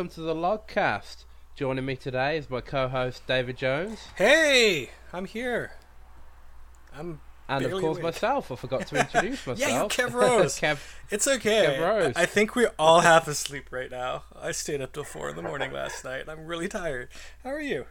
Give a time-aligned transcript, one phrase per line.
[0.00, 1.24] Welcome to the Logcast.
[1.54, 3.98] Joining me today is my co-host David Jones.
[4.16, 5.72] Hey, I'm here.
[6.96, 8.04] I'm and of course awake.
[8.04, 8.50] myself.
[8.50, 9.58] I forgot to introduce myself.
[9.58, 10.54] yeah, you Kev Rose.
[10.60, 10.78] Kev,
[11.10, 11.66] it's okay.
[11.66, 12.14] Kev Rose.
[12.16, 14.24] I think we all have to sleep right now.
[14.34, 16.30] I stayed up till four in the morning last night.
[16.30, 17.10] I'm really tired.
[17.44, 17.84] How are you?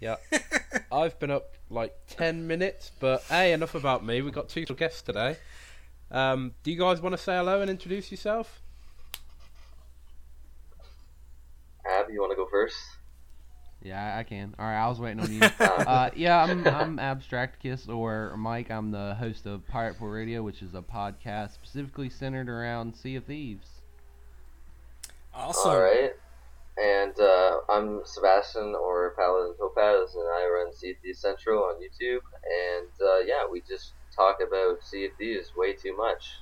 [0.00, 0.16] Yeah,
[0.90, 4.20] I've been up like ten minutes, but hey, enough about me.
[4.20, 5.36] We've got two guests today.
[6.10, 8.61] Um, do you guys want to say hello and introduce yourself?
[11.86, 12.76] Ab, you want to go first?
[13.84, 14.54] Yeah, I can.
[14.58, 15.40] All right, I was waiting on you.
[15.60, 18.70] uh, yeah, I'm I'm Abstracticus or Mike.
[18.70, 23.16] I'm the host of Pirate Port Radio, which is a podcast specifically centered around Sea
[23.16, 23.68] of Thieves.
[25.34, 25.72] Awesome.
[25.72, 26.12] All right.
[26.78, 31.74] And uh, I'm Sebastian or Paladin Topaz, and I run Sea of Thieves Central on
[31.74, 32.20] YouTube.
[32.78, 36.38] And uh, yeah, we just talk about Sea of Thieves way too much.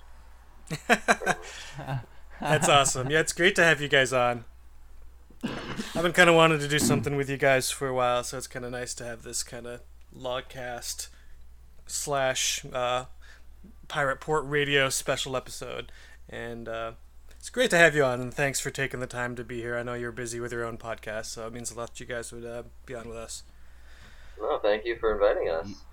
[2.41, 3.10] That's awesome.
[3.10, 4.44] Yeah, it's great to have you guys on.
[5.94, 8.36] I've been kind of wanting to do something with you guys for a while, so
[8.36, 9.80] it's kind of nice to have this kind of
[10.16, 11.08] logcast
[11.86, 13.06] slash uh,
[13.88, 15.92] Pirate Port Radio special episode.
[16.28, 16.92] And uh,
[17.30, 19.77] it's great to have you on, and thanks for taking the time to be here.
[19.77, 22.06] I know you're busy with your own podcast, so it means a lot that you
[22.06, 23.42] guys would uh, be on with us.
[24.38, 25.84] No, thank you for inviting us.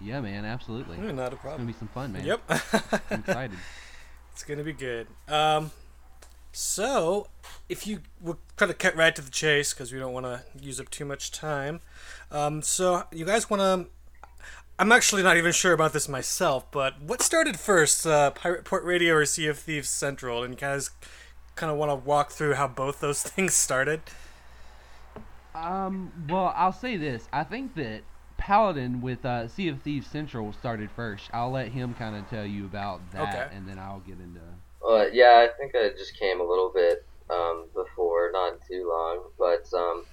[0.00, 0.96] Yeah, man, absolutely.
[0.98, 1.68] Not a problem.
[1.68, 2.24] It's gonna be some fun, man.
[2.24, 2.42] Yep.
[3.10, 3.58] I'm excited.
[4.32, 5.06] It's gonna be good.
[5.28, 5.70] Um,
[6.52, 7.28] so
[7.68, 10.42] if you we'll try to cut right to the chase because we don't want to
[10.60, 11.80] use up too much time.
[12.30, 13.90] Um, so you guys want to?
[14.78, 18.84] I'm actually not even sure about this myself, but what started first, uh, Pirate Port
[18.84, 20.42] Radio or Sea of Thieves Central?
[20.42, 20.90] And you guys
[21.54, 24.00] kind of want to walk through how both those things started.
[25.54, 27.28] Um, well, I'll say this.
[27.32, 28.00] I think that
[28.38, 31.28] Paladin with uh, Sea of Thieves Central started first.
[31.32, 33.56] I'll let him kind of tell you about that, Okay.
[33.56, 34.40] and then I'll get into.
[34.86, 39.30] Uh, yeah, I think I just came a little bit um, before, not too long,
[39.38, 40.04] but um,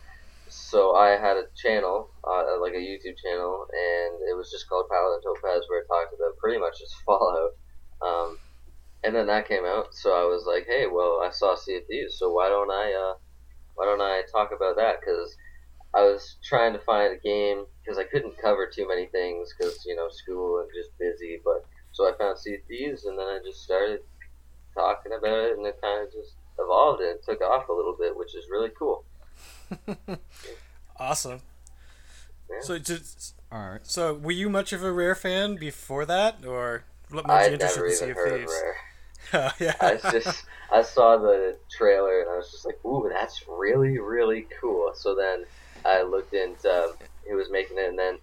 [0.48, 4.86] so I had a channel, uh, like a YouTube channel, and it was just called
[4.90, 7.52] Paladin Topaz, where I talked about pretty much just Fallout.
[8.02, 8.38] Um,
[9.04, 11.88] and then that came out, so I was like, hey, well, I saw Sea of
[11.88, 13.14] Thieves, so why don't I, uh,
[13.76, 15.00] why don't I talk about that?
[15.00, 15.36] Because
[15.96, 19.84] I was trying to find a game because I couldn't cover too many things because
[19.86, 23.26] you know school and just busy, but so I found Sea of Thieves, and then
[23.26, 24.02] I just started
[24.74, 28.16] talking about it, and it kind of just evolved and took off a little bit,
[28.16, 29.04] which is really cool.
[31.00, 31.42] Awesome.
[32.50, 32.58] Yeah.
[32.62, 33.88] So just All right.
[33.88, 37.54] so were you much of a Rare fan before that, or what made I you
[37.54, 38.62] interested never in Sea of heard of Thieves?
[38.64, 38.76] Rare.
[39.32, 39.76] Oh, yeah.
[39.80, 44.48] I just I saw the trailer and I was just like, ooh, that's really really
[44.60, 44.92] cool.
[44.96, 45.46] So then
[45.86, 46.94] I looked into
[47.30, 48.18] who was making it, and then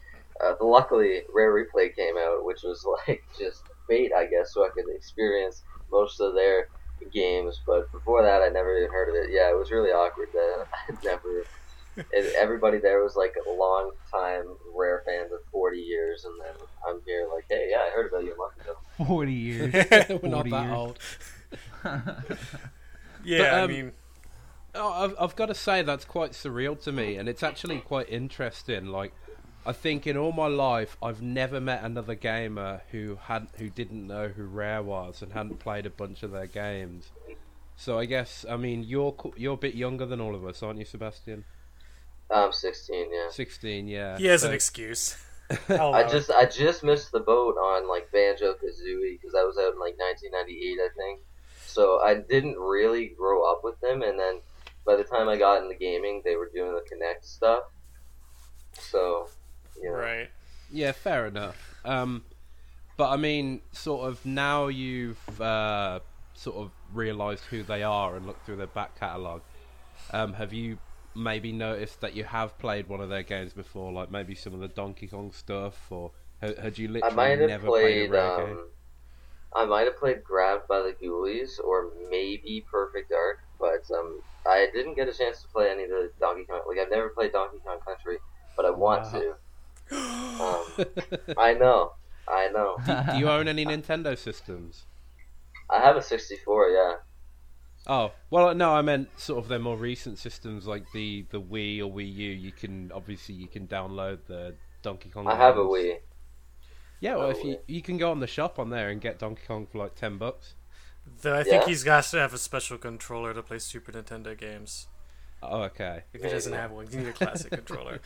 [0.44, 4.70] uh, luckily Rare Replay came out, which was like just fate, I guess, so I
[4.70, 6.68] could experience most of their
[7.12, 7.60] games.
[7.66, 9.30] But before that, I never even heard of it.
[9.32, 11.44] Yeah, it was really awkward that I'd never.
[11.96, 14.44] And everybody there was like a long time
[14.74, 16.54] Rare fans of 40 years, and then
[16.86, 18.76] I'm here like, hey, yeah, I heard about you a month ago.
[19.06, 19.72] Forty years.
[20.22, 20.74] We're not that years.
[20.74, 20.98] old.
[23.24, 23.92] yeah, But, I um, mean,
[24.74, 28.10] Oh, I've, I've got to say that's quite surreal to me, and it's actually quite
[28.10, 28.86] interesting.
[28.88, 29.14] Like,
[29.66, 34.06] I think in all my life, I've never met another gamer who had who didn't
[34.06, 37.10] know who Rare was and hadn't played a bunch of their games.
[37.76, 40.78] So I guess I mean you're you're a bit younger than all of us, aren't
[40.78, 41.44] you, Sebastian?
[42.30, 43.28] I'm 16, yeah.
[43.30, 44.18] Sixteen, yeah.
[44.18, 45.16] he has So- an excuse.
[45.68, 46.10] I'll I allow it.
[46.10, 49.78] just I just missed the boat on like Banjo Kazooie because I was out in
[49.78, 51.20] like 1998, I think.
[51.66, 54.40] So I didn't really grow up with them, and then
[54.84, 57.62] by the time I got into gaming, they were doing the Kinect stuff.
[58.72, 59.28] So,
[59.82, 60.28] you know, right.
[60.70, 61.74] Yeah, fair enough.
[61.84, 62.24] Um,
[62.96, 66.00] but I mean, sort of now you've uh,
[66.34, 69.42] sort of realised who they are and looked through their back catalogue.
[70.10, 70.78] Um, have you
[71.14, 74.60] maybe noticed that you have played one of their games before, like maybe some of
[74.60, 78.08] the Donkey Kong stuff, or had, had you I literally might have never played played.
[78.08, 78.58] a rare game?
[78.58, 78.70] Um,
[79.56, 84.68] I might have played Grabbed by the Ghoulies or maybe Perfect Dark, but um, I
[84.74, 86.62] didn't get a chance to play any of the Donkey Kong.
[86.68, 88.18] Like I've never played Donkey Kong Country,
[88.56, 89.10] but I want Wow.
[89.12, 89.34] to.
[89.90, 90.64] Um,
[91.38, 91.92] I know,
[92.28, 92.76] I know.
[92.86, 94.84] do, do you own any Nintendo systems?
[95.70, 96.92] I have a 64, yeah.
[97.88, 101.78] Oh well, no, I meant sort of their more recent systems, like the the Wii
[101.80, 102.30] or Wii U.
[102.30, 105.28] You can obviously you can download the Donkey Kong.
[105.28, 105.60] I have a.
[105.60, 105.98] Wii.
[106.98, 109.42] Yeah, well, if you you can go on the shop on there and get Donkey
[109.46, 110.54] Kong for like ten bucks.
[111.22, 111.68] Though I think Yeah.
[111.68, 114.88] he's got to have a special controller to play Super Nintendo games.
[115.40, 116.02] Oh, okay.
[116.12, 116.60] If he doesn't Maybe.
[116.60, 118.00] have one, you need a classic controller.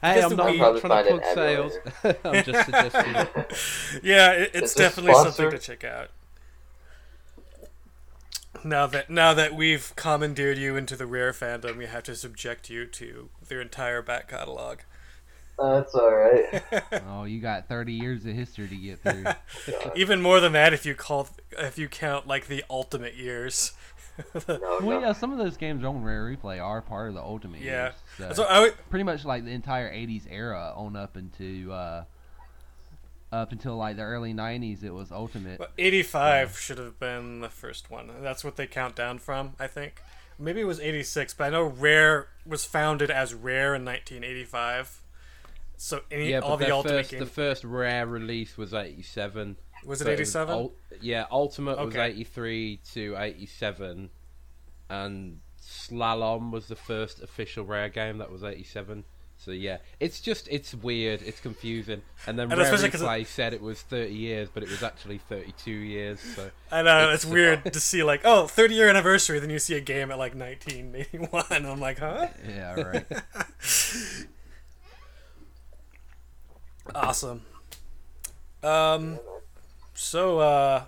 [0.00, 1.72] Hey, Because I'm not trying to plug sales.
[2.24, 3.14] I'm just suggesting.
[4.02, 6.10] Yeah, it, it's Is this definitely something to check out.
[8.64, 12.70] Now that now that we've commandeered you into the rare fandom, we have to subject
[12.70, 14.78] you to their entire back catalog.
[15.58, 16.62] That's all right.
[17.08, 19.24] Oh, you got 30 years of history to get through.
[19.96, 21.28] Even more than that, if you call
[21.58, 23.72] if you count like the ultimate years.
[24.48, 25.00] No, well, no.
[25.00, 27.92] yeah, some of those games on Rare Replay are part of the Ultimate Yeah.
[28.18, 28.32] Years.
[28.34, 32.04] So So I would, pretty much like the entire 80s era on up into uh,
[33.30, 35.60] up until like the early 90s, it was Ultimate.
[35.60, 38.10] well, 85 should have been the first one.
[38.22, 40.00] That's what they count down from, I think.
[40.38, 45.02] Maybe it was 86, but I know Rare was founded as Rare in 1985.
[45.76, 48.72] So any, Yeah, all but the their ultimate first, games the first rare release was
[48.74, 49.56] 87.
[49.84, 50.54] Was it 87?
[50.54, 54.10] ul- yeah, Ultimate was 83 to 87,
[54.90, 59.04] and Slalom was the first official rare game that was 87.
[59.40, 63.54] So yeah, it's just it's weird, it's confusing, and then And Rare 'cause it- said
[63.54, 66.18] it was 30 years, but it was actually 32 years.
[66.34, 69.60] So I know It's- it's weird to see like oh 30 year anniversary, then you
[69.60, 71.44] see a game at like 1981.
[71.66, 72.26] I'm like, huh?
[72.48, 73.06] Yeah, right.
[76.94, 77.42] Awesome.
[78.62, 79.18] Um,
[79.98, 80.84] so uh,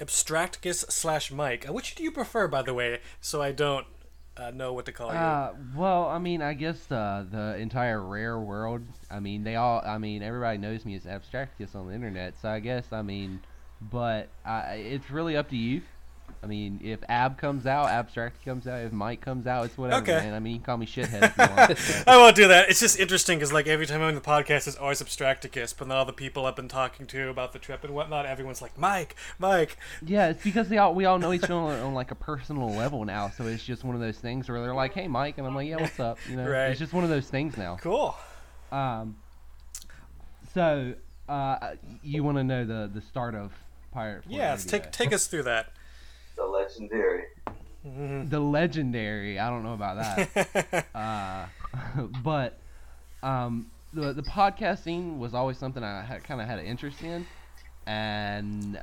[0.00, 1.68] Abstracticus slash Mike.
[1.68, 3.00] Uh, Which do you prefer, by the way?
[3.20, 3.86] So I don't
[4.36, 5.18] uh, know what to call you.
[5.18, 8.82] Uh, well, I mean, I guess uh, the entire rare world.
[9.10, 9.80] I mean, they all.
[9.84, 12.34] I mean, everybody knows me as Abstractus on the internet.
[12.40, 13.40] So I guess, I mean,
[13.80, 15.82] but I, it's really up to you.
[16.42, 18.80] I mean, if Ab comes out, Abstract comes out.
[18.80, 20.24] If Mike comes out, it's whatever, Okay.
[20.24, 20.32] man.
[20.32, 22.08] I mean, you can call me shithead if you want.
[22.08, 22.70] I won't do that.
[22.70, 25.88] It's just interesting because like every time I'm in the podcast, it's always Abstracticus, but
[25.88, 28.78] then all the people I've been talking to about the trip and whatnot, everyone's like,
[28.78, 29.76] Mike, Mike.
[30.04, 32.70] Yeah, it's because they all we all know each other on, on like a personal
[32.70, 33.28] level now.
[33.28, 35.68] So it's just one of those things where they're like, "Hey, Mike," and I'm like,
[35.68, 36.68] "Yeah, what's up?" You know, Right.
[36.70, 37.76] it's just one of those things now.
[37.82, 38.16] Cool.
[38.72, 39.16] Um,
[40.54, 40.94] so
[41.28, 41.72] uh,
[42.02, 43.52] you want to know the the start of
[43.92, 44.24] Pirate?
[44.28, 45.68] Yeah, let's take take us through that.
[46.40, 47.24] The legendary.
[47.84, 49.38] the legendary.
[49.38, 50.86] I don't know about that.
[50.94, 51.46] uh,
[52.24, 52.58] but
[53.22, 57.26] um, the the podcasting was always something I had, kind of had an interest in,
[57.86, 58.80] and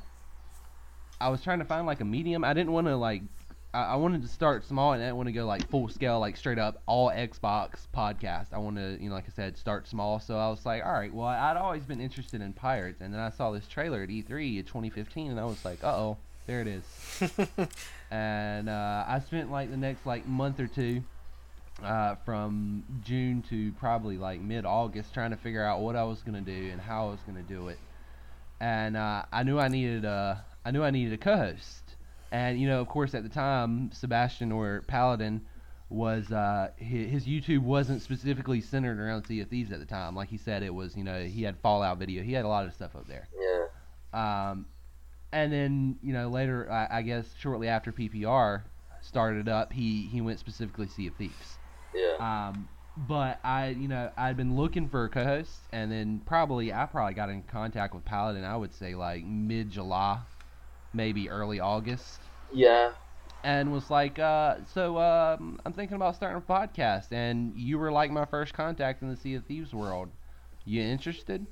[1.20, 2.44] I was trying to find like a medium.
[2.44, 3.22] I didn't want to like.
[3.74, 6.20] I I wanted to start small and I didn't want to go like full scale,
[6.20, 8.52] like straight up all Xbox podcast.
[8.52, 10.20] I want to, you know, like I said, start small.
[10.20, 13.20] So I was like, all right, well, I'd always been interested in pirates, and then
[13.20, 16.18] I saw this trailer at E3 in 2015, and I was like, uh oh,
[16.48, 16.82] there it is
[18.10, 21.02] and uh, I spent like the next like month or two,
[21.82, 26.22] uh, from June to probably like mid August, trying to figure out what I was
[26.22, 27.78] gonna do and how I was gonna do it.
[28.60, 31.96] And uh, I knew I needed a, I knew I needed a co-host.
[32.30, 35.42] And you know, of course, at the time, Sebastian or Paladin
[35.90, 40.14] was uh, his, his YouTube wasn't specifically centered around Sea of Thieves at the time.
[40.14, 42.66] Like he said, it was you know he had Fallout video, he had a lot
[42.66, 43.28] of stuff up there.
[43.38, 44.50] Yeah.
[44.50, 44.66] Um,
[45.32, 48.62] and then you know later, I, I guess shortly after PPR
[49.00, 51.58] started up, he he went specifically Sea of Thieves.
[51.94, 52.48] Yeah.
[52.48, 56.86] Um, but I you know I'd been looking for a co-host, and then probably I
[56.86, 58.44] probably got in contact with Paladin.
[58.44, 60.18] I would say like mid July,
[60.92, 62.20] maybe early August.
[62.52, 62.92] Yeah.
[63.44, 67.92] And was like, uh, so um, I'm thinking about starting a podcast, and you were
[67.92, 70.08] like my first contact in the Sea of Thieves world.
[70.64, 71.46] You interested?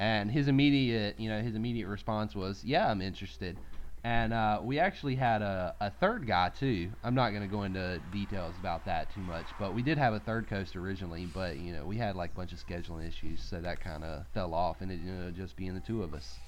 [0.00, 3.58] And his immediate, you know, his immediate response was, "Yeah, I'm interested."
[4.02, 6.90] And uh, we actually had a, a third guy too.
[7.04, 10.14] I'm not going to go into details about that too much, but we did have
[10.14, 11.26] a third coast originally.
[11.26, 14.26] But you know, we had like a bunch of scheduling issues, so that kind of
[14.32, 16.38] fell off, and it you know just being the two of us.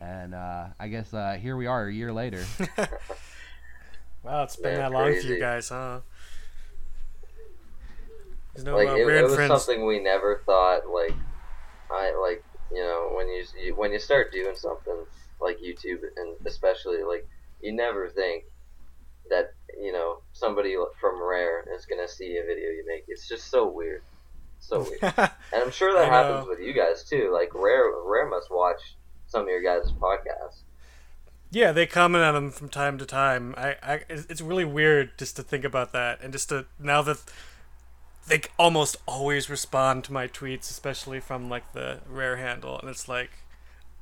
[0.00, 2.44] And uh, I guess uh, here we are a year later.
[4.24, 6.00] Wow, it's been Man, that long for you guys, huh?
[8.54, 9.50] There's no like uh, it, it was friends.
[9.50, 11.12] something we never thought like
[11.94, 15.04] I like you know when you, you when you start doing something
[15.40, 17.26] like YouTube and especially like
[17.60, 18.44] you never think
[19.30, 23.04] that you know somebody from Rare is gonna see a video you make.
[23.08, 24.02] It's just so weird,
[24.60, 25.02] so weird.
[25.02, 27.30] and I'm sure that happens with you guys too.
[27.32, 28.96] Like Rare Rare must watch
[29.26, 30.62] some of your guys' podcasts.
[31.50, 33.54] Yeah, they comment on them from time to time.
[33.56, 37.02] I, I, it's it's really weird just to think about that, and just to now
[37.02, 37.22] that
[38.26, 43.08] they almost always respond to my tweets, especially from like the rare handle, and it's
[43.08, 43.30] like,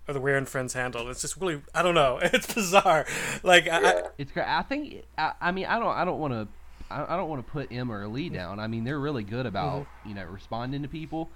[0.06, 1.08] or the rare and friends handle.
[1.10, 3.06] It's just really, I don't know, it's bizarre.
[3.42, 4.46] Like, I, I, It's great.
[4.46, 5.04] I think.
[5.18, 5.94] I, I mean, I don't.
[5.94, 6.48] I don't want to.
[6.92, 8.60] I, I don't want to put Emma or Lee down.
[8.60, 10.08] I mean, they're really good about mm-hmm.
[10.10, 11.30] you know responding to people,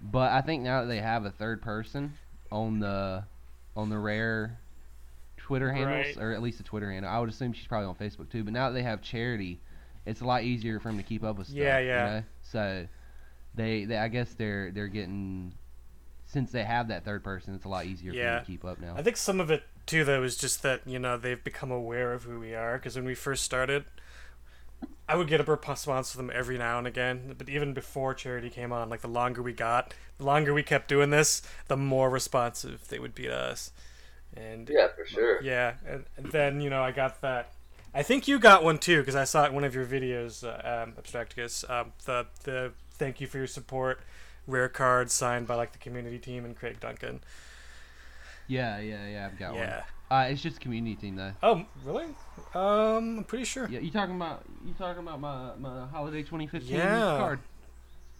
[0.00, 2.14] but I think now that they have a third person
[2.50, 3.24] on the
[3.76, 4.58] on the rare
[5.36, 6.24] Twitter handles, Right.
[6.24, 8.44] or at least a Twitter handle, I would assume she's probably on Facebook too.
[8.44, 9.60] But now that they have Charity,
[10.06, 11.58] it's a lot easier for them to keep up with stuff.
[11.58, 12.04] Yeah, you yeah.
[12.06, 12.22] know?
[12.42, 12.86] So
[13.54, 15.52] they, they, I guess they're they're getting
[16.26, 18.36] since they have that third person, it's a lot easier for Yeah.
[18.36, 18.94] them to keep up now.
[18.96, 22.12] I think some of it too, though, is just that you know they've become aware
[22.12, 22.78] of who we are.
[22.78, 23.84] Because when we first started,
[25.08, 27.34] I would get a response from them every now and again.
[27.36, 30.88] But even before Charity came on, like the longer we got, the longer we kept
[30.88, 33.72] doing this, the more responsive they would be to us.
[34.34, 35.42] And Yeah, for sure.
[35.42, 37.52] yeah, and, and then you know I got that.
[37.94, 40.44] I think you got one too because I saw it in one of your videos,
[40.44, 41.68] uh, um, Abstracticus.
[41.70, 44.00] Um, the the thank you for your support,
[44.46, 47.20] rare card signed by like the community team and Craig Duncan.
[48.48, 49.26] yeah, yeah, yeah.
[49.26, 49.76] I've got yeah.
[49.76, 49.84] one.
[50.10, 51.32] Uh, it's just community team though.
[51.42, 52.04] Oh, really?
[52.54, 53.66] Um, I'm pretty sure.
[53.68, 57.16] Yeah, you talking about you talking about my my holiday 2015 Yeah.
[57.18, 57.40] card?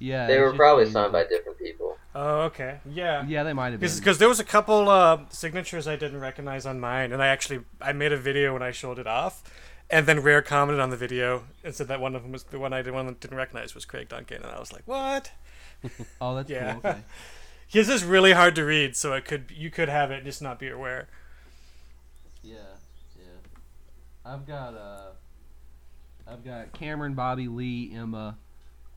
[0.02, 1.96] Yeah, They were probably community signed by different people.
[2.14, 2.80] Oh, okay.
[2.84, 3.24] Yeah.
[3.26, 3.90] Yeah, they might have been.
[3.94, 7.60] Because there was a couple uh, signatures I didn't recognize on mine, and I actually
[7.80, 9.42] I made a video when I showed it off,
[9.88, 12.58] and then Rare commented on the video and said that one of them was the
[12.58, 15.30] one I did, one didn't recognize was Craig Duncan, and I was like, what?
[16.20, 16.74] oh, that's Yeah.
[16.74, 16.90] cool.
[16.90, 17.00] Okay.
[17.68, 20.42] His is really hard to read, so it could you could have it and just
[20.42, 21.08] not be aware.
[22.42, 22.56] Yeah,
[23.16, 23.24] yeah.
[24.26, 25.10] I've got uh,
[26.28, 28.36] I've got Cameron, Bobby, Lee, Emma,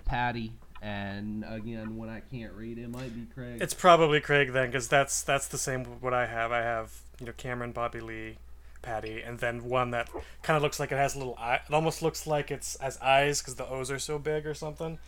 [0.04, 3.62] Patty, and again, when I can't read, it might be Craig.
[3.62, 6.52] It's probably Craig then, because that's that's the same what I have.
[6.52, 8.38] I have you know Cameron, Bobby Lee,
[8.82, 10.10] Patty, and then one that
[10.44, 11.62] kind of looks like it has a little eye.
[11.68, 15.00] It almost looks like it's has eyes because the O's are so big or something.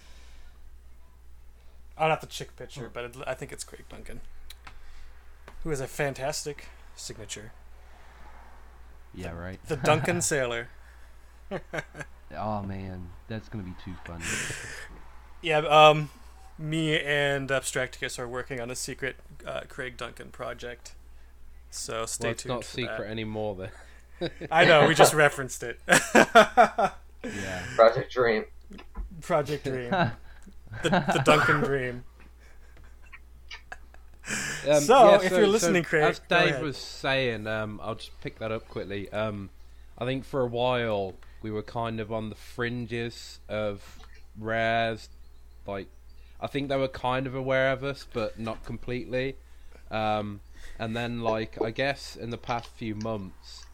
[1.97, 2.93] I'll have to check picture, hmm.
[2.93, 4.21] but it, I think it's Craig Duncan,
[5.63, 7.51] who has a fantastic signature,
[9.13, 9.59] yeah, right.
[9.67, 10.69] the Duncan Sailor.
[12.37, 14.23] oh man, that's gonna be too funny.
[15.41, 16.09] Yeah, um,
[16.57, 20.93] me and Abstracticus are working on a secret uh, Craig Duncan project.
[21.69, 22.55] So stay well, it's tuned.
[22.55, 23.09] not for secret that.
[23.09, 23.55] anymore
[24.19, 24.31] then.
[24.51, 25.79] I know, we just referenced it.
[25.87, 27.65] Yeah.
[27.75, 28.45] Project Dream.
[29.21, 29.91] Project Dream.
[30.83, 32.03] The, the Duncan Dream.
[34.69, 36.61] Um, So, yeah, if you're listening, Craig, as go Dave ahead.
[36.61, 39.09] was saying, um, I'll just pick that up quickly.
[39.11, 39.49] Um,
[39.97, 43.99] I think for a while we were kind of on the fringes of
[44.37, 45.09] rares.
[45.67, 45.87] Like,
[46.39, 49.35] I think they were kind of aware of us, but not completely.
[49.91, 50.41] Um,
[50.79, 53.65] and then, like, I guess in the past few months,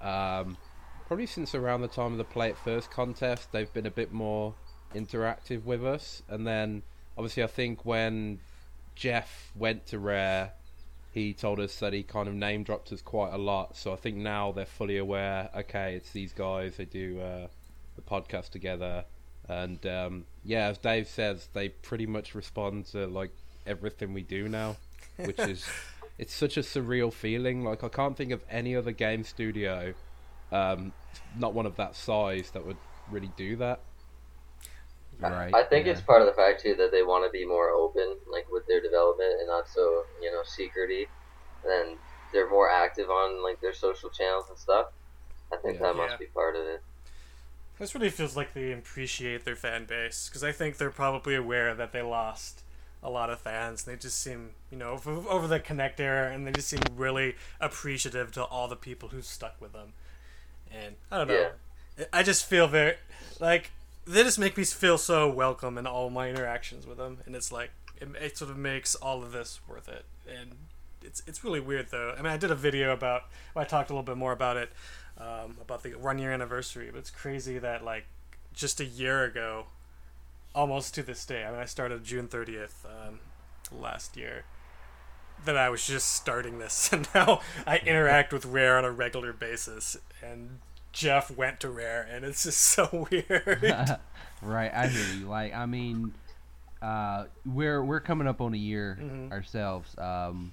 [0.00, 0.56] um,
[1.06, 4.12] probably since around the time of the Play It First contest, they've been a bit
[4.12, 4.54] more
[4.94, 6.22] interactive with us.
[6.28, 6.82] And then,
[7.16, 8.40] obviously, I think when
[8.94, 10.52] Jeff went to Rare,
[11.12, 13.76] he told us that he kind of name dropped us quite a lot.
[13.76, 15.50] So I think now they're fully aware.
[15.56, 16.76] Okay, it's these guys.
[16.76, 17.46] They do uh,
[17.96, 19.04] the podcast together,
[19.48, 23.30] and um, yeah, as Dave says, they pretty much respond to like
[23.66, 24.76] everything we do now,
[25.16, 25.66] which is
[26.18, 27.64] it's such a surreal feeling.
[27.64, 29.94] Like I can't think of any other game studio,
[30.52, 30.92] um,
[31.38, 32.76] not one of that size, that would
[33.10, 33.80] really do that.
[35.20, 35.54] right.
[35.54, 35.92] I think yeah.
[35.92, 38.66] it's part of the fact too that they want to be more open, like with
[38.66, 41.06] their development, and not so you know secrety.
[41.64, 41.98] And
[42.32, 44.86] they're more active on like their social channels and stuff.
[45.52, 45.86] I think Yeah.
[45.88, 46.16] that must Yeah.
[46.18, 46.82] be part of it.
[47.78, 51.74] This really feels like they appreciate their fan base because I think they're probably aware
[51.74, 52.62] that they lost
[53.02, 53.86] a lot of fans.
[53.86, 56.80] And They just seem, you know, over, over the Kinect era, and they just seem
[56.96, 59.92] really appreciative to all the people who stuck with them.
[60.72, 61.50] And I don't know,
[62.12, 62.96] I just feel very
[63.40, 63.70] like
[64.06, 67.52] they just make me feel so welcome in all my interactions with them, and it's
[67.52, 67.70] like
[68.00, 70.04] it, it sort of makes all of this worth it.
[70.28, 70.56] And
[71.02, 72.14] it's it's really weird though.
[72.18, 73.22] I mean, I did a video about,
[73.54, 74.70] well, I talked a little bit more about it,
[75.18, 76.88] um, about the one year anniversary.
[76.92, 78.06] But it's crazy that like
[78.54, 79.66] just a year ago,
[80.54, 81.44] almost to this day.
[81.44, 83.20] I mean, I started June thirtieth um,
[83.72, 84.44] last year.
[85.44, 89.32] That I was just starting this, and now I interact with Rare on a regular
[89.32, 89.96] basis.
[90.20, 90.58] And
[90.92, 93.62] Jeff went to Rare, and it's just so weird.
[94.42, 95.26] right, I hear you.
[95.28, 96.12] Like, I mean,
[96.82, 99.30] uh, we're we're coming up on a year Mhm.
[99.30, 99.96] ourselves.
[99.96, 100.52] Um,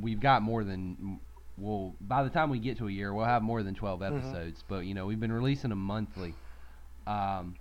[0.00, 1.20] we've got more than
[1.58, 1.94] well.
[2.00, 4.16] By the time we get to a year, we'll have more than 12 Mhm.
[4.18, 4.64] episodes.
[4.66, 6.34] But you know, we've been releasing them monthly.
[7.06, 7.56] Um,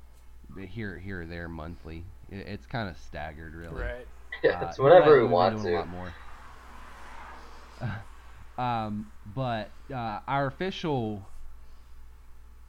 [0.68, 2.06] here here or there monthly.
[2.30, 3.82] It, it's kind of staggered, really.
[3.82, 4.08] right.
[4.44, 5.80] Yeah, Uh, it's whenever we we've want been doing A to.
[5.80, 6.14] lot more.
[8.58, 11.28] um, but uh, our official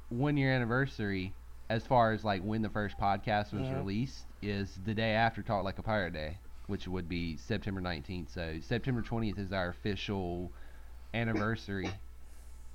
[0.08, 1.34] one year anniversary,
[1.68, 3.76] as far as like when the first podcast was Mhm.
[3.80, 8.30] released, is the day after Talk Like a Pirate Day, which would be September nineteenth.
[8.30, 10.52] So September twentieth is our official
[11.14, 11.90] anniversary.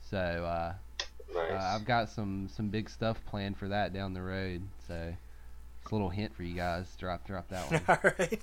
[0.09, 0.73] So uh,
[1.33, 1.51] Nice.
[1.51, 4.61] uh, I've got some some big stuff planned for that down the road.
[4.87, 5.13] So
[5.81, 6.85] it's a little hint for you guys.
[6.99, 7.81] Drop drop that one.
[7.87, 8.41] All right.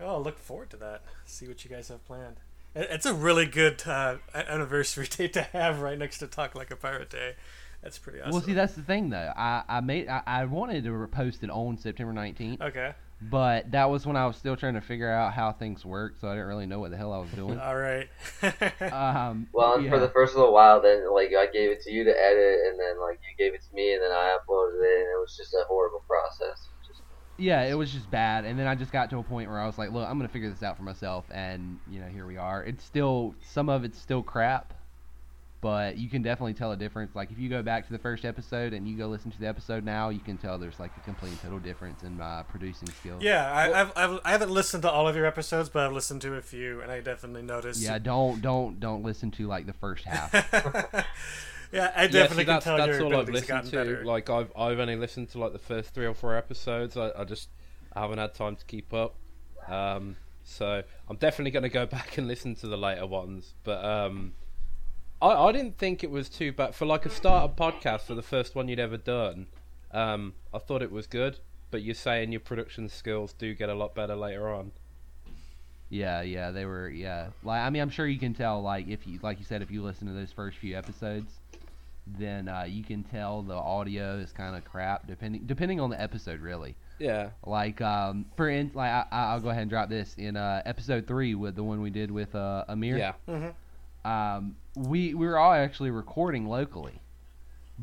[0.00, 1.02] Oh, I'll look forward to that.
[1.24, 2.36] See what you guys have planned.
[2.74, 6.76] It's a really good uh, anniversary date to have right next to Talk Like a
[6.76, 7.34] Pirate Day.
[7.86, 8.32] That's pretty awesome.
[8.32, 9.32] Well, see, that's the thing though.
[9.36, 12.94] I I made I, I wanted to post it on September 19th, okay.
[13.22, 16.26] but that was when I was still trying to figure out how things work, so
[16.26, 17.60] I didn't really know what the hell I was doing.
[17.60, 18.08] All right.
[18.92, 22.02] um, Well, and for the first little while, then like I gave it to you
[22.02, 24.98] to edit, and then like you gave it to me, and then I uploaded it,
[25.02, 26.66] and it was just a horrible process.
[26.84, 27.02] Just
[27.36, 29.66] yeah, it was just bad, and then I just got to a point where I
[29.66, 32.36] was like, look, I'm gonna figure this out for myself, and you know, here we
[32.36, 32.64] are.
[32.64, 34.74] It's still some of it's still crap,
[35.60, 37.14] but you can definitely tell a difference.
[37.14, 39.46] Like if you go back to the first episode and you go listen to the
[39.46, 42.88] episode now, you can tell there's like a complete and total difference in my producing
[42.88, 43.22] skills.
[43.22, 46.22] yeah, I, I've, I've I haven't listened to all of your episodes, but I've listened
[46.22, 47.80] to a few, and I definitely noticed.
[47.82, 50.32] Yeah, don't don't don't listen to like the first half.
[51.72, 53.76] yeah, I Yeah, definitely see, can that's, tell that's your all I've listened to.
[53.76, 54.04] better.
[54.04, 56.96] Like I've I've only listened to like the first three or four episodes.
[56.96, 57.48] I, I just
[57.92, 59.14] I haven't had time to keep up.
[59.68, 63.54] Um, so I'm definitely going to go back and listen to the later ones.
[63.64, 64.34] But um,
[65.20, 68.22] I I didn't think it was too bad for like a startup podcast for the
[68.22, 69.46] first one you'd ever done.
[69.92, 71.38] Um, I thought it was good.
[71.70, 74.70] But you're saying your production skills do get a lot better later on.
[75.88, 76.88] Yeah, yeah, they were.
[76.88, 78.62] Yeah, like I mean, I'm sure you can tell.
[78.62, 81.32] Like if you, like you said, if you listen to those first few episodes,
[82.06, 86.00] then uh, you can tell the audio is kind of crap, depending depending on the
[86.00, 86.76] episode, really.
[86.98, 87.30] Yeah.
[87.44, 91.06] Like um, for in, like I, I'll go ahead and drop this in uh, episode
[91.06, 92.96] three with the one we did with uh, Amir.
[92.96, 93.12] Yeah.
[93.28, 93.48] hmm
[94.06, 97.00] Um, we we were all actually recording locally,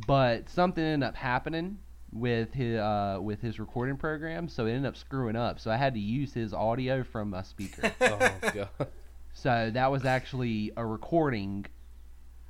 [0.08, 1.80] but something ended up happening
[2.12, 5.60] with his uh, with his recording program, so it ended up screwing up.
[5.60, 7.92] So I had to use his audio from a speaker.
[8.01, 8.88] Oh god.
[9.33, 11.66] So that was actually a recording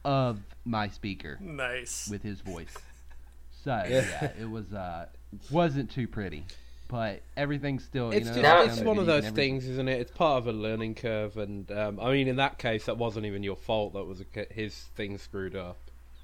[0.06, 2.10] of my speaker Nice.
[2.10, 2.74] with his voice.
[3.64, 5.06] So yeah, it was uh
[5.50, 6.44] wasn't too pretty,
[6.94, 10.00] but everything's still you It's know just it's one of those things, isn't it?
[10.00, 13.26] It's part of a learning curve, and um, I mean, in that case, that wasn't
[13.26, 13.94] even your fault.
[13.94, 15.78] That was a, his thing screwed up.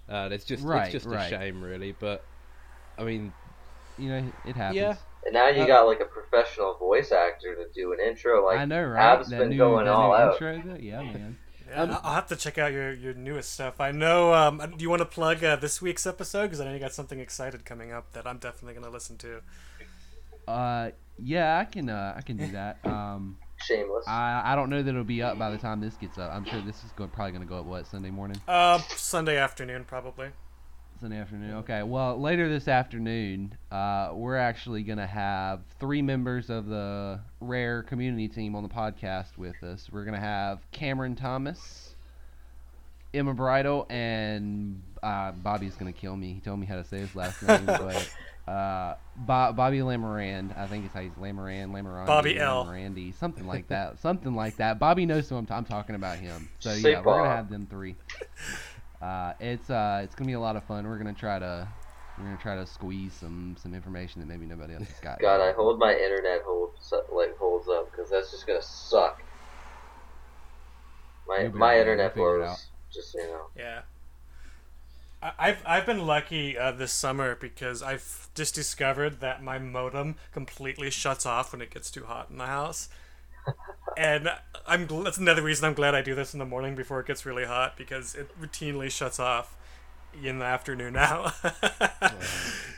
[0.07, 1.25] Uh, it's just Right, it's just right.
[1.25, 1.95] a shame, really.
[1.99, 2.23] But
[2.99, 3.33] I mean,
[3.97, 4.75] You know it happens.
[4.77, 4.95] Yeah.
[5.25, 8.45] and now you Uh, got like a professional voice actor to do an intro.
[8.45, 9.13] Like I know, right?
[9.13, 10.41] Ab's that been new, going that all new out.
[10.41, 10.77] intro.
[10.79, 11.37] Yeah, man.
[11.67, 13.79] Yeah, Um, I'll- I'll have to check out your, your newest stuff.
[13.81, 14.33] I know.
[14.33, 16.43] Um, do you want to plug uh, this week's episode?
[16.43, 19.17] Because I know you got something excited coming up that I'm definitely going to listen
[19.17, 19.41] to.
[20.49, 22.77] Uh, yeah, I can uh I can do that.
[22.85, 24.07] Um, Shameless.
[24.07, 26.31] I I don't know that it'll be up by the time this gets up.
[26.31, 28.39] I'm sure this is going probably gonna go up what Sunday morning.
[28.47, 30.29] Uh, Sunday afternoon, probably.
[31.01, 31.55] Sunday afternoon.
[31.55, 31.83] Okay.
[31.83, 38.27] Well, later this afternoon, uh, we're actually gonna have three members of the Rare community
[38.27, 39.89] team on the podcast with us.
[39.91, 41.95] We're gonna have Cameron Thomas,
[43.13, 46.33] Emma Bridle, and uh, Bobby's gonna kill me.
[46.33, 48.09] He told me how to say his last name, but
[48.49, 50.53] uh, Bo- Bobby Lamarand.
[50.57, 52.65] I think it's how he's Lamarand, Lamarandi, Bobby L.
[52.65, 53.99] Lamarandi, something like that.
[54.01, 54.79] something like that.
[54.79, 56.49] Bobby knows who I'm, t- I'm talking about him.
[56.59, 57.95] So Say yeah, we're gonna have them three.
[59.01, 60.85] Uh, it's uh, it's gonna be a lot of fun.
[60.85, 61.67] We're gonna try to
[62.17, 65.19] we're gonna try to squeeze some some information that maybe nobody else has got.
[65.19, 66.71] God, I hold my internet hold
[67.15, 69.21] like holds up because that's just gonna suck.
[71.27, 72.67] My You'll my internet we'll figure it blows.
[72.93, 73.45] Just so you know.
[73.55, 73.81] Yeah.
[75.21, 80.89] I've I've been lucky uh, this summer because I've just discovered that my modem completely
[80.89, 82.87] shuts off when it gets too hot in the house,
[83.97, 84.29] and
[84.67, 87.07] I'm gl- that's another reason I'm glad I do this in the morning before it
[87.07, 89.55] gets really hot because it routinely shuts off
[90.23, 91.33] in the afternoon now.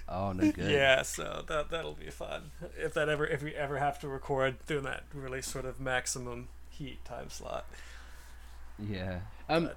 [0.09, 0.69] Oh no good.
[0.69, 4.57] yeah, so that that'll be fun if that ever if we ever have to record
[4.67, 7.65] during that really sort of maximum heat time slot.
[8.79, 9.19] Yeah.
[9.49, 9.73] um, c-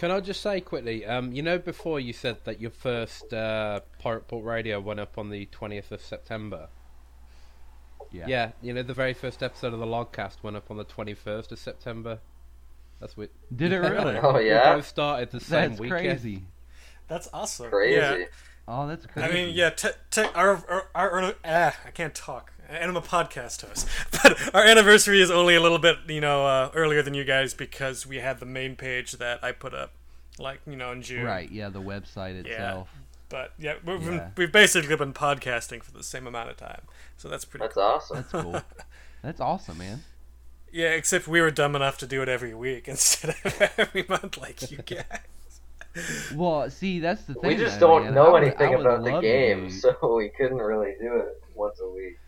[0.00, 1.04] can I just say quickly?
[1.04, 5.18] Um, you know, before you said that your first uh, Pirate Port Radio went up
[5.18, 6.68] on the twentieth of September.
[8.10, 8.24] Yeah.
[8.26, 11.12] Yeah, you know, the very first episode of the Logcast went up on the twenty
[11.12, 12.18] first of September.
[12.98, 13.28] That's what.
[13.54, 14.16] Did it really?
[14.22, 16.00] Oh We yeah, both started the same That's weekend.
[16.06, 16.44] crazy.
[17.06, 17.68] That's awesome.
[17.68, 17.96] crazy.
[17.96, 18.24] Yeah.
[18.66, 19.28] Oh, that's crazy.
[19.28, 22.52] I mean, yeah, t- t- our, our, our, ah, I can't talk.
[22.70, 23.88] And I'm a podcast host.
[24.22, 27.52] But our anniversary is only a little bit, you know, uh, earlier than you guys
[27.52, 29.90] because we had the main page that I put up,
[30.38, 31.24] like, you know, in June.
[31.24, 31.50] Right.
[31.50, 31.68] Yeah.
[31.68, 32.46] The website itself.
[32.46, 32.52] Yeah.
[32.52, 32.88] itself.
[33.28, 36.82] But yeah, we've, been, we've basically been podcasting for the same amount of time.
[37.16, 37.82] So that's pretty That's cool.
[37.82, 38.16] awesome.
[38.16, 38.62] That's cool.
[39.22, 40.02] that's awesome, man.
[40.72, 44.38] Yeah, except we were dumb enough to do it every week instead of every month
[44.38, 45.04] like you guys.
[46.36, 47.48] Well, see, that's the thing.
[47.48, 48.14] we just though, don't man.
[48.14, 51.80] know I would- anything would about the game, so we couldn't really do it once
[51.80, 52.18] a week.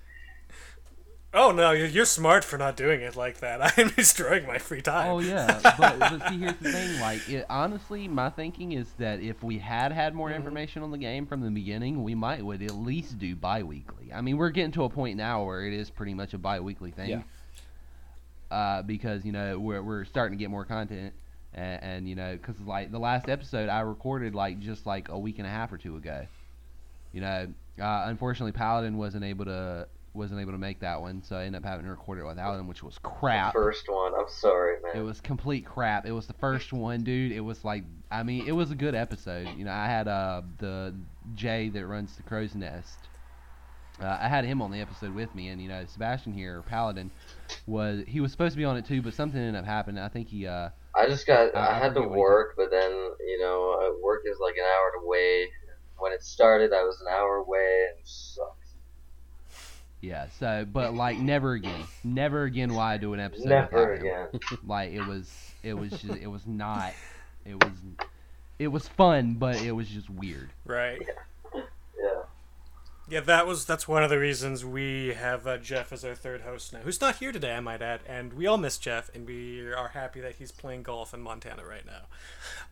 [1.35, 3.73] Oh no, you're, you're smart for not doing it like that.
[3.79, 5.09] I'm destroying my free time.
[5.11, 7.01] Oh yeah, but, but see, here's the thing.
[7.01, 10.37] Like, it, honestly, my thinking is that if we had had more Mhm.
[10.37, 14.13] information on the game from the beginning, we might would at least do bi-weekly.
[14.13, 16.91] I mean, we're getting to a point now where it is pretty much a bi-weekly
[16.91, 17.09] thing.
[17.09, 17.23] Yeah.
[18.51, 21.15] Uh, because you know we're we're starting to get more content,
[21.55, 25.19] and, and you know, because like the last episode I recorded like just like a
[25.19, 26.27] week and a half or two ago.
[27.15, 27.47] You know,
[27.81, 31.63] uh, unfortunately Paladin wasn't able to wasn't able to make that one, so I ended
[31.63, 33.53] up having to record it without him, which was crap.
[33.55, 34.13] First one.
[34.19, 35.01] I'm sorry, man.
[35.01, 36.05] It was complete crap.
[36.07, 37.33] It was the first one, dude.
[37.33, 39.49] It was like, I mean, it was a good episode.
[39.57, 40.95] You know, I had uh the
[41.35, 43.09] Jay that runs the Crow's Nest.
[44.01, 47.11] Uh, I had him on the episode with me, and you know, Sebastian here, Paladin,
[47.67, 50.03] was he was supposed to be on it too, but something ended up happening.
[50.03, 51.55] I think he uh I just got.
[51.57, 54.37] I- I had to forget what he work, but then you know, uh, work is
[54.43, 55.47] like an hour away.
[55.99, 58.62] When it started, I was an hour away, and sucked.
[60.03, 60.27] Yeah.
[60.39, 62.71] So, but like never again, never again.
[62.75, 63.47] will I do an episode?
[63.49, 64.29] Never without him.
[64.35, 64.59] again.
[64.67, 65.31] Like it was,
[65.63, 66.93] it was just, it was not,
[67.47, 67.73] it was,
[68.59, 70.51] it was fun, but it was just weird.
[70.67, 71.01] Right.
[71.55, 71.63] Yeah.
[73.09, 76.43] Yeah, that was that's one of the reasons we have uh, Jeff as our third
[76.43, 79.27] host now, who's not here today, I might add, and we all miss Jeff, and
[79.27, 82.03] we are happy that he's playing golf in Montana right now.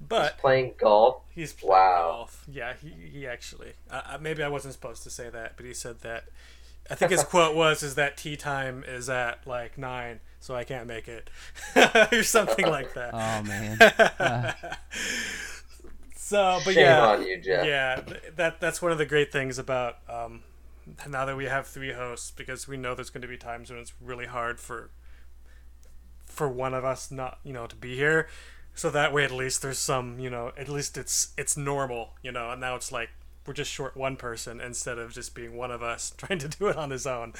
[0.01, 1.23] But Playing golf.
[1.35, 1.97] he's playing Wow.
[2.21, 2.45] golf.
[2.51, 2.89] Yeah, he,
[3.19, 3.73] he actually.
[3.91, 6.25] Uh, uh, maybe I wasn't supposed to say that, but he said that.
[6.91, 10.65] I think his quote was, "Is that tee time is at like nine, so I
[10.65, 11.31] can't make it,"
[12.13, 13.15] or something like that.
[13.15, 13.81] Oh man.
[13.81, 14.53] Uh,
[16.15, 17.67] So, but Shame yeah, on you, Jeff.
[17.67, 18.03] yeah,
[18.37, 20.43] that that's one of the great things about um,
[21.09, 23.81] now that we have three hosts because we know there's going to be times when
[23.81, 24.91] it's really hard for
[26.27, 28.29] for one of us not you know to be here.
[28.75, 32.31] So that way, at least there's some you know at least it's it's normal you
[32.31, 32.51] know.
[32.53, 33.11] And now it's like
[33.47, 36.69] we're just short one person instead of just being one of us trying to do
[36.69, 37.33] it on his own.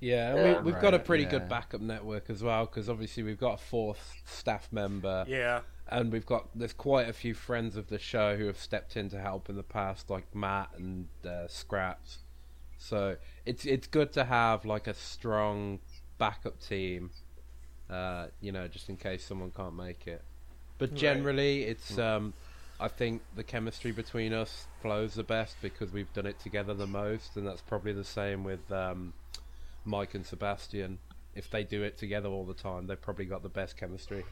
[0.00, 0.60] Yeah, Yeah.
[0.62, 1.30] we, we've got a pretty yeah.
[1.30, 6.10] good backup network as well because obviously we've got a fourth staff member, Yeah, and
[6.10, 9.20] we've got there's quite a few friends of the show who have stepped in to
[9.20, 12.18] help in the past, like Matt and uh, Scraps.
[12.78, 15.80] So it's it's good to have like a strong
[16.16, 17.10] backup team,
[17.90, 20.22] uh, you know, just in case someone can't make it.
[20.78, 20.98] But Right.
[20.98, 22.32] generally, it's um,
[22.80, 26.86] I think the chemistry between us flows the best because we've done it together the
[26.86, 29.12] most, and that's probably the same with um,
[29.84, 30.98] Mike and Sebastian.
[31.34, 34.24] If they do it together all the time, they've probably got the best chemistry.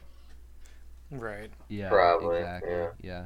[1.11, 1.51] right.
[1.69, 1.89] yeah.
[1.89, 2.71] Probably, Exactly.
[2.71, 2.87] yeah.
[3.03, 3.25] yeah.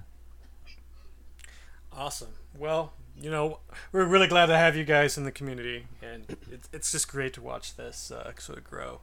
[1.91, 2.29] Awesome.
[2.57, 3.59] Well, you know,
[3.91, 7.33] we're really glad to have you guys in the community, and it's, it's just great
[7.33, 8.99] to watch this uh, sort of grow.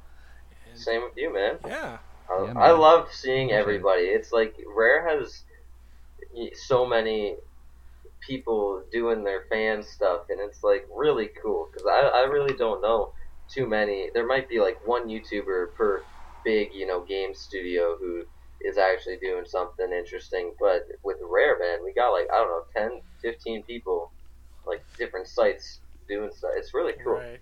[0.70, 1.58] And, Same with you, man.
[1.66, 4.02] yeah, I, Yeah, I love seeing everybody.
[4.02, 5.49] It's like Rare has y-
[6.54, 7.36] so many
[8.20, 12.80] people doing their fan stuff, and it's like really cool because I, I really don't
[12.82, 13.12] know
[13.48, 14.10] too many.
[14.14, 16.02] There might be like one YouTuber per
[16.44, 18.24] big, you know, game studio who
[18.62, 20.52] is actually doing something interesting.
[20.60, 24.12] But with Rare, man, we got like, I don't know, 10, 15 people,
[24.66, 26.50] like different sites doing stuff.
[26.56, 27.14] It's really cool.
[27.14, 27.40] right.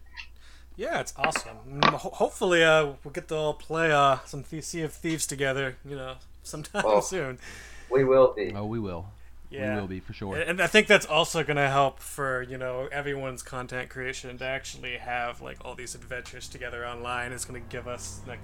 [0.77, 1.57] Yeah, it's awesome.
[1.69, 5.77] Mm, ho- hopefully, uh, we'll get to all play uh, some Sea of Thieves together.
[5.85, 7.01] You know, sometime Oh.
[7.01, 7.41] soon.
[7.91, 8.53] We will be.
[8.55, 9.07] Oh, we will.
[9.51, 9.75] Yeah.
[9.77, 10.37] We will be for sure.
[10.37, 14.45] And I think that's also going to help for, you know, everyone's content creation to
[14.45, 17.33] actually have, like, all these adventures together online.
[17.33, 18.41] It's going to give us, like,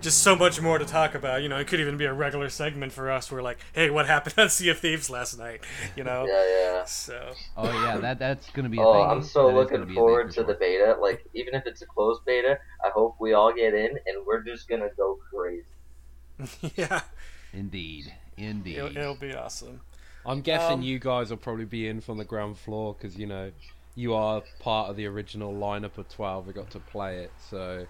[0.00, 1.42] just so much more to talk about.
[1.42, 4.06] You know, it could even be a regular segment for us where, like, hey, what
[4.06, 5.62] happened on Sea of Thieves last night?
[5.96, 6.24] You know?
[6.24, 6.84] Yeah, yeah.
[6.84, 9.10] So, Oh yeah, that that's gonna be a Oh, thing.
[9.10, 10.96] I'm so That is looking gonna be a thing forward for to the beta.
[11.00, 14.42] Like, even if it's a closed beta, I hope we all get in and we're
[14.44, 15.64] just gonna go crazy.
[16.76, 17.02] yeah,
[17.52, 18.76] Indeed, indeed.
[18.76, 19.80] it'll, it'll be awesome.
[20.26, 23.26] I'm guessing Um, you guys will probably be in from the ground floor because you
[23.26, 23.52] know
[23.94, 27.32] you are part of the original lineup of twelve that got to play it.
[27.50, 27.86] So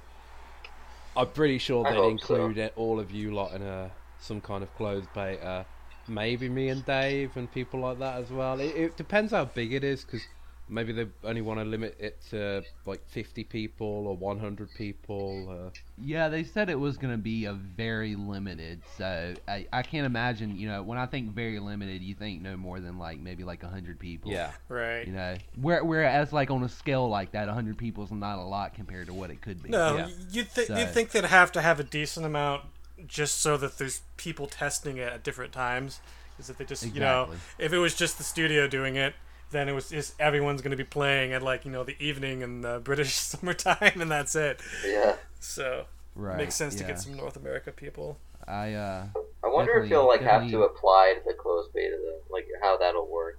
[1.16, 2.34] I'm pretty sure they'd hope so.
[2.34, 5.66] include it, all of you lot in a some kind of closed beta.
[6.08, 8.60] Maybe me and Dave and people like that as well.
[8.60, 10.22] It, it depends how big it is because
[10.68, 15.46] maybe they only want to limit it to like 50 people or 100 people.
[15.66, 15.70] Uh,
[16.02, 18.80] Yeah, they said it was gonna be a very limited.
[18.96, 20.56] So I, I can't imagine.
[20.56, 23.62] You know, when I think very limited, you think no more than like maybe like
[23.62, 24.32] hundred people.
[24.32, 25.06] yeah, Right.
[25.06, 28.42] You know, where whereas like on a scale like that, hundred people is not a
[28.44, 29.68] lot compared to what it could be.
[29.70, 30.08] No, Yeah.
[30.30, 32.64] you'd, th- So- you'd think they'd have to have a decent amount
[33.06, 36.00] just so that there's people testing it at different times.
[36.38, 39.14] Is that they just, you know, if it was just the studio doing it,
[39.50, 42.42] then it was just everyone's going to be playing at like, you know, the evening
[42.42, 44.60] in the British summertime and that's it.
[44.86, 45.16] Yeah.
[45.40, 45.84] So,
[46.16, 46.36] Right.
[46.36, 48.18] makes sense to get some North America people.
[48.46, 49.06] I uh,
[49.42, 52.76] I wonder if you'll like have to apply to the closed beta though, like how
[52.76, 53.38] that'll work.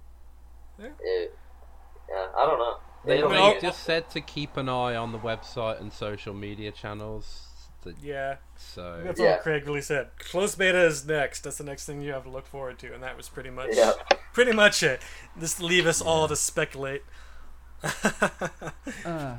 [0.78, 0.88] Yeah.
[1.00, 1.34] It-
[2.08, 2.76] yeah, I don't know.
[3.04, 6.32] they, They I mean, just said to keep an eye on the website and social
[6.34, 7.48] media channels.
[7.86, 9.32] To, Yeah, so that's Yeah.
[9.32, 10.10] all Craig really said.
[10.18, 11.42] Closed beta is next.
[11.44, 13.70] That's the next thing you have to look forward to, and that was pretty much
[13.72, 13.92] Yeah.
[14.32, 15.00] pretty much it.
[15.40, 17.02] Just leave us all to speculate.
[19.04, 19.36] uh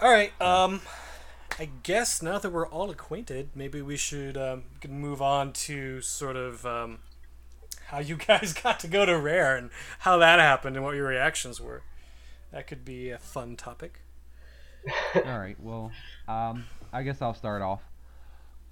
[0.00, 0.38] All right.
[0.40, 0.80] Um,
[1.58, 6.00] I guess now that we're all acquainted, maybe we should um, can move on to
[6.00, 6.98] sort of um,
[7.86, 9.70] how you guys got to go to Rare and
[10.00, 11.82] how that happened and what your reactions were.
[12.50, 14.00] That could be a fun topic.
[15.14, 15.58] All right.
[15.60, 15.92] Well,
[16.28, 17.82] um, I guess I'll start off.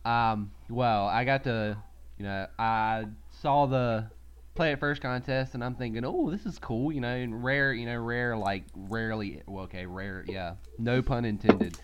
[0.05, 1.77] Um, well, I got to,
[2.19, 4.07] you know, I saw the
[4.55, 7.73] play it first contest, and I'm thinking, oh, this is cool, you know, and rare,
[7.73, 11.79] you know, rare like rarely, well, okay, rare, yeah, no pun intended,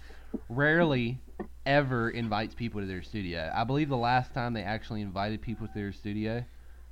[0.49, 1.21] rarely
[1.65, 3.51] ever invites people to their studio.
[3.55, 6.45] I believe the last time they actually invited people to their studio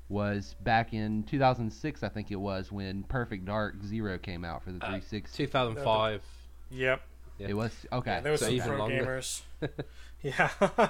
[0.08, 4.70] was back in 2006, I think it was, when Perfect Dark Zero came out for
[4.72, 5.44] the 360.
[5.46, 6.22] 2005.
[6.70, 7.02] Yep.
[7.38, 7.48] Yeah.
[7.48, 8.12] It was okay.
[8.12, 9.04] Yeah, there was So some even pro longer.
[9.04, 9.42] gamers.
[10.22, 10.88] yeah.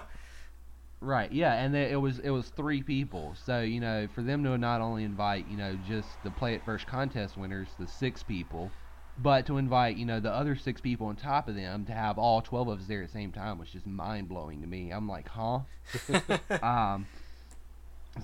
[1.00, 3.34] Right, yeah, and they, it was it was three people.
[3.44, 6.64] So you know, for them to not only invite you know just the play it
[6.64, 8.70] first contest winners, the six people,
[9.18, 12.16] but to invite you know the other six people on top of them to have
[12.18, 14.90] all twelve of us there at the same time was just mind blowing to me.
[14.90, 15.60] I'm like, huh?
[16.62, 17.06] um,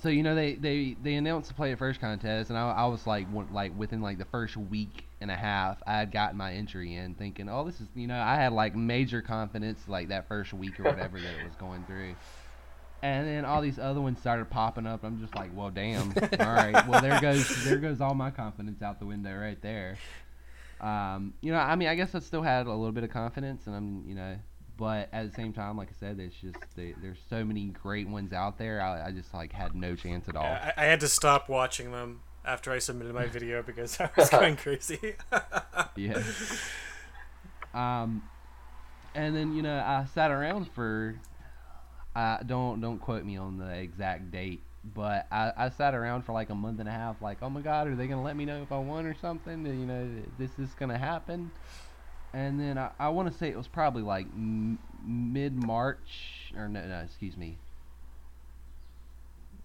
[0.01, 2.87] so you know they, they, they announced the play at first contest, and I, I
[2.87, 6.37] was like one, like within like the first week and a half, I had gotten
[6.37, 10.09] my entry in, thinking, oh this is you know I had like major confidence like
[10.09, 12.15] that first week or whatever that it was going through.
[13.03, 15.03] And then all these other ones started popping up.
[15.03, 16.15] I'm just like, well, damn.
[16.39, 16.87] All right.
[16.87, 19.99] Well, there goes there goes all my confidence out the window right there.
[20.81, 23.67] Um, you know, I mean, I guess I still had a little bit of confidence,
[23.67, 24.37] and I'm, you know,
[24.77, 28.09] but at the same time, like I said, it's just they, there's so many great
[28.09, 28.81] ones out there.
[28.81, 30.45] I, I just like had no chance at all.
[30.45, 34.31] I, I had to stop watching them after I submitted my video because I was
[34.31, 35.15] going crazy.
[35.97, 36.23] yeah.
[37.75, 38.23] Um,
[39.15, 41.17] and then you know I sat around for,
[42.15, 44.63] I don't don't quote me on the exact date,
[44.95, 47.61] but I, I sat around for like a month and a half, like oh my
[47.61, 49.65] god, are they gonna let me know if I won or something?
[49.67, 50.09] You know,
[50.39, 51.51] this is gonna happen.
[52.35, 56.69] And then I, I want to say it was probably like m- mid March or
[56.69, 57.59] no no excuse me.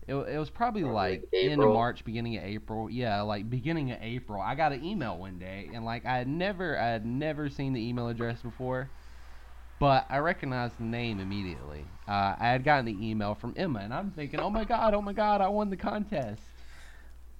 [0.07, 2.89] It, it was probably Probably like end of March, beginning of April.
[2.89, 4.41] Yeah, like beginning of April.
[4.41, 7.73] I got an email one day, and like I had never, I had never seen
[7.73, 8.91] the email address before,
[9.79, 11.91] but I recognized the name immediately.
[12.07, 15.01] Uh, I had gotten the email from Emma, and I'm thinking, oh my god, oh
[15.01, 16.43] my god, I won the contest.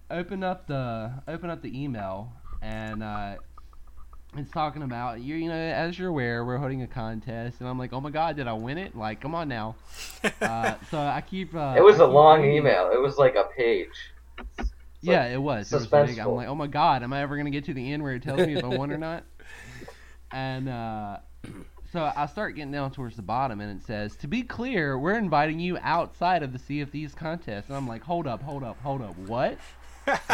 [0.09, 3.37] Open up the, open up the email, and uh,
[4.35, 5.35] it's talking about you.
[5.35, 8.35] You know, as you're aware, we're holding a contest, and I'm like, oh my god,
[8.35, 8.95] did I win it?
[8.95, 9.75] Like, come on now.
[10.41, 11.55] Uh, so I keep.
[11.55, 12.57] Uh, it was I a keep long reading.
[12.57, 12.91] email.
[12.91, 13.87] It was like a page.
[14.59, 15.71] It's Yeah, like it was.
[15.71, 15.93] It was.
[15.93, 18.23] I'm like, oh my god, am I ever gonna get to the end where it
[18.23, 19.23] tells me if I won or not?
[20.31, 21.17] And uh,
[21.91, 25.17] so I start getting down towards the bottom, and it says, "To be clear, we're
[25.17, 28.63] inviting you outside of the Sea of Thieves contest." And I'm like, "Hold up, hold
[28.63, 29.57] up, hold up, what?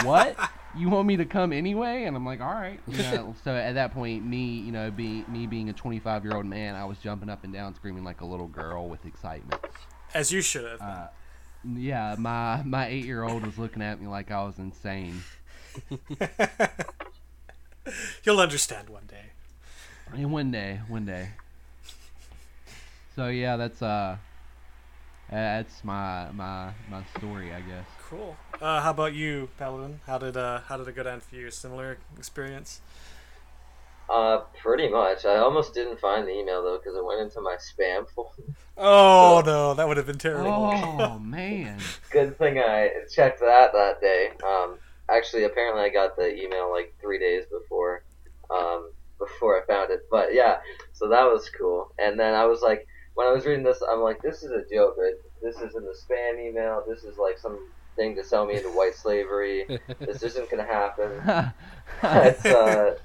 [0.04, 0.36] What?
[0.76, 3.74] You want me to come anyway?" And I'm like, "All right." You know, so at
[3.74, 6.98] that point, me, you know, being me being a 25 year old man, I was
[7.00, 9.62] jumping up and down, screaming like a little girl with excitement.
[10.14, 10.82] As you should have.
[10.82, 11.08] Uh,
[11.76, 15.24] yeah, my my eight year old was looking at me like I was insane.
[18.24, 19.32] You'll understand one day.
[20.14, 21.30] And one day, one day.
[23.16, 24.18] So yeah, that's uh,
[25.30, 27.86] that's my my my story, I guess.
[28.14, 28.38] Cool.
[28.62, 30.00] Uh, how about you, Paladin?
[30.06, 31.50] How did uh, how did it go down for you?
[31.50, 32.80] Similar experience?
[34.08, 35.26] Uh, pretty much.
[35.26, 38.44] I almost didn't find the email though because it went into my spam folder.
[38.78, 40.52] Oh no, that would have been terrible.
[40.52, 41.80] Oh man,
[42.12, 44.30] Good thing I checked that that day.
[44.46, 44.78] Um,
[45.10, 48.04] actually, apparently I got the email like three days before,
[48.52, 50.02] um, before I found it.
[50.12, 50.58] But yeah,
[50.92, 51.92] so that was cool.
[51.98, 54.64] And then I was like, when I was reading this, I'm like, this is a
[54.72, 54.98] joke.
[55.00, 55.16] Right?
[55.42, 56.84] This is in the spam email.
[56.88, 57.58] This is like some
[57.96, 59.66] thing to sell me into white slavery.
[60.06, 61.22] this isn't gonna happen.
[62.04, 62.96] It's, uh,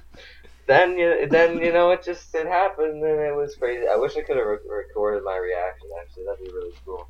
[0.67, 3.85] then you then you know it just it happened and it was crazy.
[3.91, 5.87] I wish I could have re- recorded my reaction.
[6.01, 7.09] Actually, that'd be really cool.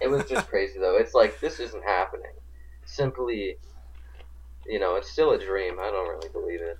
[0.00, 0.96] It was just crazy though.
[0.96, 2.32] It's like this isn't happening.
[2.84, 3.56] Simply,
[4.66, 5.74] you know, it's still a dream.
[5.80, 6.78] I don't really believe it.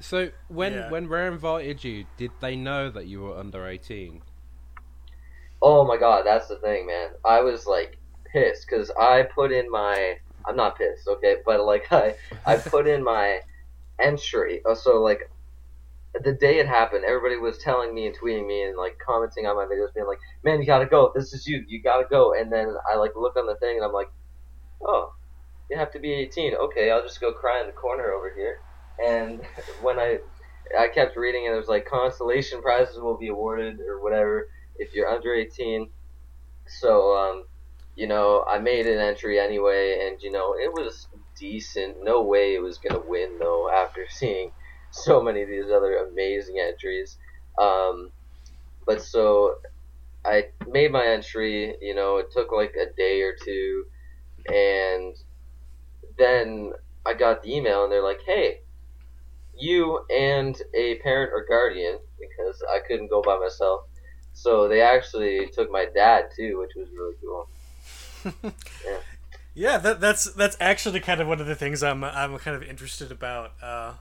[0.00, 0.90] So when Yeah.
[0.90, 4.22] when Rare invited you, did they know that you were under 18?
[5.62, 7.10] Oh my god, that's the thing, man.
[7.24, 7.98] I was like
[8.34, 10.16] pissed because I put in my.
[10.46, 13.40] I'm not pissed, okay, but like I I put in my
[13.98, 14.60] entry.
[14.66, 15.30] Oh, so like
[16.22, 19.56] the day it happened, everybody was telling me and tweeting me and like commenting on
[19.56, 21.12] my videos, being like, "Man, you gotta go.
[21.14, 21.64] This is you.
[21.66, 24.10] You gotta go." And then I like look on the thing and I'm like,
[24.86, 25.14] "Oh,
[25.70, 26.54] you have to be 18.
[26.54, 28.60] Okay, I'll just go cry in the corner over here."
[29.04, 29.40] And
[29.82, 30.18] when I
[30.78, 34.94] I kept reading and it was like consolation prizes will be awarded or whatever if
[34.94, 35.88] you're under 18.
[36.66, 37.44] So um,
[37.96, 41.96] you know, I made an entry anyway, and you know, it was decent.
[42.02, 43.68] No way it was gonna win though.
[43.72, 44.52] After seeing
[44.90, 47.18] so many of these other amazing entries,
[47.60, 48.10] um,
[48.86, 49.56] but so
[50.26, 51.76] I made my entry.
[51.80, 53.84] You know, it took like a day or two,
[54.50, 55.14] and
[56.18, 56.72] then
[57.06, 58.60] I got the email, and they're like, "Hey,
[59.54, 63.82] you and a parent or guardian, because I couldn't go by myself."
[64.32, 67.48] So they actually took my dad too, which was really cool.
[69.56, 72.64] Yeah, that, that's that's actually kind of one of the things I'm I'm kind of
[72.64, 73.92] interested about uh,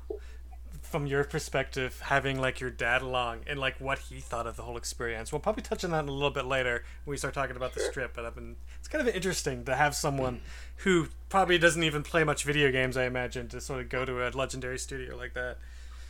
[0.82, 4.64] from your perspective, having like your dad along and like what he thought of the
[4.64, 5.32] whole experience.
[5.32, 7.82] We'll probably touch on that a little bit later when we start talking about the
[7.82, 7.92] Sure.
[7.92, 8.14] strip.
[8.16, 10.42] But I've been it's kind of interesting to have someone
[10.78, 12.98] who probably doesn't even play much video games.
[12.98, 15.58] I imagine to sort of go to a legendary studio like that.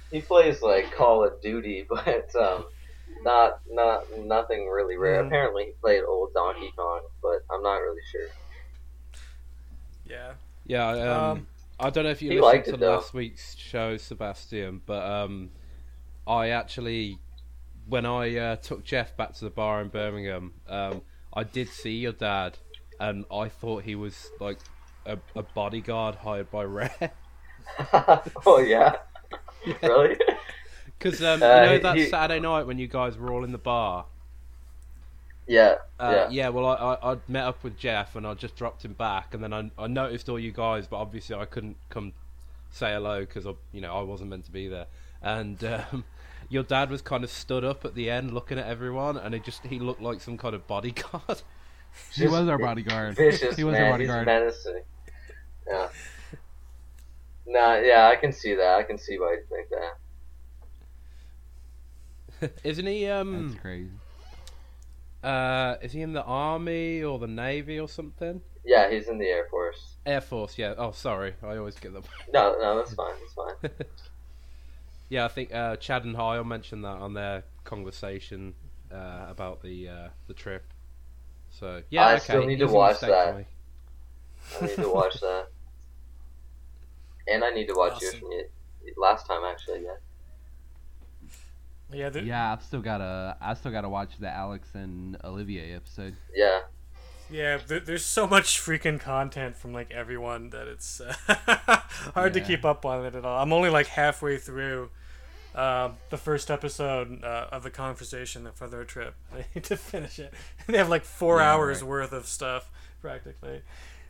[0.09, 2.63] He plays like Call of Duty, but um,
[3.23, 5.23] not not nothing really rare.
[5.23, 5.27] Mhm.
[5.27, 8.29] Apparently, he played old Donkey Kong, but I'm not really sure.
[10.05, 10.33] Yeah.
[10.65, 11.47] Yeah, um, Um,
[11.79, 12.95] I don't know if you listened liked to it, though.
[12.95, 15.51] last week's show, Sebastian, but um,
[16.25, 17.19] I actually,
[17.87, 21.01] when I uh, took Jeff back to the bar in Birmingham, um,
[21.33, 22.59] I did see your dad,
[22.99, 24.59] and I thought he was like
[25.05, 27.11] a, a bodyguard hired by Rare.
[28.45, 28.95] oh yeah,
[29.81, 30.17] really?
[31.03, 33.51] Because um, Uh, you know that he- Saturday night when you guys were all in
[33.51, 34.05] the bar.
[35.47, 36.29] yeah, Uh, yeah.
[36.29, 36.49] yeah.
[36.49, 39.43] well, I, I I'd met up with Jeff and I just dropped him back, and
[39.43, 42.13] then I, I noticed all you guys, but obviously I couldn't come
[42.71, 44.87] say hello because I you know I wasn't meant to be there.
[45.21, 45.61] And
[45.91, 46.05] um,
[46.49, 49.39] your dad was kind of stood up at the end, looking at everyone, and he
[49.41, 51.41] just he looked like some kind of bodyguard.
[52.15, 53.15] He was our bodyguard.
[53.17, 53.91] Vicious He was man.
[53.91, 54.25] our He's bodyguard.
[54.25, 54.81] menacing.
[55.67, 55.89] Yeah.
[57.45, 58.77] Nah, yeah, I can see that.
[58.79, 59.97] I can see why you think that.
[62.63, 63.07] Isn't he?
[63.07, 63.89] Um, That's crazy.
[65.23, 68.41] uh, is he in the army or the navy or something?
[68.65, 69.97] Yeah, he's in the Air Force.
[70.05, 70.57] Air Force.
[70.57, 70.73] Yeah.
[70.77, 72.03] Oh, sorry, I always get them.
[72.33, 73.13] No, no, that's fine.
[73.19, 73.71] That's fine.
[75.09, 78.55] Yeah, I think uh, Chad and Hyle mentioned that on their conversation
[78.91, 80.73] uh, about the uh, the trip.
[81.51, 82.23] So yeah, I okay.
[82.23, 83.45] still need to watch that.
[84.61, 85.47] I need to watch that.
[87.27, 88.29] And I need to watch yours Awesome.
[88.29, 88.29] from.
[88.97, 89.95] Last time, actually, yeah.
[91.93, 92.09] Yeah.
[92.09, 96.15] there- Yeah, I've still gotta I still gotta watch the Alex and Olivier episode.
[96.35, 96.61] Yeah.
[97.29, 101.13] Yeah, there, there's so much freaking content from like everyone that it's uh,
[102.13, 103.41] hard to keep up on it at all.
[103.41, 104.89] I'm only like halfway through
[105.55, 109.15] um, the first episode uh, of the conversation for their trip.
[109.33, 110.33] I need to finish it.
[110.67, 111.89] They have like four Yeah, hours right.
[111.89, 112.69] worth of stuff
[113.01, 113.49] practically.
[113.59, 113.61] They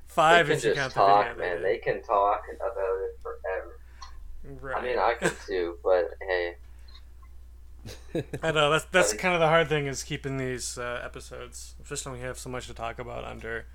[0.07, 1.43] Five can if you just count the talk, video.
[1.55, 1.61] man.
[1.63, 3.79] They can talk about it forever.
[4.61, 4.77] Right.
[4.77, 6.55] I mean, I could too, but hey,
[8.41, 12.13] I know that's that's kind of the hard thing is keeping these uh, episodes, especially
[12.13, 13.65] when we have so much to talk about under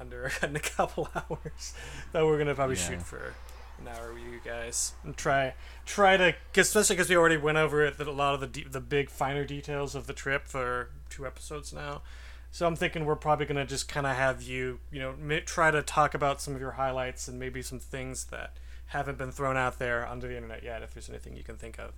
[0.00, 1.74] under in a couple hours.
[2.12, 2.88] That we're gonna probably Yeah.
[2.88, 3.34] shoot for
[3.80, 5.54] an hour with you guys and try
[5.86, 8.46] try to, cause, especially because we already went over it, that a lot of the
[8.46, 12.02] de- the big finer details of the trip for two episodes now.
[12.50, 15.70] So I'm thinking we're probably gonna just kind of have you, you know, mi- try
[15.70, 19.56] to talk about some of your highlights and maybe some things that haven't been thrown
[19.56, 21.92] out there onto the internet yet, if there's anything you can think of.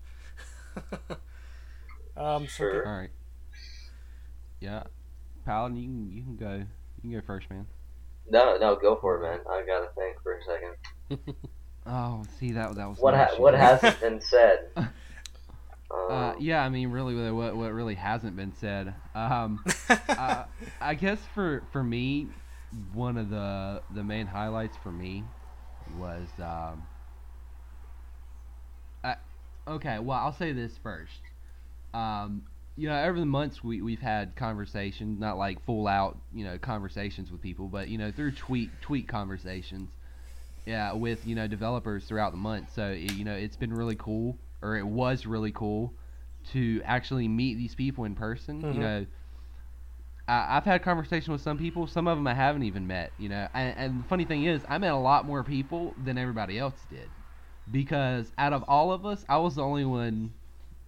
[2.16, 2.86] um, so Sure.
[2.86, 3.10] All right.
[4.60, 4.82] Yeah,
[5.46, 7.66] Paladin, you can you can go you can go first, man.
[8.28, 9.40] no, no, go for it, man.
[9.48, 11.34] I gotta think for a second.
[11.86, 14.68] Oh, see that that was What ha- what hasn't been said?
[14.76, 14.88] Um,
[15.90, 18.94] Uh, yeah, I mean, really, what what really hasn't been said.
[19.14, 20.44] Um, uh,
[20.80, 22.28] I guess for for me,
[22.92, 25.24] one of the the main highlights for me
[25.98, 26.89] was um, I,
[29.70, 29.98] okay.
[29.98, 31.20] Well, I'll say this first.
[31.94, 32.42] Um,
[32.76, 36.56] you know, over the months we we've had conversations, not like full out, you know,
[36.58, 39.90] conversations with people, but you know, through tweet tweet conversations,
[40.66, 42.72] yeah, with you know developers throughout the month.
[42.74, 45.92] So you know, it's been really cool, or it was really cool,
[46.52, 48.62] to actually meet these people in person.
[48.62, 48.74] Mhm.
[48.74, 49.06] You know,
[50.28, 51.86] I, I've had conversation with some people.
[51.86, 53.12] Some of them I haven't even met.
[53.18, 56.16] You know, and, and the funny thing is, I met a lot more people than
[56.16, 57.08] everybody else did,
[57.70, 60.32] because out of all of us, I was the only one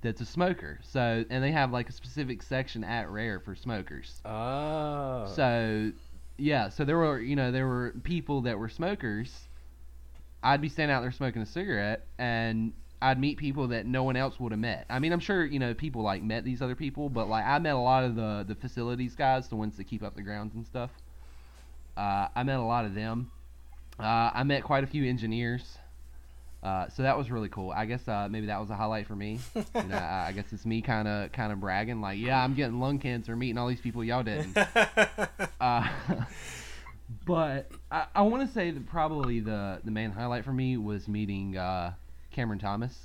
[0.02, 0.80] that's a smoker.
[0.82, 4.20] So, and they have like a specific section at Rare for smokers.
[4.24, 5.26] Ah.
[5.26, 5.92] So,
[6.36, 9.32] yeah, so there were, you know, there were people that were smokers.
[10.42, 14.16] I'd be standing out there smoking a cigarette, and I'd meet people that no one
[14.16, 14.86] else would have met.
[14.90, 17.58] I mean, I'm sure, you know, people like met these other people, but like I
[17.58, 20.54] met a lot of the the facilities guys, the ones that keep up the grounds
[20.54, 20.90] and stuff.
[21.96, 23.30] Uh, I met a lot of them.
[24.00, 25.78] Uh, I met quite a few engineers.
[26.62, 27.72] Uh, so that was really cool.
[27.72, 29.40] I guess uh, maybe that was a highlight for me.
[29.56, 32.54] You know, I, I guess it's me kind of kind of bragging, like, yeah, I'm
[32.54, 34.56] getting lung cancer, meeting all these people y'all didn't.
[35.60, 35.88] Uh,
[37.26, 41.06] but I, I want to say that probably the, the main highlight for me was
[41.08, 41.92] meeting uh,
[42.32, 42.96] Cameron Thomas.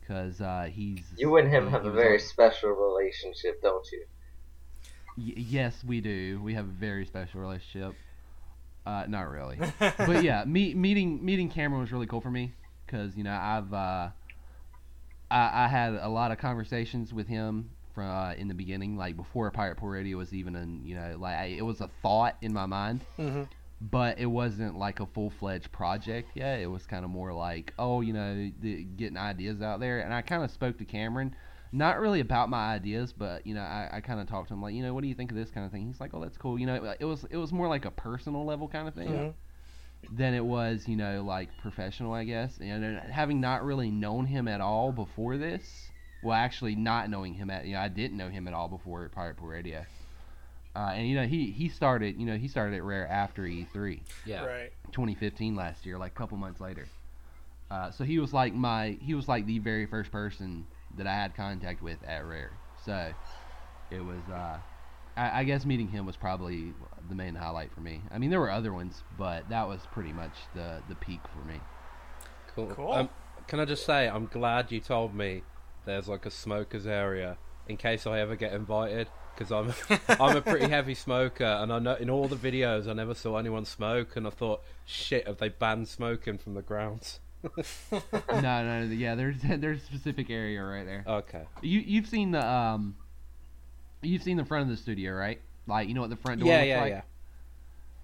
[0.00, 4.04] Because uh, he's You and him have a very on- special relationship, don't you?
[5.16, 6.40] Y- yes, we do.
[6.42, 7.94] We have a very special relationship.
[8.86, 12.52] Uh, not really, but yeah, me, meeting meeting Cameron was really cool for me
[12.86, 14.08] because you know I've uh,
[15.30, 19.16] I, I had a lot of conversations with him from uh, in the beginning, like
[19.16, 22.36] before Pirate Pool Radio was even an you know like I, it was a thought
[22.42, 23.44] in my mind, hmm
[23.80, 26.60] but it wasn't like a full fledged project yet.
[26.60, 30.12] It was kind of more like oh you know the, getting ideas out there, and
[30.12, 31.34] I kind of spoke to Cameron.
[31.76, 34.62] Not really about my ideas, but you know, I, I kind of talked to him
[34.62, 35.84] like, you know, what do you think of this kind of thing?
[35.88, 36.56] He's like, oh, that's cool.
[36.56, 39.34] You know, it was it was more like a personal level kind of thing Mhm.
[40.16, 42.58] than it was, you know, like professional, I guess.
[42.58, 45.90] And having not really known him at all before this,
[46.22, 49.08] well, actually not knowing him at, you know, I didn't know him at all before
[49.08, 49.84] Pirate Pool Radio.
[50.76, 54.00] Uh, and you know, he he started, you know, he started at Rare after E3,
[54.24, 54.44] Yeah.
[54.44, 54.72] Right.
[54.92, 56.86] 2015 last year, like a couple months later.
[57.68, 60.66] Uh, so he was like my, he was like the very first person
[60.96, 62.52] that I had contact with at Rare.
[62.84, 63.12] So
[63.90, 64.58] it was, uh,
[65.16, 66.72] I, I guess meeting him was probably
[67.08, 68.02] the main highlight for me.
[68.10, 71.46] I mean, there were other ones, but that was pretty much the the peak for
[71.46, 71.60] me.
[72.54, 72.72] Cool.
[72.74, 72.92] Cool.
[72.92, 73.08] Um,
[73.46, 75.42] can I just say, I'm glad you told me
[75.84, 77.36] there's like a smokers area
[77.68, 79.08] in case I ever get invited.
[79.36, 79.74] Because I'm
[80.20, 83.36] I'm a pretty heavy smoker, and I know in all the videos I never saw
[83.36, 87.18] anyone smoke, and I thought, shit, have they banned smoking from the grounds?
[87.92, 88.00] No,
[88.40, 91.04] no, no, yeah, there's there's a specific area right there.
[91.06, 91.42] Okay.
[91.62, 92.96] You you've seen the um,
[94.02, 95.40] you've seen the front of the studio, right?
[95.66, 96.90] Like you know what the front door Yeah, looks yeah, like.
[96.90, 97.02] yeah.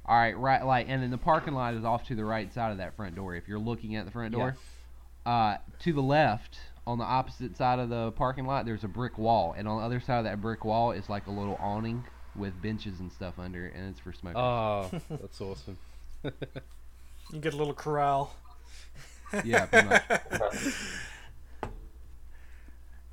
[0.07, 2.73] All right, right, like, and then the parking lot is off to the right side
[2.73, 3.37] of that front door.
[3.37, 4.57] If you're looking at the front door,
[5.25, 9.19] uh, to the left, on the opposite side of the parking lot, there's a brick
[9.19, 12.03] wall, and on the other side of that brick wall is like a little awning
[12.35, 14.41] with benches and stuff under, it, and it's for smokers.
[14.41, 15.79] Oh, that's awesome.
[17.33, 18.35] You get a little corral.
[19.45, 20.03] Yeah, pretty much.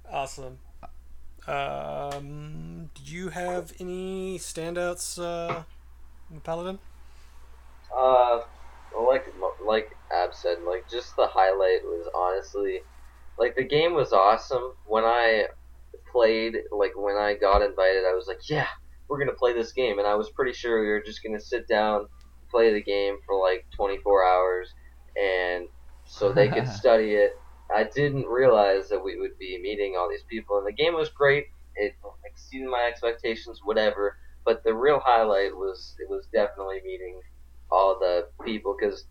[0.09, 0.59] Awesome.
[1.47, 5.63] Um, did you have any standouts, uh,
[6.43, 6.79] Paladin?
[7.95, 8.41] Uh,
[8.97, 9.25] like
[9.65, 12.81] like Ab said, like just the highlight was honestly,
[13.37, 14.73] like the game was awesome.
[14.85, 15.47] When I
[16.11, 18.67] played, like when I got invited, I was like, yeah,
[19.07, 21.67] we're gonna play this game, and I was pretty sure we were just gonna sit
[21.67, 22.07] down,
[22.49, 24.73] play the game for like 24 hours,
[25.15, 25.67] and
[26.07, 27.33] so they could study it.
[27.75, 31.09] I didn't realize that we would be meeting all these people, and the game was
[31.11, 31.45] great.
[31.75, 31.95] It
[32.25, 34.17] exceeded my expectations, whatever.
[34.45, 37.21] But the real highlight was it was definitely meeting
[37.71, 39.07] all the people because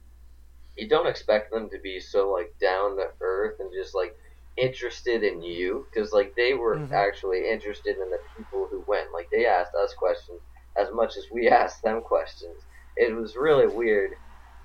[0.77, 4.15] you don't expect them to be so like down to earth and just like
[4.57, 6.93] interested in you because like they were Mhm.
[6.95, 10.41] actually interested in the people who went like they asked us questions
[10.79, 12.65] as much as we asked them questions
[12.97, 14.13] it was really weird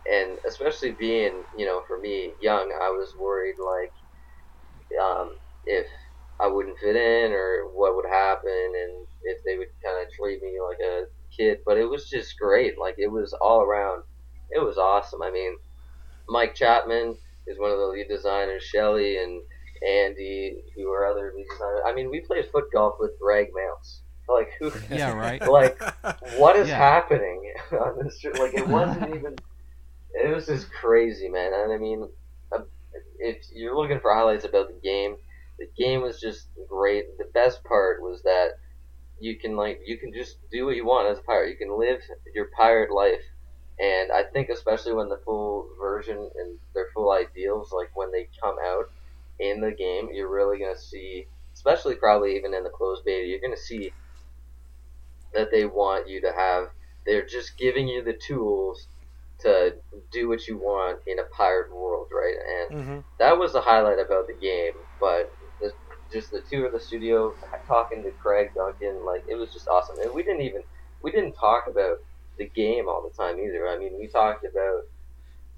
[0.09, 3.93] and especially being you know for me young i was worried like
[5.01, 5.87] um, if
[6.41, 10.41] i wouldn't fit in or what would happen and if they would kind of treat
[10.41, 11.03] me like a
[11.35, 14.03] kid but it was just great like it was all around
[14.49, 15.55] it was awesome i mean
[16.29, 17.15] mike chapman
[17.47, 19.41] is one of the lead designers shelly and
[19.87, 23.47] andy who are other lead designers i mean we played foot golf with greg
[24.29, 25.41] like who yeah, right.
[25.49, 25.77] like
[26.21, 26.77] what is Yeah.
[26.77, 27.41] happening
[27.73, 28.35] on this trip?
[28.39, 29.35] Like it wasn't even.
[30.13, 31.51] It was just crazy, man.
[31.53, 32.09] And I mean,
[32.51, 32.63] uh,
[33.19, 35.17] if you're looking for highlights about the game,
[35.59, 37.17] the game was just great.
[37.17, 38.51] The best part was that
[39.19, 41.51] you can like you can just do what you want as a pirate.
[41.51, 42.01] You can live
[42.33, 43.21] your pirate life.
[43.79, 48.29] And I think especially when the full version and their full ideals, like when they
[48.41, 48.85] come out
[49.39, 53.39] in the game, you're really gonna see, especially probably even in the closed beta, you're
[53.39, 53.91] gonna see
[55.33, 56.69] that they want you to have.
[57.05, 58.87] They're just giving you the tools
[59.41, 59.75] to
[60.11, 62.35] do what you want in a pirate world, right?
[62.71, 64.73] And hmm that was the highlight about the game.
[64.99, 65.71] But the,
[66.11, 67.33] just the two of the studio
[67.67, 69.99] talking to Craig Duncan, like it was just awesome.
[69.99, 70.63] And we didn't even
[71.01, 71.97] we didn't talk about
[72.37, 73.67] the game all the time either.
[73.67, 74.83] I mean, we talked about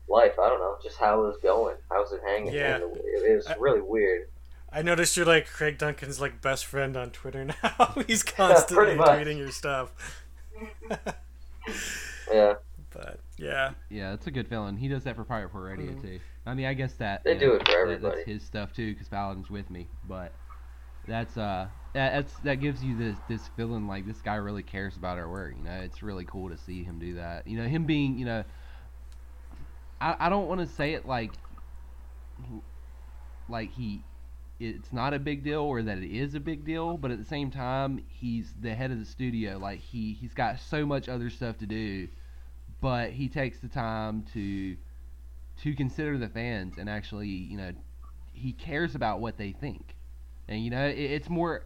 [0.10, 0.34] life.
[0.40, 2.54] I don't know, just how it was going, how's it hanging.
[2.54, 2.78] Yeah.
[2.78, 2.84] It,
[3.32, 4.28] it was I- really weird.
[4.76, 7.94] I noticed you're like Craig Duncan's like best friend on Twitter now.
[8.08, 9.08] He's constantly much.
[9.08, 9.92] tweeting your stuff.
[12.32, 12.56] Yeah,
[12.94, 14.78] But yeah, Yeah, it's a good feeling.
[14.78, 16.02] He does that for Pirate Port Radio Mhm.
[16.02, 16.20] too.
[16.46, 18.16] I mean, I guess that They do know, it for that- everybody.
[18.18, 19.90] that's his stuff too, because Paladin's with me.
[20.08, 20.34] But
[21.08, 24.96] that's uh, that, that's that gives you this this feeling like this guy really cares
[24.98, 25.56] about our work.
[25.58, 27.48] You know, it's really cool to see him do that.
[27.48, 28.44] You know, him being you know,
[30.02, 31.32] I I don't want to say it like
[33.48, 34.06] like he
[34.60, 37.26] it's not a big deal or that it is a big deal but at the
[37.26, 41.30] same time he's the head of the studio like he he's got so much other
[41.30, 42.08] stuff to do
[42.84, 44.76] but he takes the time to
[45.62, 47.72] to consider the fans and actually you know
[48.34, 49.96] he cares about what they think,
[50.48, 51.66] and you know it, it's more.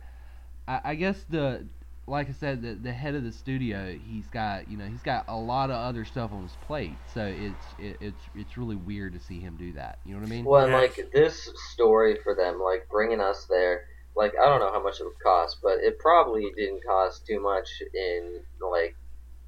[0.67, 1.67] I, I guess the
[2.05, 5.25] like I said, the the head of the studio, he's got you know he's got
[5.27, 9.13] a lot of other stuff on his plate, so it's it, it's it's really weird
[9.13, 9.99] to see him do that.
[10.05, 10.45] You know what I mean?
[10.45, 14.71] Well, and like this story for them, like bringing us there, like I don't know
[14.71, 18.95] how much it would cost, but it probably didn't cost too much in like,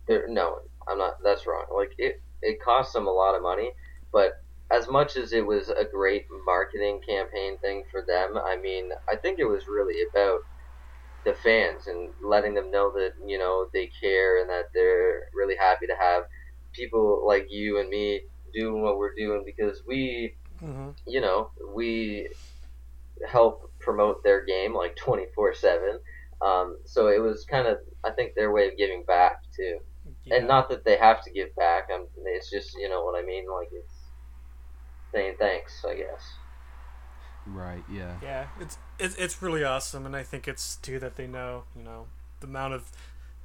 [0.08, 0.58] there, no,
[0.88, 1.14] I'm not.
[1.24, 1.66] That's wrong.
[1.76, 3.72] Like it, it cost them a lot of money,
[4.12, 4.34] but
[4.72, 9.16] as much as it was a great marketing campaign thing for them, I mean, I
[9.16, 10.40] think it was really about
[11.26, 15.56] the fans and letting them know that you know they care and that they're really
[15.56, 16.24] happy to have
[16.74, 18.22] people like you and me
[18.54, 22.30] doing what we're doing because we hmm you know, we
[23.28, 26.00] help promote their game like 24 7.
[26.46, 29.80] Um, so it was kind of, I think, their way of giving back too.
[30.30, 30.38] Yeah.
[30.38, 31.90] And not that they have to give back.
[31.94, 33.46] I'm, it's just, you know what I mean?
[33.52, 33.94] Like it's
[35.14, 36.24] saying thanks, I guess.
[37.46, 37.84] Right.
[37.88, 38.16] Yeah.
[38.22, 41.84] Yeah, it's it's it's really awesome, and I think it's too that they know, you
[41.84, 42.08] know,
[42.42, 42.92] the amount of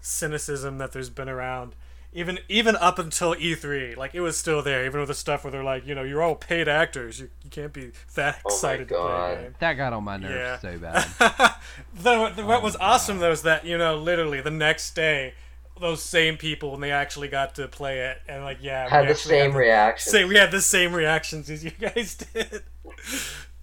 [0.00, 1.74] cynicism that there's been around,
[2.12, 5.50] even even up until E3, like it was still there, even with the stuff where
[5.50, 8.60] they're like, you know, you're all paid actors, you, you can't be that excited Oh
[8.62, 9.38] my excited to play God.
[9.38, 9.54] a game.
[9.60, 10.58] That got on my nerves Yeah.
[10.58, 11.06] so bad.
[11.94, 13.22] the, the, what Oh was my awesome God.
[13.22, 15.34] though is that you know, literally the next day,
[15.80, 19.06] those same people when they actually got to play it, and like, yeah, we Had
[19.06, 20.12] the actually same the- reaction.
[20.12, 22.62] Same, we had the same reactions as you guys did.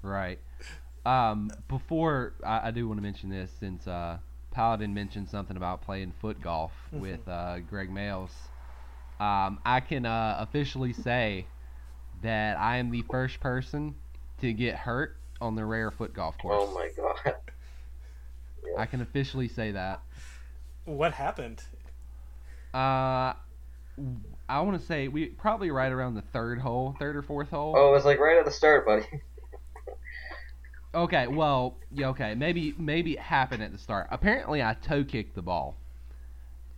[0.01, 0.39] Right.
[1.05, 4.17] Um, before I, I do want to mention this, since uh,
[4.51, 7.01] Paladin mentioned something about playing foot golf Mm-hmm.
[7.01, 8.31] with uh, Gregg Mayles,
[9.19, 11.45] um, I can uh, officially say
[12.21, 13.95] that I am the first person
[14.41, 16.55] to get hurt on the rare foot golf course.
[16.67, 17.35] Oh my god.
[18.77, 20.01] I can officially say that.
[20.85, 21.63] What happened?
[22.73, 23.33] Uh,
[24.47, 27.73] I want to say we probably right around the third hole, third or fourth hole.
[27.77, 29.05] Oh, it was like right at the start, buddy.
[30.93, 34.07] Okay, well, yeah, okay, maybe maybe it happened at the start.
[34.11, 35.77] Apparently, I toe kicked the ball,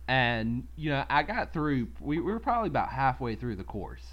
[0.06, 1.88] and you know I got through.
[1.98, 4.06] We, we were probably about halfway through the course.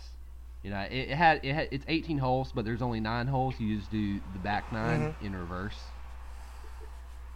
[0.63, 3.59] You know, it, it had it had, it's 18 holes, but there's only nine holes.
[3.59, 5.79] You just do the back 9 in reverse.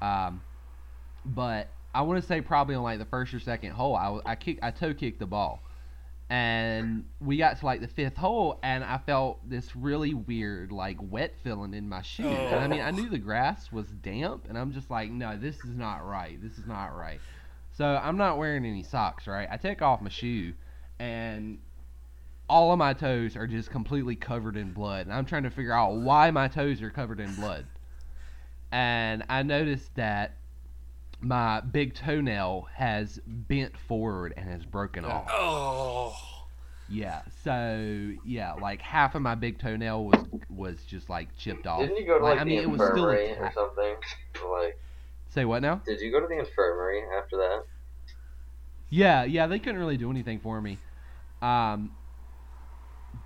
[0.01, 0.41] Um,
[1.23, 4.35] but I want to say probably on like the first or second hole, I, I
[4.35, 5.63] kick I toe kicked the ball,
[6.29, 10.97] and we got to like the fifth hole, and I felt this really weird like
[10.99, 12.27] wet feeling in my shoe.
[12.27, 15.55] And I mean, I knew the grass was damp, and I'm just like, no, this
[15.63, 16.37] is not right.
[16.41, 17.21] This is not right.
[17.71, 19.47] So I'm not wearing any socks, right?
[19.49, 20.53] I take off my shoe,
[20.99, 21.59] and
[22.49, 25.71] all of my toes are just completely covered in blood, and I'm trying to figure
[25.71, 27.65] out why my toes are covered in blood.
[28.73, 30.35] And I noticed that
[31.21, 35.27] my big toenail has bent forward and has broken off.
[35.31, 36.15] Oh.
[36.89, 37.21] Yeah.
[37.43, 41.81] So yeah, like half of my big toenail was was just like chipped off.
[41.81, 43.95] Didn't you go to like, I mean, the it was still infirmary or something?
[44.51, 44.79] Like,
[45.29, 45.81] Say what now?
[45.85, 47.63] did you go to the infirmary after that?
[48.89, 50.77] Yeah, yeah, they couldn't really do anything for me.
[51.41, 51.91] Um,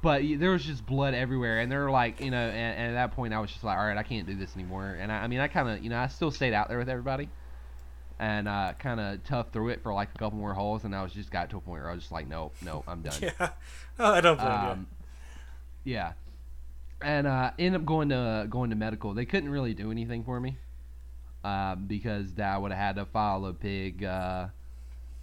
[0.02, 2.94] but there was just blood everywhere, and they were like, you know, and, and at
[2.94, 4.98] that point, I was just like, all right, I can't do this anymore.
[5.00, 6.90] And I, I mean, I kind of, you know, I still stayed out there with
[6.90, 7.30] everybody,
[8.20, 11.02] and uh, kind of toughed through it for like a couple more holes, and I
[11.02, 13.14] was just got to a point where I was just like, no, no, I'm done.
[13.22, 13.50] Yeah.
[13.98, 14.88] Oh, I don't blame Um,
[15.84, 16.14] yeah,
[17.02, 19.14] and uh, ended up going to going to medical.
[19.14, 20.58] They couldn't really do anything for me
[21.44, 24.48] uh, because that would have had to file a big, uh,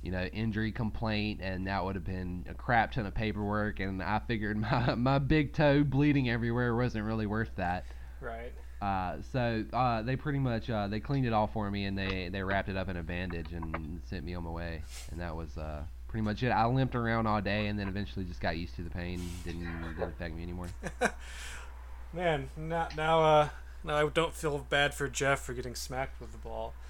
[0.02, 3.80] you know, injury complaint, and that would have been a crap ton of paperwork.
[3.80, 7.84] And I figured my my big toe bleeding everywhere wasn't really worth that.
[8.20, 8.52] Right.
[8.80, 12.28] Uh, so uh, they pretty much uh, they cleaned it all for me, and they
[12.28, 14.82] they wrapped it up in a bandage and sent me on my way.
[15.10, 16.50] And that was uh, pretty much it.
[16.50, 19.20] I limped around all day, and then eventually just got used to the pain.
[19.44, 19.66] Didn't
[19.96, 20.68] didn't affect me anymore.
[22.12, 23.48] Man, now now uh
[23.84, 26.74] now I don't feel bad for Jeff for getting smacked with the ball.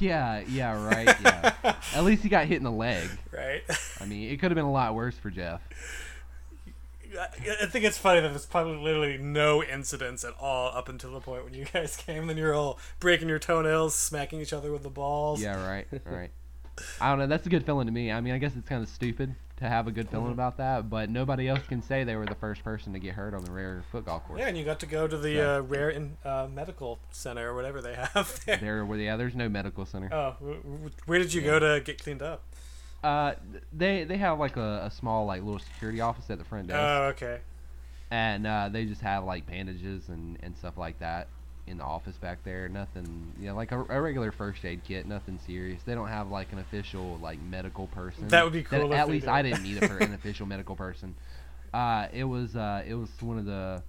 [0.00, 1.08] Yeah, yeah, right.
[1.24, 1.54] Yeah.
[1.92, 3.08] At least he got hit in the leg.
[3.32, 3.64] Right.
[4.00, 5.60] I mean, it could have been a lot worse for Jeff.
[7.18, 7.26] I
[7.62, 11.20] I think it's funny that there's probably literally no incidents at all up until the
[11.20, 12.26] point when you guys came.
[12.26, 15.40] Then you're all breaking your toenails, smacking each other with the balls.
[15.42, 16.30] Yeah, right, right.
[17.00, 17.26] I don't know.
[17.26, 18.12] That's a good feeling to me.
[18.12, 20.88] I mean, I guess it's kind of stupid to have a good feeling about that,
[20.88, 23.50] but nobody else can say they were the first person to get hurt on the
[23.50, 24.38] rare foot golf course.
[24.38, 25.54] Yeah, and you got to go to the Yeah.
[25.56, 28.58] uh, rare in, uh, medical center or whatever they have there.
[28.58, 29.16] There yeah.
[29.16, 30.08] There's no medical center.
[30.12, 32.44] Oh, wh- wh- where did you go to get cleaned up?
[33.02, 33.34] Uh,
[33.72, 37.00] they they have like a, a small like little security office at the front desk,
[37.00, 37.40] Oh, okay.
[38.10, 41.28] and uh, they just have like bandages and and stuff like that
[41.66, 42.68] in the office back there.
[42.68, 45.06] Nothing, you know, like a, a regular first aid kit.
[45.06, 45.82] Nothing serious.
[45.84, 48.28] They don't have like an official like medical person.
[48.30, 49.30] That would be cool if at least did.
[49.30, 51.14] I didn't meet a, an official medical person.
[51.72, 53.82] Uh, it was uh, it was one of the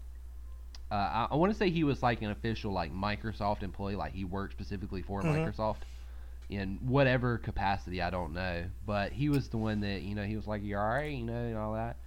[0.92, 4.14] Uh, I, I want to say he was like an official like Microsoft employee, like
[4.14, 5.30] he worked specifically for Mhm.
[5.46, 5.84] Microsoft
[6.50, 8.02] in whatever capacity.
[8.02, 10.78] I don't know, but he was the one that you know he was like, "You
[10.78, 11.98] all right?" You know, and all that.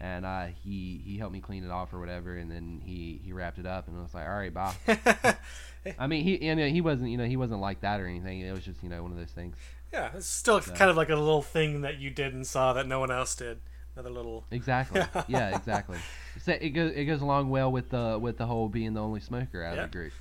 [0.00, 3.32] And uh, he he helped me clean it off or whatever, and then he he
[3.32, 4.74] wrapped it up, and I was like, "All right, bye."
[5.98, 8.40] I mean, he you know, he wasn't you know he wasn't like that or anything.
[8.40, 9.56] It was just you know one of those things.
[9.92, 12.72] yeah, it's still So- kind of like a little thing that you did and saw
[12.72, 13.60] that no one else did.
[13.94, 14.44] Another little.
[14.50, 15.02] Exactly.
[15.28, 15.98] yeah, exactly.
[16.42, 19.20] So it goes it goes along well with the with the whole being the only
[19.20, 19.84] smoker out Yeah.
[19.84, 20.12] of the group.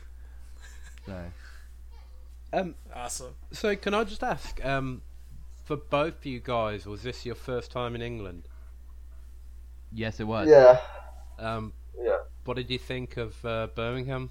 [1.05, 1.15] So
[2.53, 3.33] Um, Awesome.
[3.51, 5.01] so can I just ask, um,
[5.63, 8.43] for both of you guys, was this your first time in England?
[9.93, 10.47] yes, it was.
[10.49, 10.79] Yeah,
[11.37, 12.17] Um, yeah.
[12.45, 14.29] what did you think of uh, Birmingham?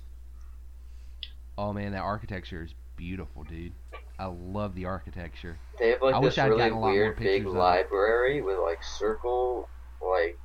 [1.59, 3.73] Oh man, that architecture is beautiful, dude.
[4.19, 5.59] I love the architecture.
[5.79, 7.59] They have like I this wish I'd really a weird big pictures it.
[7.59, 9.69] library with like circle,
[10.03, 10.39] like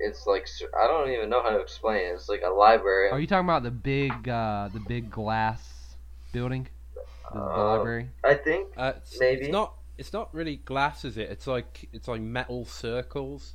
[0.00, 0.46] it's like
[0.80, 2.14] I don't even know how to explain it.
[2.14, 3.10] It's like a library.
[3.10, 5.96] Are you talking about the big uh the big glass
[6.32, 6.68] building?
[7.32, 8.10] The, the Uh, library?
[8.24, 9.42] I think Uh, it's, Maybe.
[9.42, 9.74] it's not.
[9.98, 11.28] It's not really glass, is it?
[11.28, 13.54] It's like it's like metal circles.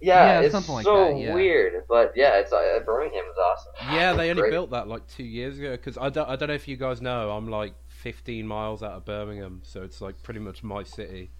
[0.00, 1.34] yeah, Yeah, it's something like so that, yeah.
[1.34, 3.94] weird, but yeah, it's uh, Birmingham is awesome.
[3.94, 4.50] Yeah, they only Great.
[4.52, 5.72] built that like two years ago.
[5.72, 8.92] Because I don't, I don't know if you guys know, I'm like 15 miles out
[8.92, 11.30] of Birmingham, so it's like pretty much my city.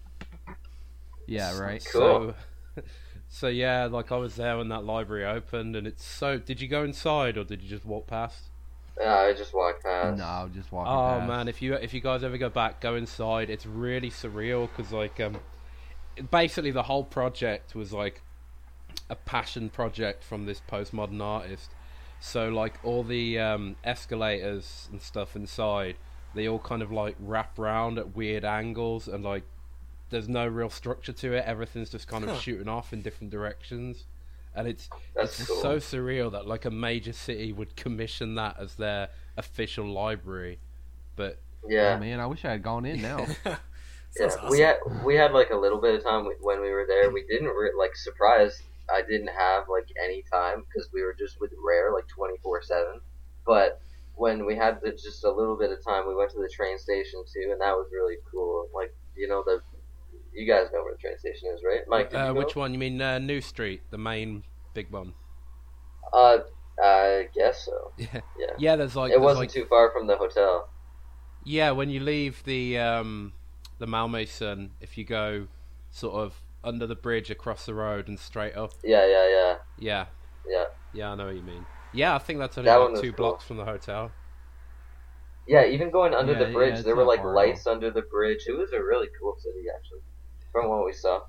[1.25, 1.85] Yeah, right.
[1.91, 2.35] Cool.
[2.75, 2.81] So,
[3.29, 6.37] so yeah, like I was there when that library opened, and it's so.
[6.37, 8.48] Did you go inside or did you just walk past?
[8.99, 10.17] Yeah, I just walked past.
[10.17, 10.99] No, just walking past.
[10.99, 11.27] Oh past.
[11.27, 13.49] man, if you if you guys ever go back, go inside.
[13.49, 15.37] It's really surreal because like um,
[16.31, 18.21] basically the whole project was like
[19.09, 21.71] a passion project from this postmodern artist.
[22.19, 25.95] So like all the um, escalators and stuff inside,
[26.35, 29.43] they all kind of like wrap round at weird angles and like
[30.09, 31.45] there's no real structure to it.
[31.45, 32.37] Everything's just kind of Huh.
[32.39, 34.05] shooting off in different directions,
[34.55, 35.61] and it's That's it's cool.
[35.61, 40.59] so surreal that like a major city would commission that as their official library.
[41.15, 43.25] But yeah, Oh man, I wish I had gone in now.
[43.45, 43.57] yeah.
[44.11, 47.11] Sounds We had we had like a little bit of time when we were there.
[47.11, 48.61] We didn't re- like surprised.
[48.91, 52.61] I didn't have like any time because we were just with Rare like twenty four
[52.61, 53.01] seven.
[53.45, 53.81] But
[54.15, 56.77] when we had the, just a little bit of time, we went to the train
[56.77, 58.67] station too, and that was really cool.
[58.73, 59.61] Like you know the,
[60.39, 61.81] you guys know where the train station is, right?
[61.87, 62.73] Mike, uh, which one?
[62.73, 65.13] You mean uh, New Street, the main big one?
[66.13, 66.37] Uh,
[66.81, 67.91] I guess so.
[67.97, 68.55] Yeah, Yeah.
[68.57, 68.75] yeah.
[68.75, 70.69] There's like it there's wasn't like too far from the hotel.
[71.43, 71.71] yeah.
[71.71, 73.33] When you leave the um,
[73.79, 75.47] the Malmaison, if you go
[75.91, 80.05] sort of under the bridge across the road and straight up, Yeah, yeah, yeah, yeah,
[80.47, 80.63] yeah.
[80.93, 81.11] yeah.
[81.11, 81.65] I know what you mean.
[81.93, 83.31] Yeah, I think that's only That like two cool.
[83.31, 84.11] blocks from the hotel.
[85.47, 88.03] Yeah, even going under Yeah, the bridge, it's there were like at lights under the
[88.11, 88.45] bridge.
[88.47, 90.01] It was a really cool city, actually,
[90.51, 91.21] from what we saw.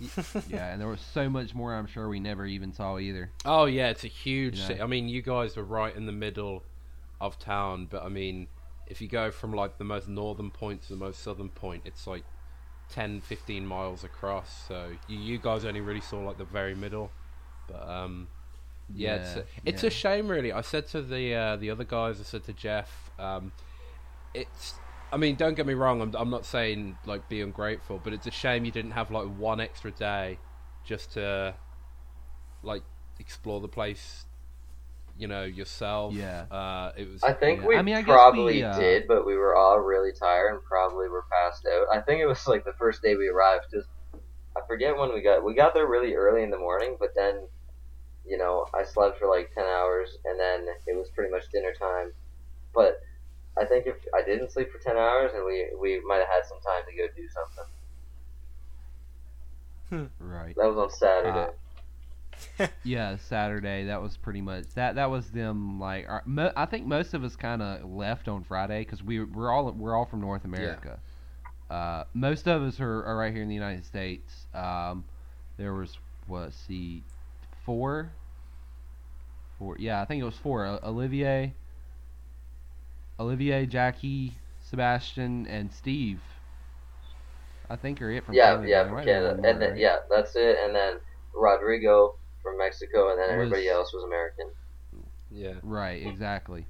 [0.48, 1.74] yeah, and there was so much more.
[1.74, 3.30] I'm sure we never even saw either.
[3.44, 4.68] Oh yeah, it's a huge You know?
[4.68, 4.80] city.
[4.82, 6.64] I mean, you guys were right in the middle
[7.20, 8.48] of town, but I mean,
[8.88, 12.06] if you go from like the most northern point to the most southern point, it's
[12.06, 12.24] like
[12.90, 14.66] 10, 15 miles across.
[14.68, 17.10] So you, you guys only really saw like the very middle.
[17.68, 18.28] But um,
[18.94, 19.88] yeah, it's a, it's yeah.
[19.88, 20.52] a shame, really.
[20.52, 23.52] I said to the uh, the other guys, I said to Jeff, um,
[24.34, 24.74] it's.
[25.12, 26.00] I mean, don't get me wrong.
[26.00, 29.26] I'm I'm not saying like be ungrateful, but it's a shame you didn't have like
[29.26, 30.38] one extra day
[30.84, 31.54] just to
[32.62, 32.82] like
[33.18, 34.24] explore the place.
[35.18, 36.14] You know yourself.
[36.14, 36.44] Yeah.
[36.50, 37.22] Uh, it was.
[37.22, 39.54] I think Yeah, we I mean, I guess probably we, uh, did, but we were
[39.54, 41.94] all really tired and probably were passed out.
[41.94, 43.66] I think it was like the first day we arrived.
[43.72, 43.84] Cause
[44.56, 45.44] I forget when we got.
[45.44, 47.46] We got there really early in the morning, but then,
[48.26, 51.74] you know, I slept for like ten hours, and then it was pretty much dinner
[51.78, 52.12] time.
[52.74, 53.00] But
[53.58, 56.44] I think if I didn't sleep for ten hours, and we we might have had
[56.48, 57.28] some time to go do
[59.90, 60.12] something.
[60.18, 60.54] right.
[60.56, 61.52] That was on Saturday.
[62.82, 63.84] Yeah, Saturday.
[63.84, 64.94] That was pretty much that.
[64.96, 65.78] That was them.
[65.78, 69.22] Like, our, mo- I think most of us kind of left on Friday because we
[69.22, 70.98] we're all we're all from North America.
[71.70, 71.76] Yeah.
[71.76, 74.46] Uh, most of us are, are right here in the United States.
[74.54, 75.04] Um,
[75.56, 76.40] there was what?
[76.40, 77.02] let's See,
[77.64, 78.12] four.
[79.58, 79.76] Four.
[79.78, 80.66] Yeah, I think it was four.
[80.66, 81.54] O- Olivier.
[83.22, 86.20] Olivier, Jackie, Sebastian, and Steve.
[87.70, 88.68] I think are it from yeah, Canada.
[88.68, 89.78] yeah, from might be one Canada, more, and then right?
[89.78, 90.58] yeah, that's it.
[90.62, 91.00] And then
[91.34, 94.50] Rodrigo from Mexico, and then Was- everybody else was American.
[95.30, 95.54] yeah.
[95.62, 96.66] Right, exactly.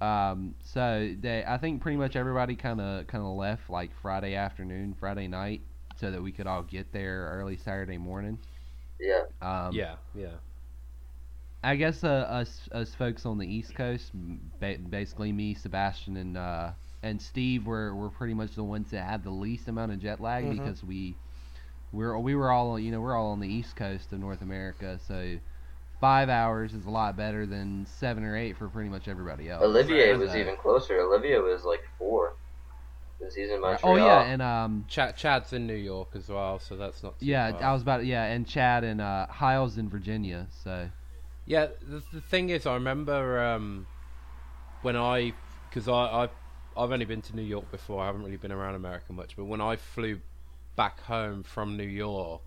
[0.00, 4.34] Um, so they, I think pretty much everybody kind of kind of left like Friday
[4.34, 5.62] afternoon, Friday night,
[5.96, 8.38] so that we could all get there early Saturday morning.
[9.00, 9.22] Yeah.
[9.40, 9.96] Um, yeah.
[10.14, 10.34] Yeah.
[11.66, 14.12] I guess uh, us us folks on the East Coast,
[14.60, 16.70] ba- basically me, Sebastian, and uh,
[17.02, 20.20] and Steve were, were pretty much the ones that had the least amount of jet
[20.20, 20.50] lag Mhm.
[20.52, 21.16] because we
[21.92, 24.98] we're we were all you know we're all on the East Coast of North America,
[25.08, 25.36] so
[26.00, 29.64] five hours is a lot better than seven or eight for pretty much everybody else.
[29.64, 31.00] Olivier So- was even closer.
[31.00, 32.34] Olivier was like four.
[33.18, 33.94] Because he's in Montreal.
[33.94, 37.18] Oh yeah, and um, Chad, Chad's in New York as well, so that's not.
[37.18, 37.62] Too yeah, far.
[37.62, 40.46] I was about yeah, and Chad and uh, Hiles in Virginia.
[40.62, 40.90] So
[41.46, 43.86] Yeah, the, the thing is, I remember um,
[44.82, 45.32] when I,
[45.70, 46.22] because I, I,
[46.76, 48.02] I've only been to New York before.
[48.02, 49.36] I haven't really been around America much.
[49.36, 50.20] But when I flew
[50.74, 52.42] back home from New York,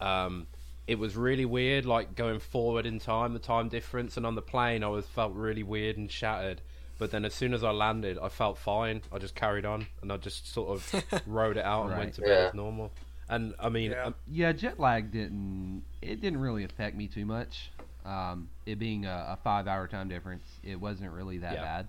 [0.00, 0.46] um,
[0.86, 4.42] it was really weird, like going forward in time, the time difference, and on the
[4.42, 6.60] plane, I was felt really weird and shattered.
[6.98, 9.02] But then, as soon as I landed, I felt fine.
[9.12, 11.98] I just carried on, and I just sort of rode it out and Right.
[11.98, 12.48] went to bed Yeah.
[12.48, 12.92] as normal.
[13.28, 14.04] And I mean, Yeah.
[14.04, 17.70] um, yeah, jet lag didn't it didn't really affect me too much.
[18.04, 21.62] Um, it being a, a five hour time difference, it wasn't really that Yeah.
[21.62, 21.88] bad.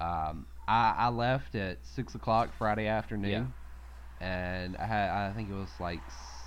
[0.00, 3.52] Um, I, I left at six o'clock Friday afternoon,
[4.20, 6.02] and I had I think it was like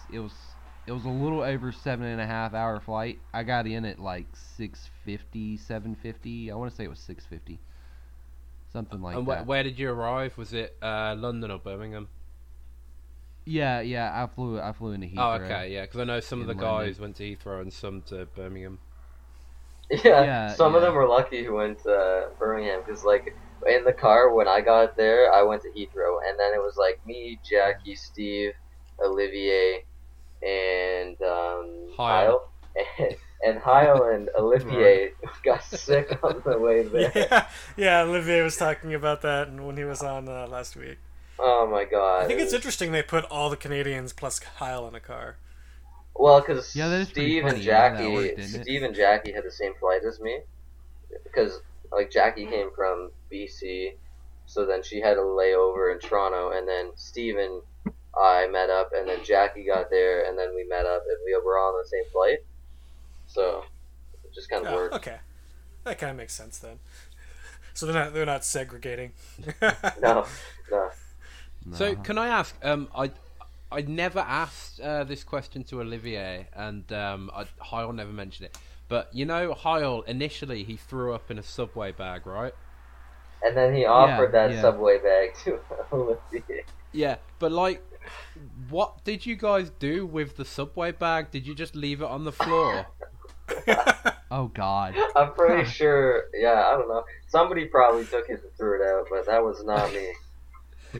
[0.10, 0.56] it was
[0.88, 3.22] it was a little over seven and a half hour flight.
[3.34, 6.52] I got in at like 650, 750.
[6.52, 7.60] I want to say it was six fifty,
[8.72, 9.46] something like and that.
[9.46, 10.38] wh- where did you arrive?
[10.38, 12.08] Was it uh, London or Birmingham?
[13.46, 14.24] yeah, yeah.
[14.24, 15.18] I flew I flew into Heathrow.
[15.18, 17.72] Oh, okay, yeah, because I know some of the in guys went to Heathrow and
[17.74, 18.80] some to Birmingham.
[20.04, 23.36] Yeah, Yeah, some of them were lucky who went to uh, Birmingham because, like,
[23.68, 26.76] in the car when I got there, I went to Heathrow, and then it was
[26.78, 28.54] like me, Jackie, Steve,
[29.04, 29.86] Olivier,
[30.42, 31.90] and um.
[31.98, 32.50] Hyle.
[33.46, 35.12] And, and and Olivier
[35.44, 37.12] got sick on the way there.
[37.14, 38.02] Yeah, yeah.
[38.04, 40.98] Olivier was talking about that when he was on uh, last week.
[41.38, 42.24] Oh my god!
[42.24, 45.38] I think it's interesting they put all the Canadians plus Kyle in a car.
[46.16, 48.64] Well, because Yeah, that is Steve and funny, yeah, Jackie, worked, didn't it?
[48.64, 50.40] Steve and Jackie had the same flight as me,
[51.24, 51.60] because
[51.92, 53.94] like Jackie came from BC,
[54.46, 57.62] so then she had a layover in Toronto, and then Steve and
[58.16, 61.36] I met up, and then Jackie got there, and then we met up, and we
[61.44, 62.40] were all on the same flight.
[63.28, 63.64] So
[64.24, 64.96] it just kind of Oh, worked.
[64.96, 65.18] okay,
[65.84, 66.80] that kind of makes sense then.
[67.76, 69.14] So they're not they're not segregating.
[70.00, 70.26] No,
[70.72, 70.90] no.
[71.74, 72.56] So, can I ask?
[72.64, 73.10] Um, I
[73.74, 78.58] I never asked uh, this question to Olivier, and um, I, Hyle never mentioned it.
[78.88, 82.54] But you know, Hyle initially he threw up in a subway bag, right?
[83.44, 84.62] And then he offered that yeah.
[84.62, 85.60] subway bag to
[85.92, 86.64] Olivier.
[86.92, 87.84] Yeah, but like,
[88.70, 91.32] what did you guys do with the subway bag?
[91.32, 92.88] Did you just leave it on the floor?
[94.34, 94.96] Oh God.
[95.16, 96.24] I'm pretty sure.
[96.34, 97.04] Yeah, I don't know.
[97.28, 100.12] Somebody probably took it and threw it out, but that was not me.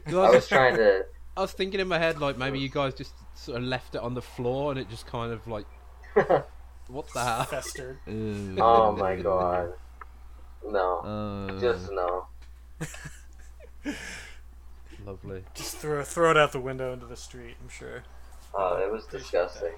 [0.06, 1.04] I I was was, trying to.
[1.36, 4.00] I was thinking in my head like maybe you guys just sort of left it
[4.00, 5.66] on the floor and it just kind of like,
[6.14, 7.44] what the hell?
[7.44, 7.98] Festered.
[8.06, 8.56] Ew.
[8.60, 9.72] Oh my god.
[10.66, 10.98] No.
[11.00, 12.26] Uh, Just no.
[15.04, 15.44] Lovely.
[15.54, 17.56] Just throw throw it out the window into the street.
[17.62, 18.04] I'm sure.
[18.54, 19.72] Oh, it was disgusting.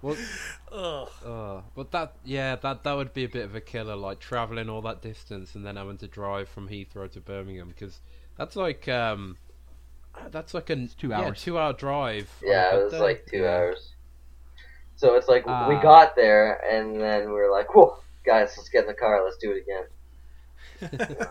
[0.00, 0.16] Well,
[0.70, 1.08] Ugh.
[1.24, 4.68] Uh, but that, yeah, that that would be a bit of a killer, like traveling
[4.68, 8.00] all that distance and then having to drive from Heathrow to Birmingham, because
[8.36, 9.36] that's like um,
[10.30, 11.42] that's like a two yeah, hours.
[11.42, 12.30] two hour drive.
[12.42, 12.98] Yeah, good it was day.
[13.00, 13.92] like two hours.
[14.96, 15.80] So it's like we Ah.
[15.80, 19.22] got there, and then we are like, "Whoa, guys, let's get in the car.
[19.24, 19.84] Let's do it again."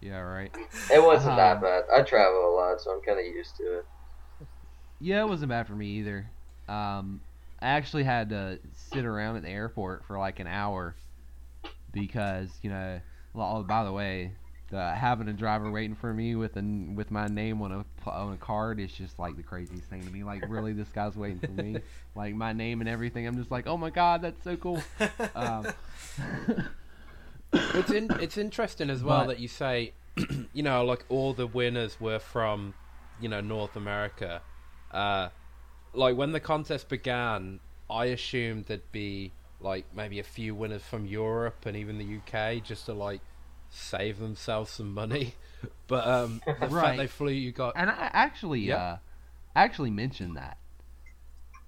[0.00, 0.54] Yeah, right.
[0.92, 1.84] It wasn't Um, that bad.
[1.92, 3.86] I travel a lot, so I'm kind of used to it.
[5.00, 6.26] Yeah, it wasn't bad for me either.
[6.68, 7.20] Um,
[7.60, 10.94] I actually had to sit around at the airport for like an hour
[11.92, 13.00] because you know.
[13.34, 14.32] Well, oh, by the way,
[14.70, 16.62] the, having a driver waiting for me with a
[16.94, 20.10] with my name on a on a card is just like the craziest thing to
[20.10, 20.24] me.
[20.24, 21.78] Like, really, this guy's waiting for me,
[22.16, 23.26] like my name and everything.
[23.26, 24.82] I'm just like, oh my god, that's so cool.
[25.34, 25.66] Um,
[27.52, 29.92] It's in, it's interesting as well But- that you say,
[30.52, 32.74] you know, like all the winners were from,
[33.20, 34.42] you know, North America.
[34.90, 35.28] Uh,
[35.94, 41.06] like when the contest began, I assumed there'd be like maybe a few winners from
[41.06, 43.20] Europe and even the UK just to like
[43.76, 45.34] save themselves some money.
[45.88, 46.96] But um, the fact Right.
[46.98, 48.78] they flew you got And I actually, Yep.
[48.78, 48.96] uh,
[49.54, 50.58] actually mentioned that.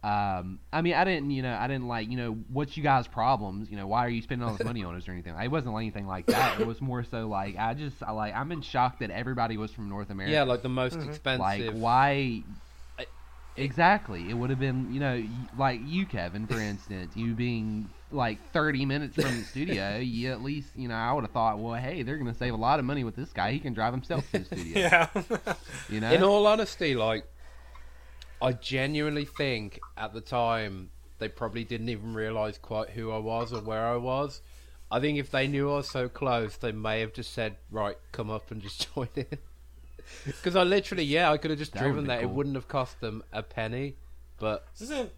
[0.02, 3.08] Um, I mean, I didn't, you know, I didn't like, you know, what's you guys'
[3.08, 3.68] problems?
[3.70, 5.34] You know, why are you spending all this money on us or anything?
[5.34, 6.60] It wasn't like anything like that.
[6.60, 9.72] It was more so like I just, I like, I'm in shock that everybody was
[9.72, 10.32] from North America.
[10.32, 11.08] yeah, like the most Mhm.
[11.08, 11.40] expensive.
[11.74, 12.44] like why?
[12.98, 13.06] I-
[13.56, 14.30] Exactly.
[14.30, 15.24] It would have been, you know,
[15.56, 20.42] like you, Kevin, for instance, you being like 30 minutes from the studio, you at
[20.42, 22.78] least, you know, I would have thought, well, hey, they're going to save a lot
[22.78, 23.52] of money with this guy.
[23.52, 24.72] He can drive himself to the studio.
[24.78, 25.08] Yeah.
[25.88, 26.12] You know?
[26.12, 27.24] In all honesty, like,
[28.40, 33.52] I genuinely think at the time they probably didn't even realize quite who I was
[33.52, 34.40] or where I was.
[34.90, 37.96] I think if they knew I was so close, they may have just said, "Right,
[38.12, 39.38] come up and just join in."
[40.24, 42.20] Because I literally, yeah, I could have just That driven been there.
[42.22, 43.96] It wouldn't have cost them a penny.
[44.38, 45.10] But isn't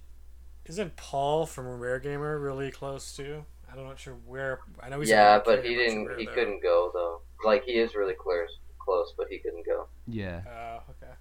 [0.70, 3.44] Isn't Paul from Rare Gamer really close too?
[3.72, 4.60] I'm not sure where.
[4.80, 6.16] I know he's yeah, but he didn't.
[6.16, 6.32] He though.
[6.32, 7.22] couldn't go though.
[7.44, 9.86] Like he is really close, close, but he couldn't go.
[10.06, 11.12] Yeah, Oh, okay.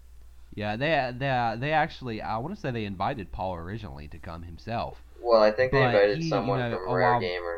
[0.53, 0.75] yeah.
[0.75, 5.01] They they they actually I want to say they invited Paul originally to come himself.
[5.19, 7.55] Well, I think they invited he, you someone know, from Rare while- Gamer.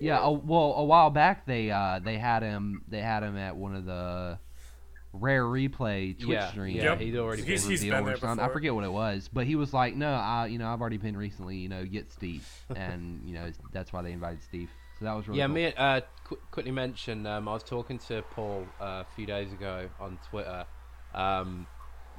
[0.00, 3.54] Yeah, a, well, a while back they uh they had him they had him at
[3.56, 4.38] one of the
[5.12, 6.76] rare replay Twitch Yeah, streams.
[6.76, 8.44] yeah, he'd already He's- been he's reveal been there something.
[8.44, 10.96] I forget what it was, but he was like, "No, I, you know, I've already
[10.98, 14.70] been recently, you know, get Steve," and you know, that's why they invited Steve.
[14.98, 15.54] So that was really yeah, cool.
[15.54, 17.26] me uh, qu- quickly mention.
[17.26, 20.64] Um, I was talking to Paul uh, a few days ago on Twitter.
[21.14, 21.66] Um,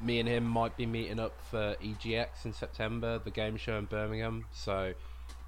[0.02, 3.86] me and him might be meeting up for EGX in September, the game show in
[3.86, 4.46] Birmingham.
[4.52, 4.94] So,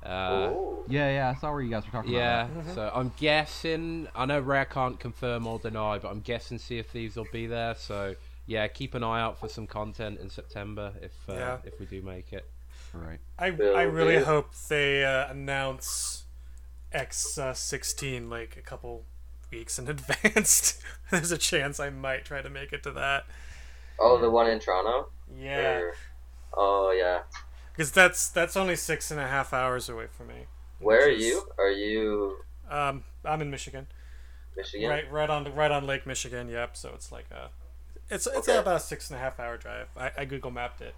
[0.06, 0.54] uh,
[0.88, 2.48] Yeah, yeah, I saw where you guys were talking yeah.
[2.48, 2.76] about.
[2.76, 4.08] So I'm guessing.
[4.16, 7.48] I know Rare can't confirm or deny, but I'm guessing Sea of Thieves will be
[7.48, 7.76] there.
[7.76, 8.16] So
[8.48, 11.58] yeah, keep an eye out for some content in September if uh, Yeah.
[11.66, 12.46] if we do make it.
[12.94, 13.20] Right.
[13.40, 14.26] I Will I really do.
[14.26, 16.24] hope they uh, announce
[16.92, 19.04] X uh, sixteen like a couple
[19.52, 20.80] weeks in advance.
[21.12, 23.26] There's a chance I might try to make it to that.
[24.00, 25.10] Oh, the one in Toronto.
[25.38, 25.94] Yeah, Or-
[26.58, 27.22] Oh yeah.
[27.76, 30.46] Because that's that's only six and a half hours away from me.
[30.80, 31.48] Where are is- you?
[31.58, 32.38] Are you
[32.70, 33.88] Um, I'm in Michigan.
[34.56, 34.90] Michigan?
[34.90, 36.48] Right, right on, right on Lake Michigan.
[36.48, 36.78] Yep.
[36.78, 37.50] So it's like a,
[38.10, 38.58] it's it's Okay.
[38.58, 39.88] about a six and a half hour drive.
[39.98, 40.96] I, I Google mapped it.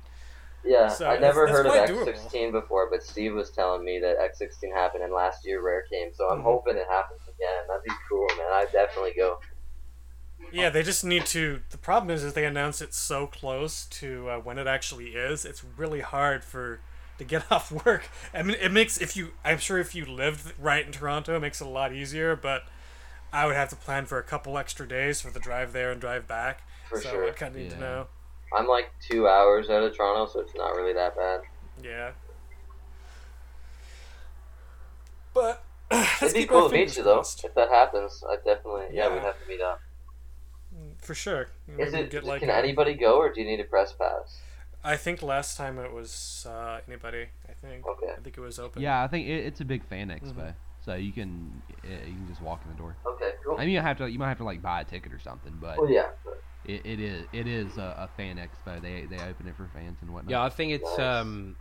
[0.64, 4.18] Yeah, So I never heard of it's X16 before, but Steve was telling me that
[4.20, 6.44] X16 happened and last year Rare came, so I'm Mhm.
[6.44, 7.64] hoping it happens again.
[7.68, 8.52] That'd be cool, man.
[8.52, 9.40] I'd definitely go.
[10.52, 11.62] Yeah, they just need to.
[11.72, 15.44] The problem is, is they announce it so close to uh, when it actually is.
[15.46, 16.80] It's really hard for
[17.18, 18.10] to get off work.
[18.34, 19.32] I mean, it makes if you.
[19.44, 22.36] I'm sure if you lived right in Toronto, it makes it a lot easier.
[22.36, 22.64] But
[23.34, 26.00] I would have to plan for a couple extra days for the drive there and
[26.00, 26.62] drive back.
[26.90, 27.28] For so sure.
[27.28, 27.82] I kind of need to Yeah.
[27.82, 28.08] know.
[28.58, 31.42] I'm like two hours out of Toronto, so it's not really that bad.
[31.84, 32.12] Yeah.
[35.34, 37.20] But let's It'd be cool to meet fingers you, though.
[37.20, 39.14] If that happens, I definitely, yeah, Yeah.
[39.14, 39.82] we'd have to meet up.
[41.08, 41.48] For sure.
[41.78, 44.42] Is it, get like can a- anybody go, or do you need a press pass?
[44.84, 47.28] I think last time it was uh, anybody.
[47.50, 47.88] I think.
[47.88, 48.12] Okay.
[48.12, 48.82] I think it was open.
[48.82, 50.54] Yeah, I think it, it's a big fan expo, Mhm.
[50.86, 52.96] so you can uh, you can just walk in the door.
[53.06, 53.56] Okay, cool.
[53.58, 55.58] I mean, you have to you might have to like buy a ticket or something,
[55.62, 56.08] but well, yeah.
[56.26, 58.82] but- it, it is it is a, a fan expo.
[58.82, 60.30] They they open it for fans and whatnot.
[60.32, 61.22] Yeah, I think it's Nice.
[61.22, 61.56] um,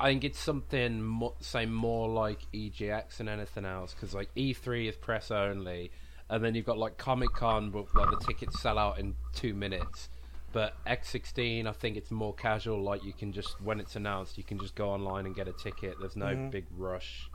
[0.00, 4.88] I think it's something mo- say more like EGX than anything else because like E3
[4.88, 5.90] is press only,
[6.30, 9.54] and then you've got like Comic Con, where like the tickets sell out in two
[9.54, 10.08] minutes.
[10.52, 12.82] But X16, I think it's more casual.
[12.82, 15.52] Like you can just when it's announced, you can just go online and get a
[15.52, 15.96] ticket.
[16.00, 16.50] There's no Mhm.
[16.50, 17.28] big rush,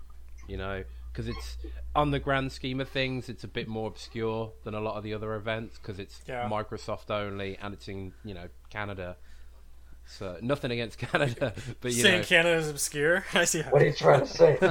[0.47, 1.57] you know, because it's
[1.95, 5.03] on the grand scheme of things, it's a bit more obscure than a lot of
[5.03, 6.49] the other events because it's Yeah.
[6.49, 9.17] Microsoft only and it's in you know Canada.
[10.07, 13.23] So nothing against Canada, but you Saying know, Canada is obscure.
[13.35, 13.61] I see.
[13.61, 14.57] What are you trying to say?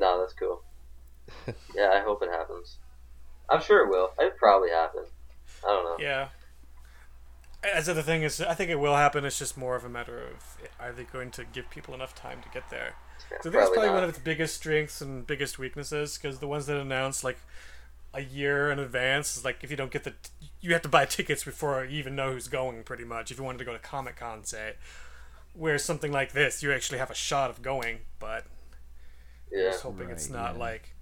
[0.00, 0.59] no, that's cool.
[1.74, 2.76] Yeah, I hope it happens.
[3.48, 4.10] I'm sure it will.
[4.18, 5.04] It probably happen.
[5.64, 6.04] I don't know.
[6.04, 6.28] Yeah.
[7.62, 9.24] As the thing is, I think it will happen.
[9.24, 12.40] It's just more of a matter of are they going to give people enough time
[12.42, 12.94] to get there.
[13.18, 13.94] So I think it's probably not.
[13.94, 17.38] one of its biggest strengths and biggest weaknesses because the ones that announce like
[18.14, 20.14] a year in advance is like if you don't get the
[20.60, 23.44] you have to buy tickets before you even know who's going pretty much if you
[23.44, 24.74] wanted to go to Comic Con say.
[25.54, 28.46] where something like this, you actually have a shot of going, but
[29.50, 29.70] yeah.
[29.70, 30.60] just hoping it's not yeah.
[30.60, 30.94] like,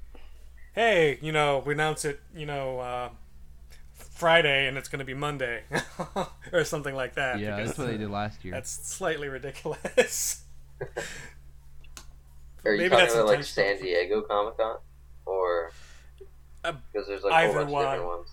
[0.78, 3.08] hey, you know, we announce it, you know, uh,
[3.94, 5.62] Friday and it's going to be Monday
[6.52, 7.40] or something like that.
[7.40, 8.54] yeah, that's what they did last year.
[8.54, 10.44] That's slightly ridiculous.
[12.64, 13.44] Are you Maybe talking that's about like.
[13.44, 14.76] San Diego Comic Con,
[15.26, 15.72] or
[16.62, 18.16] Uh, because there's like a whole either bunch of different one.
[18.18, 18.30] ones?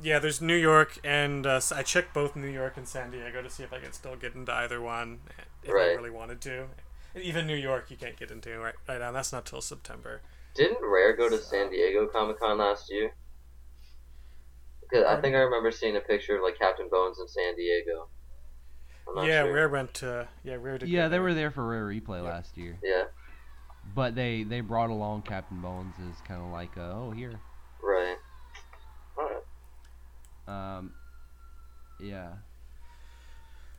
[0.00, 3.50] yeah, there's New York and uh, I checked both New York and San Diego to
[3.50, 5.18] see if I could still get into either one
[5.64, 6.66] if I really wanted to.
[7.20, 9.10] Even New York, you can't get into right right now.
[9.10, 10.20] That's not till September.
[10.58, 13.12] Didn't Rare go to San Diego Comic Con last year?
[14.80, 18.08] Because I think I remember seeing a picture of like Captain Bones in San Diego.
[19.24, 19.52] Yeah, sure.
[19.54, 20.88] Rare went to yeah Rare did.
[20.88, 21.22] yeah, they there.
[21.22, 22.28] were there for Rare Replay Yeah.
[22.28, 23.04] last year, Yeah,
[23.94, 27.38] but they they brought along Captain Bones as kind of like, uh, oh here,
[27.82, 28.16] right.
[29.16, 29.42] Alright.
[30.78, 30.92] um,
[32.00, 32.32] yeah.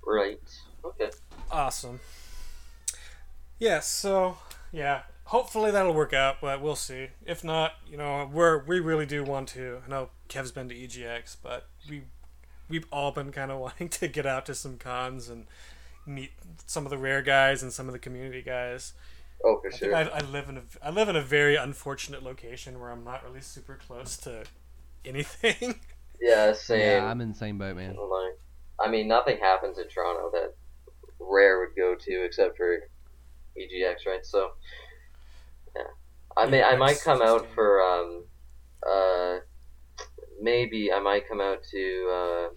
[0.08, 0.40] Right.
[0.84, 1.10] Okay.
[1.52, 2.00] Awesome.
[3.60, 4.38] Yeah, so
[4.72, 7.10] yeah, hopefully that'll work out, but we'll see.
[7.26, 9.82] If not, you know, we're we really do want to.
[9.86, 12.04] I know Kev's been to EGX, but we
[12.68, 15.46] we've all been kind of wanting to get out to some cons and
[16.06, 16.32] meet
[16.66, 18.94] some of the rare guys and some of the community guys.
[19.46, 19.96] Oh, for I sure.
[19.96, 23.24] I, I live in a I live in a very unfortunate location where I'm not
[23.24, 24.44] really super close to
[25.06, 25.80] anything.
[26.22, 26.82] Yeah, same.
[26.82, 27.96] Yeah, I'm in the same boat, man.
[27.96, 28.38] Like,
[28.78, 30.54] I mean, nothing happens in Toronto that
[31.18, 32.80] Rare would go to except for
[33.58, 34.26] EGX, right?
[34.26, 34.52] So,
[35.76, 35.84] yeah,
[36.38, 38.24] I may I might come out for um,
[38.88, 39.40] uh,
[40.42, 42.50] maybe I might come out to uh,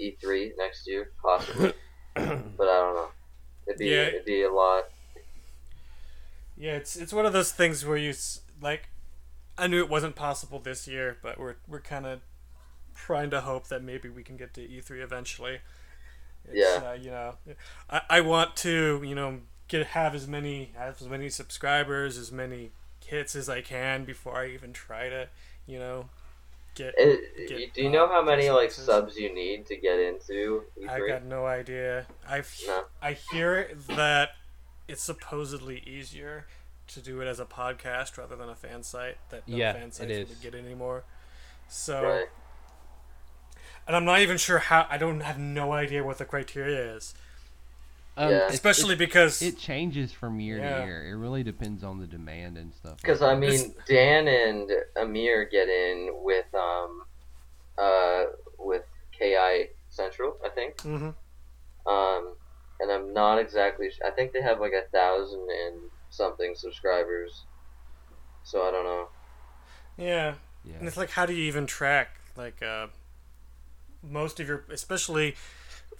[0.00, 1.72] E3 next year, possibly,
[2.14, 2.34] but I
[2.80, 3.08] don't know.
[3.66, 4.02] It'd be Yeah.
[4.06, 4.84] it'd be a lot.
[6.56, 8.12] Yeah, it's it's one of those things where you
[8.60, 8.88] like.
[9.56, 12.20] I knew it wasn't possible this year, but we're we're kind of
[12.94, 15.60] trying to hope that maybe we can get to E3 eventually.
[16.44, 16.90] It's, Yeah.
[16.90, 17.34] Uh, you know,
[17.88, 19.40] I, I want to you know
[19.70, 22.72] get have as many have as many subscribers, as many
[23.04, 25.28] hits as I can before I even try to
[25.66, 26.10] you know
[26.74, 26.94] get.
[26.98, 28.86] It, Get, do you know how many like subs.
[28.86, 31.08] subs you need to get into E I E3?
[31.08, 32.06] got no idea.
[32.28, 32.84] I No.
[33.02, 34.30] I hear that
[34.88, 36.46] it's supposedly easier
[36.88, 39.18] to do it as a podcast rather than a fan site.
[39.30, 40.28] That no Yeah, fan it sites is.
[40.28, 41.04] really get anymore.
[41.68, 42.28] So, Right.
[43.86, 44.86] and I'm not even sure how.
[44.90, 47.14] I don't have no idea what the criteria is,
[48.16, 48.36] Um, Yeah.
[48.38, 50.80] it's- especially because It changes from year Yeah.
[50.80, 51.06] to year.
[51.08, 52.96] It really depends on the demand and stuff.
[52.98, 53.40] Because like I that.
[53.40, 57.04] mean, Dan and Amir get in with um,
[57.78, 58.24] uh,
[58.58, 60.76] with KI Central, I think.
[60.78, 61.14] Mhm.
[61.86, 62.36] Um,
[62.80, 63.90] and I'm not exactly.
[63.90, 67.44] Sh- I think they have like a thousand and something subscribers.
[68.42, 69.08] So I don't know.
[69.96, 70.34] yeah,
[70.64, 70.76] yeah.
[70.78, 72.88] and it's like how do you even track like uh,
[74.02, 75.36] most of your, especially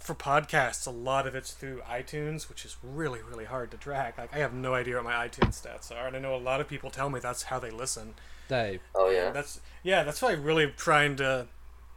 [0.01, 4.19] for podcasts, a lot of it's through iTunes, which is really really hard to track.
[4.19, 6.61] Like I have no idea what my iTunes stats are, and I know a lot
[6.61, 8.15] of people tell me that's how they listen.
[8.49, 8.81] Dave.
[8.95, 9.31] Oh yeah.
[9.31, 10.03] That's yeah.
[10.03, 11.47] That's why I'm really trying to.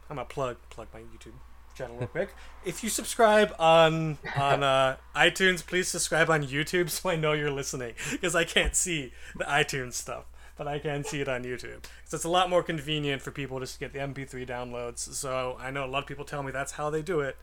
[0.08, 1.32] I'm gonna plug plug my YouTube
[1.74, 2.34] channel real quick.
[2.64, 7.50] If you subscribe on on uh, iTunes, please subscribe on YouTube so I know you're
[7.50, 10.24] listening because I can't see the iTunes stuff,
[10.56, 11.84] but I can see it on YouTube.
[12.06, 15.00] So it's a lot more convenient for people just to get the MP3 downloads.
[15.00, 17.36] So I know a lot of people tell me that's how they do it.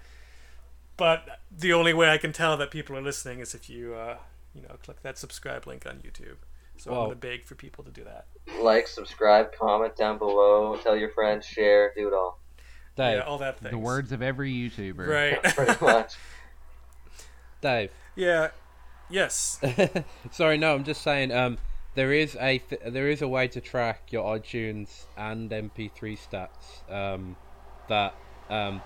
[1.01, 4.17] But the only way I can tell that people are listening is if you uh,
[4.53, 6.35] you know click that subscribe link on YouTube.
[6.77, 8.27] So I'm gonna beg for people to do that.
[8.61, 12.37] Like, subscribe, comment down below, tell your friends, share, do it all.
[12.95, 13.17] Dave.
[13.17, 13.71] Yeah, all that things.
[13.71, 15.07] the words of every YouTuber.
[15.07, 15.41] Right.
[15.55, 16.17] Pretty much.
[17.61, 17.89] Dave.
[18.15, 18.49] Yeah.
[19.09, 19.59] Yes.
[20.31, 21.31] Sorry, no, I'm just saying.
[21.31, 21.57] Um,
[21.95, 26.93] there is a th- there is a way to track your iTunes and MP3 stats.
[26.93, 27.37] Um,
[27.89, 28.13] that
[28.51, 28.83] um,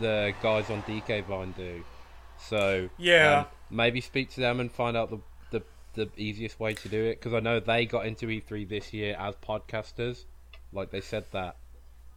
[0.00, 1.84] the guys on DK Vine do.
[2.38, 3.40] So Yeah.
[3.40, 5.18] um, maybe speak to them and find out the
[5.50, 5.62] the,
[5.94, 9.14] the easiest way to do it because I know they got into E3 this year
[9.18, 10.24] as podcasters,
[10.72, 11.56] like they said that.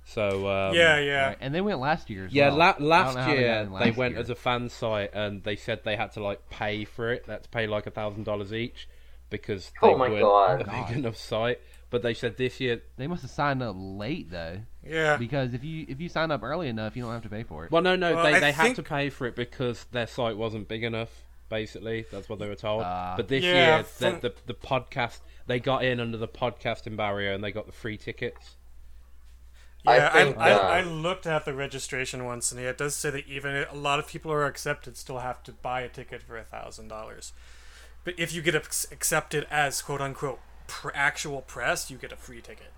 [0.07, 1.27] So um, yeah, yeah.
[1.29, 2.57] Right, And they went last year as Yeah, well.
[2.57, 4.21] la- I don't know last year they, last went year.
[4.21, 7.25] as a fan site and they said they had to like pay for it.
[7.25, 8.87] They had to pay like a thousand dollars each
[9.29, 10.61] because they Oh my weren't God.
[10.61, 11.59] a big enough site.
[11.95, 12.81] But they said this year.
[12.97, 15.15] They must have signed up late though, Yeah.
[15.15, 17.63] because if you if you sign up early enough, you don't have to pay for
[17.63, 17.71] it.
[17.71, 20.05] Well, no, no, Well, they I they had think- to pay for it because their
[20.05, 21.23] site wasn't big enough.
[21.47, 22.83] Basically, that's what they were told.
[22.85, 23.13] Ah.
[23.15, 26.97] but this Yeah, year, from- the, the the podcast they got in under the podcasting
[26.97, 28.57] barrier and they got the free tickets.
[29.87, 32.77] I Yeah, I, think, I, uh, I, looked at the registration once, and yeah, it
[32.77, 35.79] does say that even a lot of people who are accepted still have to buy
[35.79, 37.31] a ticket for a thousand dollars.
[38.03, 42.15] But if you get ex- accepted as quote unquote pr- actual press, you get a
[42.15, 42.71] free ticket.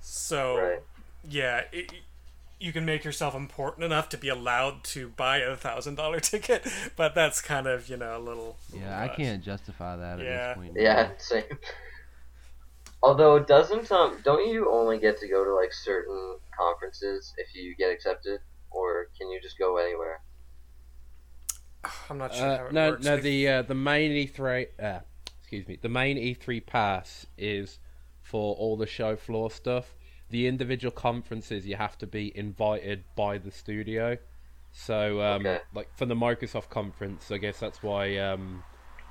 [0.00, 0.82] So Right.
[1.28, 1.92] yeah, it,
[2.58, 6.66] you can make yourself important enough to be allowed to buy a thousand dollar ticket,
[6.96, 8.56] but that's kind of you know a little.
[8.72, 10.24] yeah, I can't justify that Yeah.
[10.24, 10.72] at this point.
[10.76, 11.44] Yeah, same.
[13.02, 17.76] Although, doesn't um, don't you only get to go to like certain conferences if you
[17.76, 18.40] get accepted,
[18.70, 20.20] or can you just go anywhere?
[22.10, 23.04] I'm not sure how Uh, it no, works.
[23.04, 23.14] no.
[23.16, 25.00] If- The uh, the main E3, uh,
[25.46, 27.78] excuse me, the main E3 pass is
[28.20, 29.94] for all the show floor stuff.
[30.28, 34.18] The individual conferences you have to be invited by the studio.
[34.72, 35.60] So, um, Okay.
[35.72, 38.64] like for the Microsoft conference, I guess that's why um,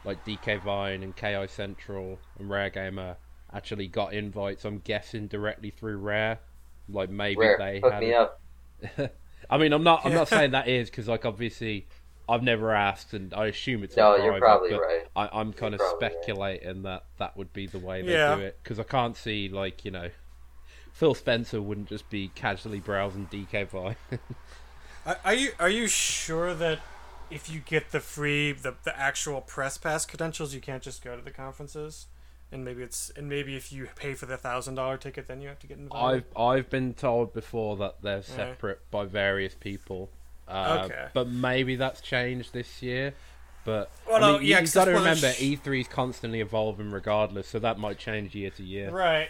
[0.03, 3.17] like DK Vine and KI Central and Rare Gamer
[3.53, 4.65] actually got invites.
[4.65, 6.39] I'm guessing directly through Rare.
[6.89, 8.41] Like maybe Rare, they hook had me up.
[9.49, 10.01] I mean, I'm not.
[10.05, 11.87] I'm not saying that is because, like, obviously,
[12.27, 15.07] I've never asked, and I assume it's No, a you're probably but right.
[15.15, 16.13] I, I'm kind of probably right.
[16.13, 18.35] speculating that that would be the way they Yeah.
[18.35, 20.09] do it because I can't see, like, you know,
[20.93, 23.97] Phil Spencer wouldn't just be casually browsing DK Vine.
[25.05, 26.79] Are- Are you are you sure that
[27.29, 31.15] if you get the free the, the actual press pass credentials, you can't just go
[31.15, 32.07] to the conferences?
[32.51, 35.47] And maybe it's and maybe if you pay for the thousand dollar ticket, then you
[35.49, 36.23] have to get invited.
[36.23, 40.11] I've I've been told before that they're separate by various people.
[40.47, 41.07] Uh, Okay.
[41.13, 43.13] But maybe that's changed this year.
[43.63, 45.41] But Well, I no, mean, yeah, you, 'cause got to that's one of remember sh-
[45.41, 48.91] E3 is constantly evolving regardless, so that might change year to year.
[48.91, 49.29] Right.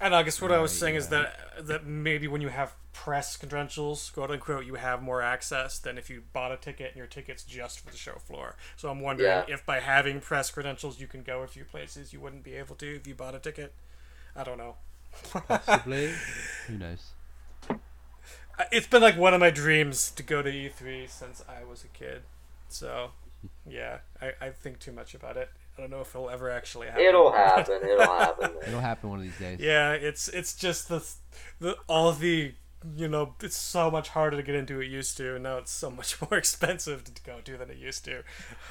[0.00, 2.74] And I guess what I was Right, saying is that that maybe when you have
[2.94, 6.96] press credentials, quote unquote, you have more access than if you bought a ticket and
[6.96, 8.56] your ticket's just for the show floor.
[8.76, 9.44] So I'm wondering Yeah.
[9.46, 12.76] if by having press credentials you can go a few places you wouldn't be able
[12.76, 13.74] to if you bought a ticket.
[14.34, 14.76] I don't know.
[15.32, 16.14] Possibly.
[16.66, 17.10] Who knows?
[18.60, 21.84] I- It's been like one of my dreams to go to E3 since I was
[21.84, 22.22] a kid.
[22.68, 23.10] So,
[23.66, 25.48] yeah, I, I think too much about it.
[25.76, 27.02] I don't know if it'll ever actually happen.
[27.04, 27.80] It'll happen.
[27.82, 28.52] It'll happen.
[28.54, 28.62] man.
[28.68, 29.58] It'll happen one of these days.
[29.60, 31.02] Yeah, it's it's just the
[31.58, 32.52] the all the
[32.96, 35.70] you know it's so much harder to get into it used to, and now it's
[35.72, 38.22] so much more expensive to go to than it used to.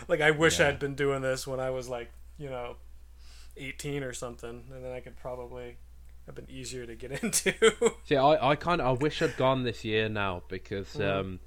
[0.08, 0.68] Like I wish Yeah.
[0.68, 2.76] I'd been doing this when I was like you know
[3.58, 5.78] eighteen or something, and then I could probably
[6.30, 7.54] have been easier to get into.
[8.06, 11.20] See, I, I kind of I wish I'd gone this year now because Mm.
[11.20, 11.40] um,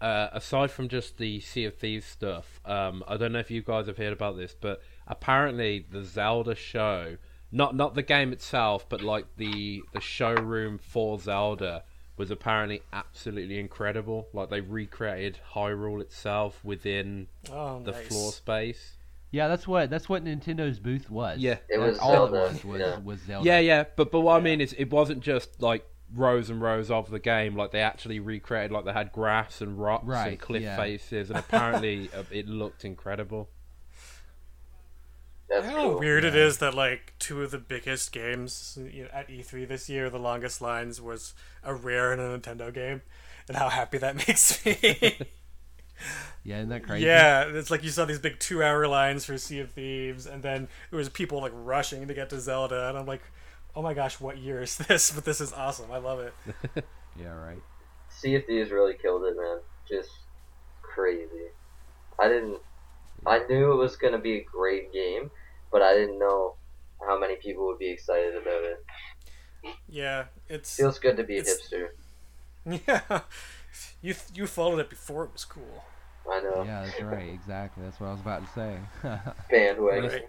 [0.00, 3.62] uh, aside from just the Sea of Thieves stuff, um, I don't know if you
[3.62, 7.18] guys have heard about this, but apparently the Zelda show,
[7.52, 11.84] not not the game itself, but like the the showroom for Zelda
[12.16, 14.28] was apparently absolutely incredible.
[14.32, 18.06] Like they recreated Hyrule itself within oh, the nice.
[18.08, 18.96] floor space.
[19.30, 21.38] Yeah, that's what that's what Nintendo's booth was.
[21.38, 21.58] Yeah.
[21.68, 22.98] It was all Zelda, it was was, yeah.
[22.98, 23.46] was Zelda.
[23.46, 26.90] Yeah, yeah, but but what I mean is, it wasn't just like rows and rows
[26.90, 27.54] of the game.
[27.56, 30.76] Like they actually recreated, like they had grass and rocks and cliff yeah.
[30.76, 33.48] faces, and apparently uh, it looked incredible.
[35.48, 35.98] That's You how cool.
[35.98, 39.88] weird it is that like two of the biggest games you know, at E3 this
[39.88, 43.02] year, the longest lines was a rare and a Nintendo game,
[43.48, 45.18] and how happy that makes me.
[46.42, 47.04] Yeah, isn't that crazy?
[47.04, 50.68] Yeah, it's like you saw these big two-hour lines for Sea of Thieves, and then
[50.90, 53.20] there was people like rushing to get to Zelda, and I'm like,
[53.76, 55.10] oh my gosh, what year is this?
[55.12, 55.92] But this is awesome.
[55.92, 56.34] I love it.
[57.20, 57.60] Yeah, right.
[58.08, 59.58] Sea of Thieves really killed it, man.
[59.86, 60.10] Just
[60.80, 61.48] crazy.
[62.18, 62.58] I didn't.
[63.26, 65.30] I knew it was gonna be a great game,
[65.70, 66.54] but I didn't know
[67.06, 68.84] how many people would be excited about it.
[69.88, 71.88] Yeah, it's Feels good to be a hipster.
[72.86, 73.20] yeah.
[74.00, 75.84] You you followed it before it was cool.
[76.30, 76.62] I know.
[76.64, 77.28] Yeah, that's right.
[77.32, 77.82] Exactly.
[77.84, 78.76] That's what I was about to say.
[79.50, 80.10] Bandwagon.
[80.10, 80.28] Right.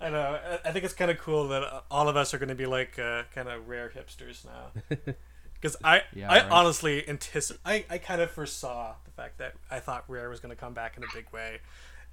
[0.00, 0.20] I know.
[0.64, 2.54] I- I think it's kind of cool that uh, all of us are going to
[2.54, 4.96] be like uh, kind of rare hipsters now.
[5.58, 6.50] Because I, Yeah, I right.
[6.50, 7.60] honestly anticipate.
[7.64, 10.74] I, I kind of foresaw the fact that I thought Rare was going to come
[10.74, 11.60] back in a big way,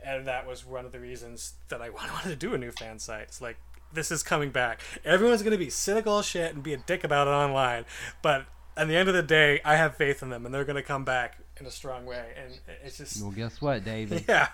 [0.01, 2.99] and that was one of the reasons that I wanted to do a new fan
[2.99, 3.23] site.
[3.23, 3.57] It's like
[3.91, 4.79] this is coming back.
[5.03, 7.83] Everyone's going to be cynical shit and be a dick about it online,
[8.21, 8.45] but
[8.77, 10.81] at the end of the day, I have faith in them, and they're going to
[10.81, 12.25] come back in a strong way.
[12.37, 14.25] And it's just well, guess what, David?
[14.29, 14.49] yeah.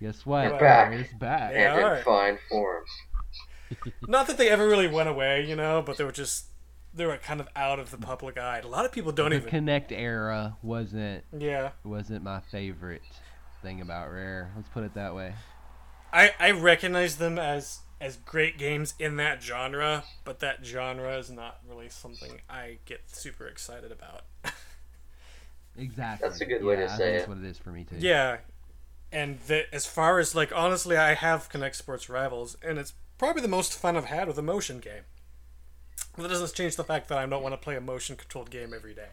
[0.00, 0.46] Guess what?
[0.46, 0.92] It's back.
[0.92, 1.52] It's back.
[1.52, 1.74] Yeah.
[1.74, 1.98] and alright.
[1.98, 2.84] in fine form.
[4.08, 6.46] Not that they ever really went away, you know, but they were just
[6.94, 8.60] they were kind of out of the public eye.
[8.62, 9.50] A lot of people don't the even.
[9.50, 13.02] Kinect era wasn't Yeah, wasn't my favorite
[13.62, 14.50] thing about Rare.
[14.56, 15.34] Let's put it that way.
[16.12, 21.30] I I recognize them as as great games in that genre, but that genre is
[21.30, 24.22] not really something I get super excited about.
[25.76, 26.28] Exactly.
[26.28, 27.18] That's a good way to Yeah, I say think it.
[27.18, 27.96] That's what it is for me too.
[27.98, 28.38] Yeah,
[29.10, 33.42] and the, as far as like honestly, I have Kinect Sports Rivals, and it's probably
[33.42, 35.02] the most fun I've had with a motion game.
[36.16, 38.50] But that doesn't change the fact that I don't want to play a motion controlled
[38.50, 39.08] game every day.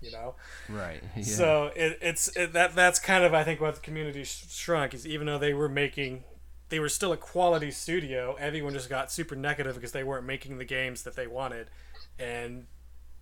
[0.00, 0.34] You know.
[0.68, 1.02] Right.
[1.16, 1.22] Yeah.
[1.24, 4.94] So it, it's it, that that's kind of I think what the community sh- shrunk
[4.94, 6.24] is even though they were making
[6.68, 10.58] they were still a quality studio, everyone just got super negative because they weren't making
[10.58, 11.68] the games that they wanted,
[12.18, 12.66] and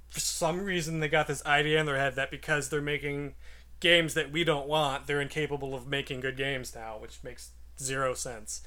[0.08, 3.34] for some reason they got this idea in their head that because they're making
[3.80, 8.14] games that we don't want, they're incapable of making good games now, which makes zero
[8.14, 8.62] sense.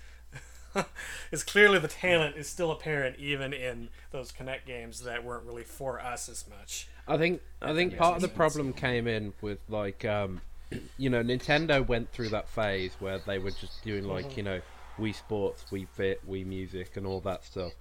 [1.32, 5.64] it's clearly the talent is still apparent even in those Kinect games that weren't really
[5.64, 6.88] for us as much.
[7.08, 8.38] I think I think part of the sense.
[8.38, 10.42] problem came in with like um,
[10.98, 14.62] you know Nintendo went through that phase where they were just doing like you know
[15.00, 17.72] Wii Sports, Wii Fit, Wii Music, and all that stuff.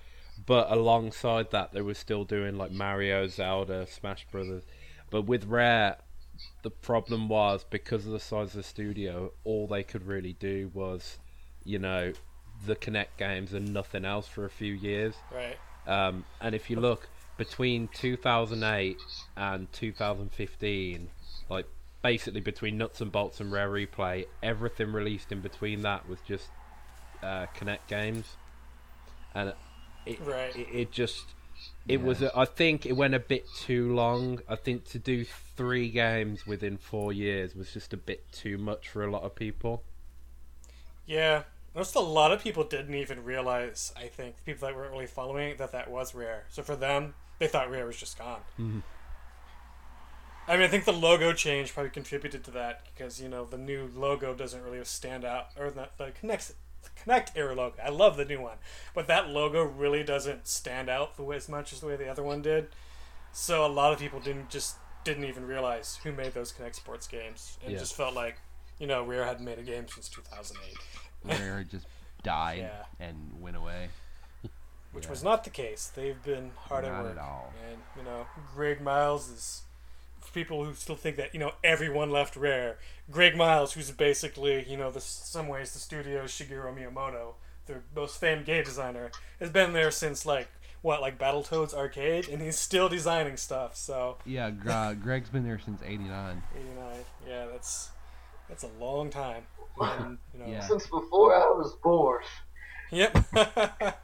[0.49, 4.62] But alongside that, they were still doing like Mario, Zelda, Smash Brothers.
[5.11, 5.99] But with Rare,
[6.62, 10.70] the problem was because of the size of the studio, all they could really do
[10.73, 11.19] was,
[11.65, 12.15] you know,
[12.65, 15.15] the Kinect games and nothing else for a few years.
[15.31, 15.59] Right.
[15.87, 18.97] Um, and if you look between 2008
[19.37, 21.09] and 2015,
[21.51, 21.66] like
[22.03, 26.49] basically between nuts and bolts and rare replay, everything released in between that was just
[27.23, 28.25] uh, Kinect games,
[29.35, 29.53] and
[30.07, 30.55] it Right.
[30.57, 31.35] it, it just
[31.87, 32.29] it was Yeah.
[32.35, 34.41] a, I think it went a bit too long.
[34.49, 38.89] I think to do three games within four years was just a bit too much
[38.89, 39.83] for a lot of people.
[41.07, 41.45] Yeah,
[41.75, 43.93] most a lot of people didn't even realize.
[43.97, 46.45] I think people that weren't really following it, that that was rare.
[46.51, 48.43] So for them, they thought rare was just gone.
[48.59, 48.83] Mhm.
[50.47, 53.59] I mean, I think the logo change probably contributed to that because you know the
[53.59, 56.55] new logo doesn't really stand out, or that, the Kinect's the
[57.05, 57.76] Kinect era logo.
[57.82, 58.59] I love the new one,
[58.94, 62.09] but that logo really doesn't stand out the way as much as the way the
[62.09, 62.68] other one did.
[63.32, 67.06] So a lot of people didn't just didn't even realize who made those Kinect Sports
[67.06, 67.78] games, and Yeah.
[67.78, 68.38] just felt like
[68.78, 70.76] you know Rare hadn't made a game since 2008,
[71.40, 71.86] Rare just
[72.22, 72.84] died Yeah.
[73.00, 73.88] and went away.
[74.92, 75.10] which Yeah.
[75.10, 75.92] was not the case.
[75.94, 77.52] They've been hard at Not work, at all.
[77.70, 79.62] and you know Gregg Mayles is.
[80.28, 82.76] For people who still think that you know everyone left Rare,
[83.10, 87.34] Gregg Mayles, who's basically you know the some ways the studio's Shigeru Miyamoto,
[87.66, 89.10] their most famed game designer,
[89.40, 90.48] has been there since like
[90.82, 93.74] what like Battletoads Arcade, and he's still designing stuff.
[93.74, 96.42] So Yeah, Gr- uh, Gregg's been there since '89.
[96.55, 96.96] 89,
[97.26, 97.90] yeah, that's
[98.50, 99.44] that's a long time.
[99.80, 100.60] And, you know, Yeah.
[100.60, 102.22] Since before I was born.
[102.90, 103.16] Yep.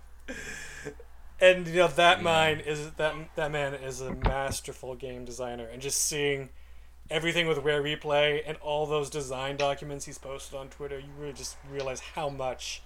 [1.40, 2.22] and you know that Yeah.
[2.66, 6.50] is that that man is a masterful game designer, and just seeing
[7.10, 11.34] everything with Rare Replay and all those design documents he's posted on Twitter, you really
[11.34, 12.82] just realize how much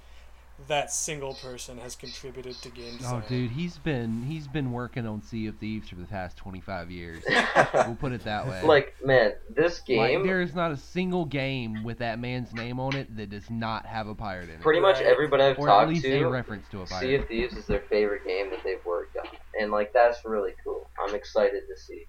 [0.67, 3.23] that single person has contributed to game oh, design.
[3.25, 6.91] Oh, dude, he's been he's been working on Sea of Thieves for the past 25
[6.91, 7.23] years.
[7.75, 8.61] we'll put it that way.
[8.63, 10.27] like man, this Like, game.
[10.27, 13.87] there is not a single game with that man's name on it that does not
[13.87, 15.07] have a pirate in it, pretty much Right.
[15.07, 17.01] everybody I've or at talked least a reference to a pirate.
[17.01, 17.21] Sea pirate.
[17.23, 19.27] of Thieves is their favorite game that they've worked on,
[19.61, 20.91] and like that's really cool.
[21.01, 22.05] I'm excited to see.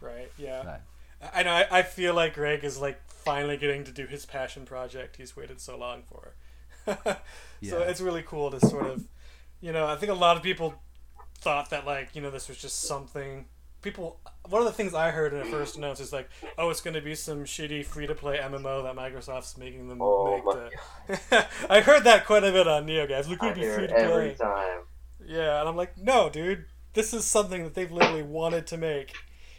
[0.00, 0.30] Right?
[0.36, 0.64] Yeah.
[0.66, 0.80] Right.
[1.32, 1.52] I know.
[1.52, 5.36] I, I feel like Gregg is like finally getting to do his passion project he's
[5.36, 6.34] waited so long for.
[7.04, 7.22] so
[7.60, 7.78] Yeah.
[7.78, 9.04] it's really cool to sort of,
[9.60, 10.74] you know, I think a lot of people
[11.38, 13.46] thought that like you know this was just something.
[13.82, 14.18] People,
[14.48, 16.94] one of the things I heard in the first announced is like, oh, it's going
[16.94, 21.18] to be some shitty free to play MMO that Microsoft's making them Oh make.
[21.20, 21.46] To...
[21.70, 23.28] I heard that quite a bit on NeoGAF.
[23.28, 24.34] Look, I going to be hear free it to every play.
[24.36, 24.80] time.
[25.26, 26.64] Yeah, and I'm like, no, dude,
[26.94, 29.12] this is something that they've literally wanted to make.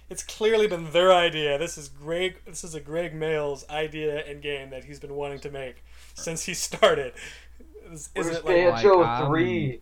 [0.09, 1.57] It's clearly been their idea.
[1.57, 2.37] This is Gregg.
[2.45, 5.83] This is a Gregg Mayles idea and game that he's been wanting to make
[6.13, 7.13] since he started.
[7.91, 9.81] Is, is it like, Banjo like, um, Three?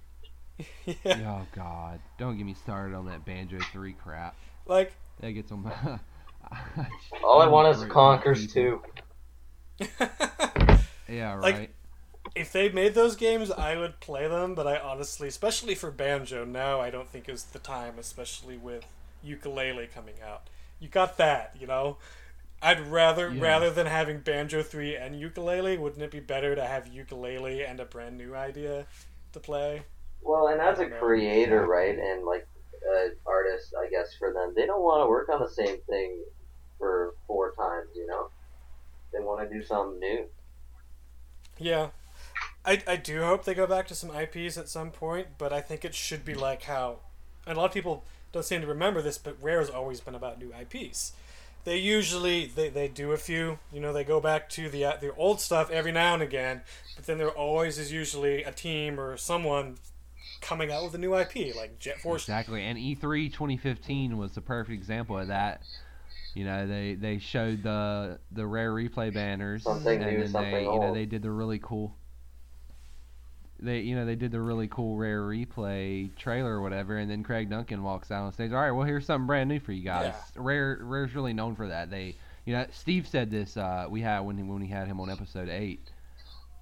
[0.86, 2.00] yeah, Oh God!
[2.18, 4.36] Don't get me started on that Banjo Three crap.
[4.66, 5.74] like That gets on my.
[7.24, 8.52] All I want is Great Conkers.
[8.54, 8.82] Two.
[11.10, 11.70] Yeah, Like- right.
[12.34, 14.56] if they made those games, I would play them.
[14.56, 18.86] But I honestly, especially for Banjo, now I don't think is the time, especially with
[19.26, 20.50] Yooka-Laylee coming out.
[20.80, 21.98] You got that, you know.
[22.62, 23.42] I'd rather Yeah.
[23.44, 27.80] rather than having Banjo Three and Yooka-Laylee, wouldn't it be better to have Yooka-Laylee and
[27.80, 28.86] a brand new idea
[29.34, 29.84] to play?
[30.22, 31.00] Well, and as a don't know.
[31.00, 32.48] creator, right, and like
[32.90, 36.24] uh, artist, I guess for them, they don't want to work on the same thing
[36.78, 37.90] for four times.
[37.96, 38.30] You know,
[39.12, 40.26] they want to do something new.
[41.58, 41.90] Yeah.
[42.66, 45.60] I, I do hope they go back to some IPs at some point, but I
[45.60, 47.00] think it should be like how.
[47.46, 50.40] And a lot of people don't seem to remember this, but Rare's always been about
[50.40, 51.14] new IPs.
[51.64, 54.98] They usually they, they do a few, you know, they go back to the uh,
[55.00, 56.62] the old stuff every now and again,
[56.98, 59.78] but then there always is usually a team or someone
[60.42, 62.24] coming out with a new IP, like Jet Force.
[62.24, 65.62] Exactly, and E E3 2015 was the perfect example of that.
[66.34, 70.52] You know, they they showed the the rare replay banners, Something and new, then something
[70.52, 71.96] they you know they did the really cool.
[73.64, 77.24] They you know they did the really cool rare replay trailer or whatever, and then
[77.24, 78.52] Craig Duncan walks out on stage.
[78.52, 80.14] All right, well here's something brand new for you guys.
[80.36, 81.90] Rare Rare's really known for that.
[81.90, 82.16] They
[82.46, 85.50] you know Steve said this uh, we had when when we had him on episode
[85.50, 85.90] eight.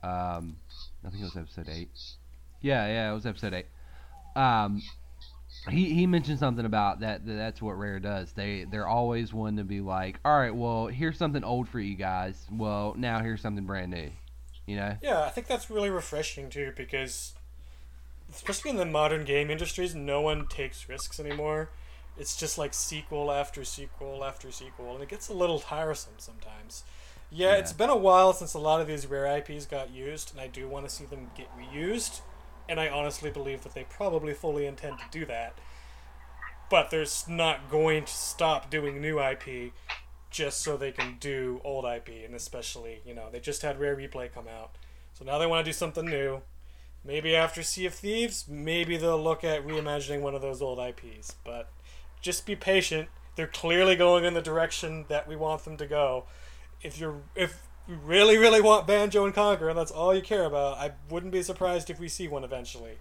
[0.03, 0.57] Um,
[1.05, 1.89] I think it was episode eight.
[2.61, 3.67] Yeah, yeah, it was episode eight.
[4.35, 4.81] Um,
[5.69, 9.57] he he mentioned something about that, that that's what rare does they they're always one
[9.57, 13.41] to be like all right well here's something old for you guys well now here's
[13.41, 14.09] something brand new
[14.71, 17.33] you know Yeah, I think that's really refreshing too because,
[18.33, 21.69] especially in the modern game industries, no one takes risks anymore.
[22.17, 26.83] It's just like sequel after sequel after sequel, and it gets a little tiresome sometimes.
[27.29, 27.57] Yeah, Yeah.
[27.59, 30.47] it's been a while since a lot of these rare IPs got used, and I
[30.47, 32.21] do want to see them get reused.
[32.69, 35.57] And I honestly believe that they probably fully intend to do that.
[36.69, 39.73] But they're not going to stop doing new IP
[40.31, 43.95] just so they can do old IP, and especially, you know, they just had Rare
[43.95, 44.71] Replay come out.
[45.13, 46.41] So now they want to do something new.
[47.03, 51.35] Maybe after Sea of Thieves, maybe they'll look at reimagining one of those old IPs.
[51.43, 51.69] But
[52.21, 53.09] just be patient.
[53.35, 56.25] They're clearly going in the direction that we want them to go.
[56.81, 60.45] If you're if you really, really want Banjo and Conker, and that's all you care
[60.45, 62.97] about, I wouldn't be surprised if we see one eventually.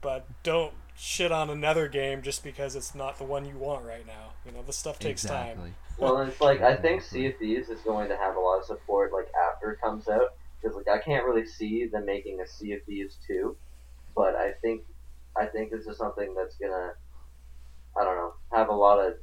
[0.00, 4.06] But don't shit on another game just because it's not the one you want right
[4.06, 4.32] now.
[4.44, 5.74] You know, this stuff takes time.
[5.96, 8.64] Well, it's like I think Sea of Thieves is going to have a lot of
[8.64, 12.46] support like after it comes out because like I can't really see them making a
[12.46, 13.56] Sea of Thieves two,
[14.16, 14.82] but I think
[15.36, 16.92] I think this is something that's gonna
[17.98, 19.14] I don't know have a lot of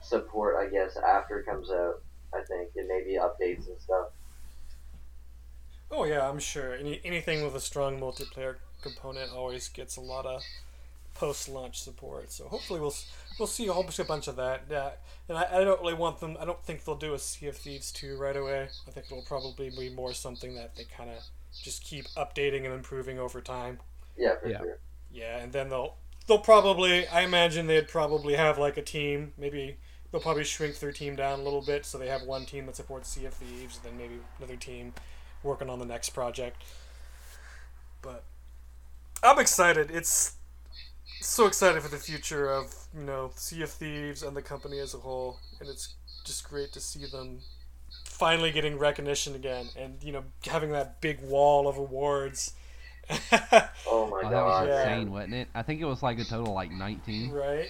[0.00, 2.02] support I guess after it comes out.
[2.32, 4.08] I think and maybe updates and stuff.
[5.90, 6.74] Oh yeah, I'm sure.
[6.74, 10.42] Any, anything with a strong multiplayer component always gets a lot of
[11.14, 12.30] post-launch support.
[12.32, 12.94] So hopefully we'll
[13.38, 14.64] we'll see a whole bunch, a bunch of that.
[14.70, 14.90] Yeah,
[15.28, 16.36] and I, I don't really want them.
[16.40, 18.68] I don't think they'll do a Sea of Thieves 2 right away.
[18.86, 21.18] I think it'll probably be more something that they kind of
[21.62, 23.78] just keep updating and improving over time.
[24.16, 24.58] Yeah, for Yeah.
[24.58, 24.78] sure.
[25.12, 25.96] Yeah, and then they'll
[26.26, 29.32] they'll probably I imagine they'd probably have like a team.
[29.38, 29.78] Maybe
[30.10, 32.76] they'll probably shrink their team down a little bit so they have one team that
[32.76, 34.92] supports Sea of Thieves, and then maybe another team
[35.42, 36.62] working on the next project.
[38.02, 38.24] But
[39.22, 39.90] I'm excited.
[39.90, 40.34] It's
[41.24, 44.94] so excited for the future of you know Sea of Thieves and the company as
[44.94, 45.94] a whole, and it's
[46.24, 47.40] just great to see them
[48.04, 52.54] finally getting recognition again, and you know having that big wall of awards.
[53.86, 54.68] Oh my Oh, that was god.
[54.68, 54.82] Yeah.
[54.94, 55.48] insane, wasn't it?
[55.54, 57.68] I think it was like a total of like 19, right.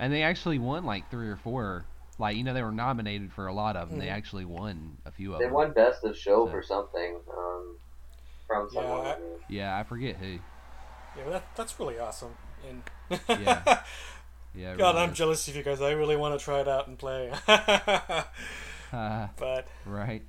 [0.00, 1.84] and they actually won like three or four.
[2.18, 3.98] Like you know, they were nominated for a lot of them.
[4.00, 4.12] They Mhm.
[4.12, 5.52] actually won a few of They them.
[5.52, 7.76] They won best of show So- for something um,
[8.46, 9.06] from Yeah, someone.
[9.06, 9.18] I-
[9.48, 10.38] Yeah, I forget who.
[11.16, 12.34] Yeah, that, that's really awesome.
[12.68, 12.82] And
[13.28, 13.82] Yeah.
[14.56, 14.76] Yeah.
[14.76, 15.18] God, really I'm is.
[15.18, 15.80] jealous of you guys.
[15.80, 17.28] I really want to try it out and play.
[17.48, 18.22] Uh,
[19.36, 20.22] but right.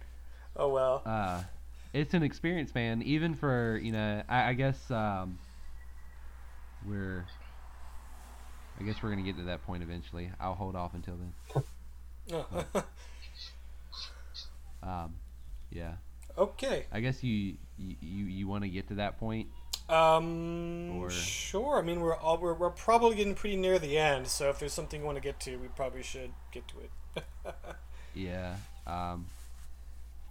[0.55, 1.03] oh well.
[1.05, 1.43] uh,
[1.93, 3.03] it's an experience, man.
[3.03, 5.37] Even for you know, I, I guess um,
[6.87, 7.23] we're,
[8.79, 10.31] I guess we're gonna get to that point eventually.
[10.39, 11.17] I'll hold off until
[12.31, 12.83] then.
[14.81, 15.15] Um,
[15.71, 15.93] yeah,
[16.37, 16.85] okay.
[16.91, 19.49] I guess you you you, you want to get to that point.
[19.89, 20.97] Um.
[20.97, 21.77] Or- Sure.
[21.77, 24.27] I mean, we're all we're, we're probably getting pretty near the end.
[24.27, 27.23] So if there's something you want to get to, we probably should get to it.
[28.17, 28.55] Yeah.
[28.87, 29.25] Um,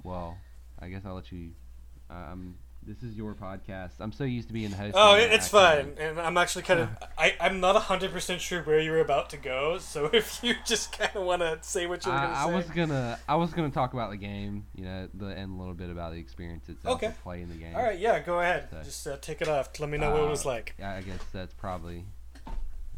[0.02, 0.39] well,
[0.81, 1.51] I guess I'll let you.
[2.09, 2.55] Um,
[2.86, 3.93] this is your podcast.
[4.01, 4.94] I'm so used to being the host.
[4.97, 5.94] Oh, it's fine.
[5.98, 9.36] And I'm actually kind of I I'm not hundred percent sure where you're about to
[9.36, 9.78] go.
[9.78, 12.47] So if you just kind of want to say what you were gonna I, I
[12.55, 15.74] was gonna I was gonna talk about the game, you know, the and a little
[15.74, 17.06] bit about the experience itself Okay.
[17.06, 17.74] of playing the game.
[17.74, 17.98] All right.
[17.98, 18.20] Yeah.
[18.20, 18.69] Go ahead.
[18.70, 19.69] So- Just uh, take it off.
[19.81, 20.74] Let me know what it was Uh, like.
[20.78, 22.05] Yeah, I guess that's probably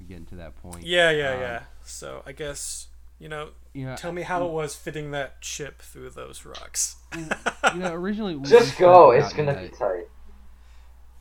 [0.09, 0.85] getting to that point.
[0.85, 1.11] Yeah.
[1.11, 1.31] Yeah.
[1.35, 1.63] um, yeah.
[1.85, 2.89] So I guess
[3.19, 4.53] you know You know, Tell me how it mm.
[4.53, 6.97] was fitting that ship through those rocks.
[7.13, 7.75] Mm.
[7.75, 9.11] you know, originally we- we Just go.
[9.11, 10.09] It's gonna know, be tight.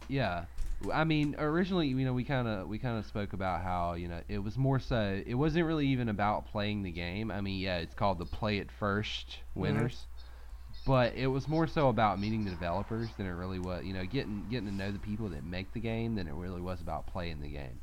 [0.08, 0.46] Yeah,
[0.94, 4.08] I mean, originally, you know, we kind of we kind of spoke about how you
[4.08, 7.32] know it was more so it wasn't really even about playing the game.
[7.32, 10.92] I mean, yeah, it's called the play it first winners, mm-hmm.
[10.92, 13.84] but it was more so about meeting the developers than it really was.
[13.86, 16.62] You know, getting getting to know the people that make the game than it really
[16.62, 17.80] was about playing the game.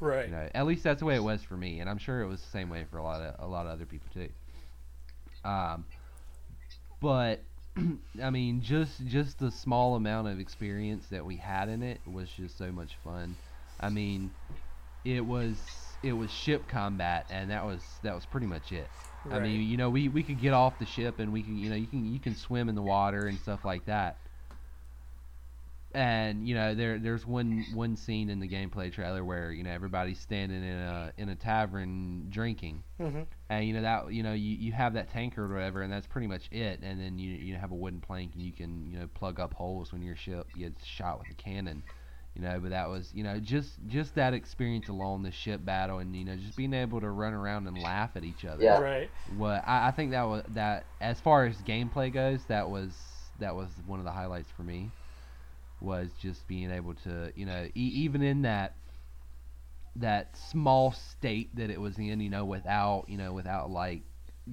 [0.00, 0.26] Right.
[0.26, 2.28] You know, at least that's the way it was for me, and I'm sure it
[2.28, 4.28] was the same way for a lot of a lot of other people too.
[5.48, 5.84] Um,
[7.00, 7.40] but
[8.22, 12.28] I mean, just just the small amount of experience that we had in it was
[12.30, 13.36] just so much fun.
[13.80, 14.30] I mean,
[15.04, 15.58] it was
[16.02, 18.88] it was ship combat, and that was that was pretty much it.
[19.30, 21.70] I mean, you know, we, we could get off the ship and we can, you
[21.70, 24.18] know, you can you can swim in the water and stuff like that.
[25.94, 29.70] And you know, there there's one one scene in the gameplay trailer where you know
[29.70, 34.32] everybody's standing in a in a tavern drinking, hmm and you know that you know
[34.32, 36.80] you, you have that tanker or whatever, and that's pretty much it.
[36.82, 39.54] And then you you have a wooden plank and you can you know plug up
[39.54, 41.84] holes when your ship gets shot with a cannon.
[42.34, 45.98] You know, but that was you know just just that experience alone, the ship battle,
[46.00, 48.78] and you know just being able to run around and laugh at each other Yeah.
[48.78, 49.10] Right.
[49.26, 53.54] what I, I think that was that as far as gameplay goes, that was that
[53.54, 54.92] was one of the highlights for me.
[55.80, 58.74] Was just being able to, you know, e- even in that
[59.96, 64.02] that small state that it was in, you know, without, you know, without like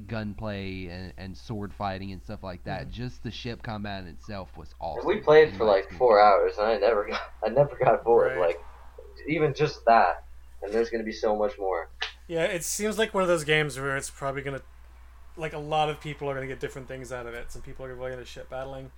[0.07, 2.83] gunplay and, and sword fighting and stuff like that.
[2.83, 2.91] Mm-hmm.
[2.91, 5.05] Just the ship combat in itself was awesome.
[5.05, 5.99] We played for like experience.
[5.99, 8.37] four hours, and I never got, I never got bored.
[8.37, 8.47] Right.
[8.47, 8.63] Like,
[9.27, 10.25] even just that.
[10.61, 11.89] And there's gonna be so much more.
[12.27, 14.61] Yeah, it seems like one of those games where it's probably gonna,
[15.35, 17.51] like a lot of people are gonna get different things out of it.
[17.51, 18.91] Some people are really into ship battling.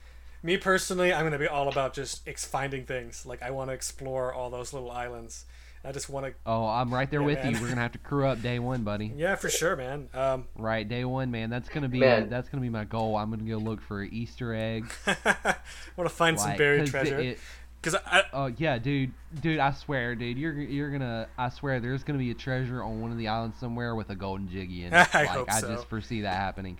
[0.43, 3.25] Me personally, I'm gonna be all about just ex- finding things.
[3.25, 5.45] Like I want to explore all those little islands.
[5.85, 6.33] I just want to.
[6.45, 7.55] Oh, I'm right there Yeah, with man.
[7.55, 7.61] you.
[7.61, 9.11] We're gonna have to crew up day one, buddy.
[9.17, 10.09] Yeah, for sure, man.
[10.13, 11.49] Um, Right, day one, man.
[11.49, 12.29] That's gonna be Man.
[12.29, 13.15] that's gonna be my goal.
[13.17, 14.93] I'm gonna go look for Easter eggs.
[15.07, 15.55] I
[15.97, 17.19] want to find some like, buried 'cause treasure.
[17.19, 17.39] it-
[17.81, 19.11] Because I, Oh yeah, dude,
[19.41, 23.01] dude, I swear, dude, you're you're gonna, I swear, there's gonna be a treasure on
[23.01, 25.07] one of the islands somewhere with a golden jiggy in it.
[25.15, 26.79] I like, hope I just foresee that happening.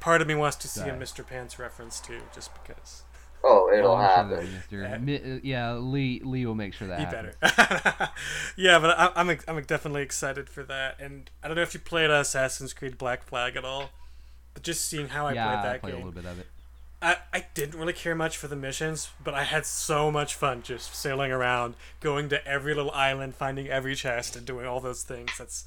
[0.00, 1.26] Part of me wants to see a Mr.
[1.26, 3.02] Pants reference too, just because
[3.42, 4.28] Oh, it'll Oh, I'm
[4.68, 5.00] sure happen.
[5.00, 5.02] Mr.
[5.02, 7.36] Mi- uh, yeah, Lee, Lee will make sure that he happens.
[7.40, 8.10] better.
[8.56, 11.00] yeah, but I, I'm I'm definitely excited for that.
[11.00, 13.90] And I don't know if you played Assassin's Creed Black Flag at all,
[14.52, 16.46] but just seeing how I yeah, played I that played a little bit of it.
[17.02, 20.60] I, I didn't really care much for the missions, but I had so much fun
[20.60, 25.02] just sailing around, going to every little island, finding every chest, and doing all those
[25.02, 25.30] things.
[25.38, 25.64] That's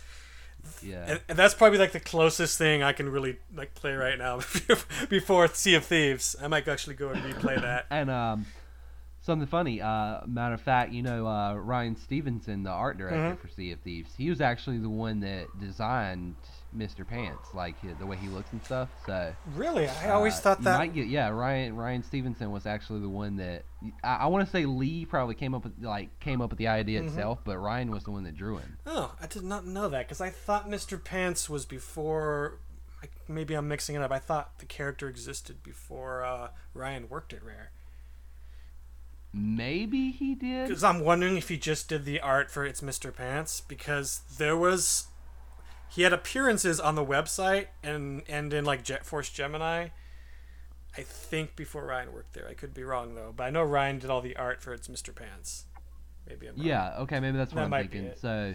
[0.82, 1.06] Yeah.
[1.08, 4.42] And, and that's probably like the closest thing I can really like play right now
[5.10, 6.36] before Sea of Thieves.
[6.42, 7.86] I might actually go and replay that.
[7.92, 8.46] And um,
[9.22, 9.82] something funny.
[9.82, 13.40] Uh, matter of fact, you know uh, Ryan Stevenson, the art director Mhm.
[13.40, 16.36] for Sea of Thieves, he was actually the one that designed
[16.78, 17.08] Mr.
[17.08, 18.90] Pants, like hi- the way he looks and stuff.
[19.06, 20.78] So Really, I always uh, thought that.
[20.80, 21.30] might get yeah.
[21.30, 23.64] Ryan Ryan Stevenson was actually the one that
[24.04, 26.68] I, I want to say Lee probably came up with like came up with the
[26.68, 27.08] idea Mhm.
[27.08, 28.78] itself, but Ryan was the one that drew him.
[28.86, 31.02] Oh, I did not know that because I thought Mr.
[31.04, 32.60] Pants was before.
[33.28, 34.12] Maybe I'm mixing it up.
[34.12, 37.72] I thought the character existed before uh, Ryan worked at Rare.
[39.34, 40.68] Maybe he did.
[40.68, 43.14] Because I'm wondering if he just did the art for It's Mr.
[43.16, 45.08] Pants because there was
[45.94, 49.90] he had appearances on the website and and in like Jet Force Gemini.
[50.96, 52.48] I think before Ryan worked there.
[52.48, 54.88] I could be wrong though, but I know Ryan did all the art for It's
[54.88, 55.14] Mr.
[55.14, 55.66] Pants.
[56.28, 56.66] Maybe I'm wrong.
[56.66, 58.12] Yeah, okay, maybe that's what That I'm might be thinking.
[58.12, 58.20] it.
[58.20, 58.54] So,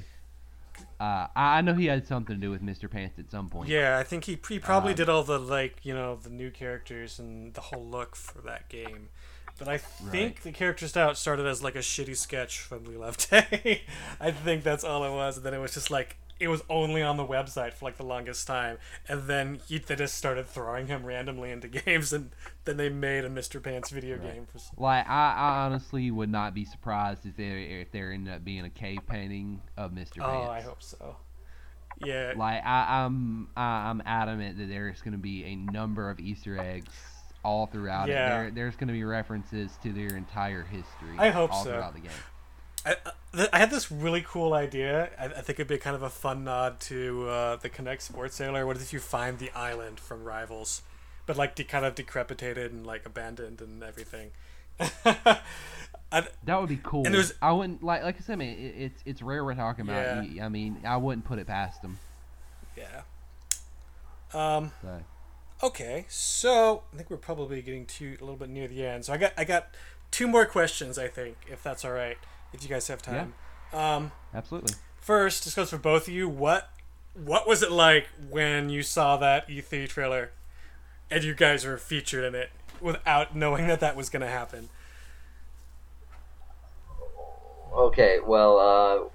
[1.01, 2.89] uh, I I know he had something to do with Mr.
[2.91, 3.69] Pants at some point.
[3.69, 6.51] Yeah, I think he, he probably Um, did all the like you know the new
[6.51, 9.09] characters and the whole look for that game.
[9.59, 10.43] But I think Right.
[10.45, 13.83] the character style started as like a shitty sketch from We Love Day.
[14.21, 17.03] I think that's all it was, and then it was just like it was only
[17.03, 18.79] on the website for like the longest time,
[19.09, 22.31] and then he, they just started throwing him randomly into games, and
[22.65, 23.63] then they made a Mr.
[23.63, 24.35] Pants video Right.
[24.35, 24.59] game for.
[24.59, 28.45] some- Like I, I honestly would not be surprised if there if there ended up
[28.45, 30.19] being a cave painting of Mr.
[30.19, 30.47] Pants.
[30.47, 31.17] Oh, I hope so.
[32.05, 36.21] Yeah, Like I, I'm I, I'm adamant that there's going to be a number of
[36.21, 36.93] Easter eggs
[37.45, 38.27] all throughout Yeah.
[38.27, 38.29] it.
[38.29, 41.17] There, there's going to be references to their entire history.
[41.19, 41.71] I hope all so.
[41.73, 42.11] throughout the game.
[42.89, 43.13] I, I-
[43.53, 45.11] I had this really cool idea.
[45.19, 48.35] I, I think it'd be kind of a fun nod to uh, the Kinect Sports
[48.37, 48.67] Sailor.
[48.67, 50.83] What if you find the island from Rivals,
[51.27, 54.31] but like de- kind of decrepitated and like abandoned and everything?
[56.11, 57.05] That would be cool.
[57.05, 58.49] And there's- I wouldn't like like I said, man.
[58.59, 60.27] It, it's it's rare we're talking about.
[60.27, 60.47] Yeah.
[60.47, 61.99] I mean, I wouldn't put it past them.
[62.77, 63.03] yeah.
[64.33, 64.73] Um.
[64.83, 65.01] So.
[65.63, 69.05] Okay, so I think we're probably getting to a little bit near the end.
[69.05, 69.69] So I got I got
[70.11, 70.99] two more questions.
[70.99, 72.17] I think if that's all right,
[72.53, 73.35] if you guys have time.
[73.73, 74.13] Um.
[74.35, 74.75] Absolutely.
[75.01, 76.29] First, this goes for both of you.
[76.29, 76.71] What
[77.15, 80.31] what was it like when you saw that E3 trailer
[81.11, 82.51] and you guys were featured in it
[82.81, 84.69] without knowing that that was going to happen?
[87.73, 89.09] Okay, well, uh,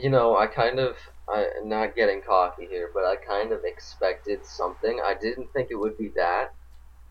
[0.00, 0.96] you know, I kind of,
[1.28, 5.00] I not getting cocky here, but I kind of expected something.
[5.04, 6.54] I didn't think it would be that,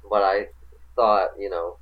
[0.09, 0.47] but I
[0.95, 1.77] thought, you know,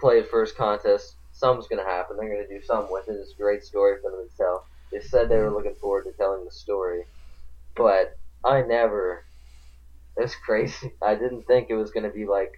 [0.00, 2.16] play first contest, something's gonna happen.
[2.16, 3.18] They're gonna do something with it.
[3.20, 4.66] It's a great story for them to tell.
[4.90, 7.02] They said they were looking forward to telling the story,
[7.76, 9.26] but I never.
[10.16, 10.92] It's crazy.
[11.02, 12.52] I didn't think it was gonna be like.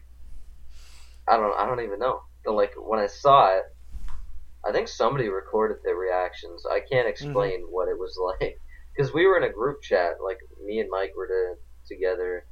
[1.28, 1.58] I don't.
[1.58, 2.20] I don't even know.
[2.44, 3.62] But like when I saw it,
[4.64, 6.64] I think somebody recorded the reactions.
[6.70, 8.60] I can't explain what it was like
[8.94, 10.12] because we were in a group chat.
[10.24, 11.54] Like me and Mike were to,
[11.88, 12.46] together.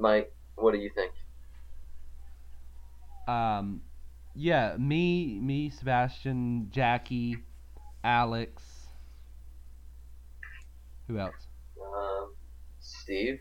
[0.00, 1.12] Mike, what do you think?
[3.28, 3.82] Um,
[4.34, 7.38] yeah, me, me, Sebastian, Jackie,
[8.04, 8.62] Alex.
[11.08, 11.34] Who else?
[11.80, 12.32] Um,
[12.80, 13.40] Steve.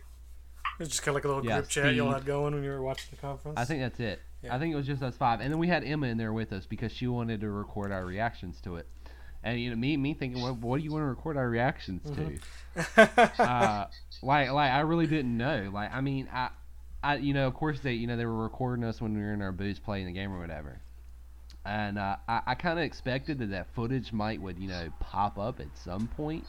[0.79, 2.17] It's just kind of like a little Yeah, group chat y'all Steve.
[2.19, 3.59] had going when you were watching the conference.
[3.59, 4.21] I think that's it.
[4.41, 4.55] Yeah.
[4.55, 6.51] I think it was just us five, and then we had Emma in there with
[6.51, 8.87] us because she wanted to record our reactions to it.
[9.43, 12.01] And you know, me, me thinking, what, what do you want to record our reactions
[12.15, 13.01] to?
[13.39, 13.85] uh,
[14.23, 15.69] like, like I really didn't know.
[15.71, 16.49] Like, I mean, I,
[17.03, 19.33] I, you know, of course they, you know, they were recording us when we were
[19.33, 20.79] in our booths playing the game or whatever.
[21.65, 25.37] And uh, I, I kind of expected that that footage might would, you know, pop
[25.37, 26.45] up at some point.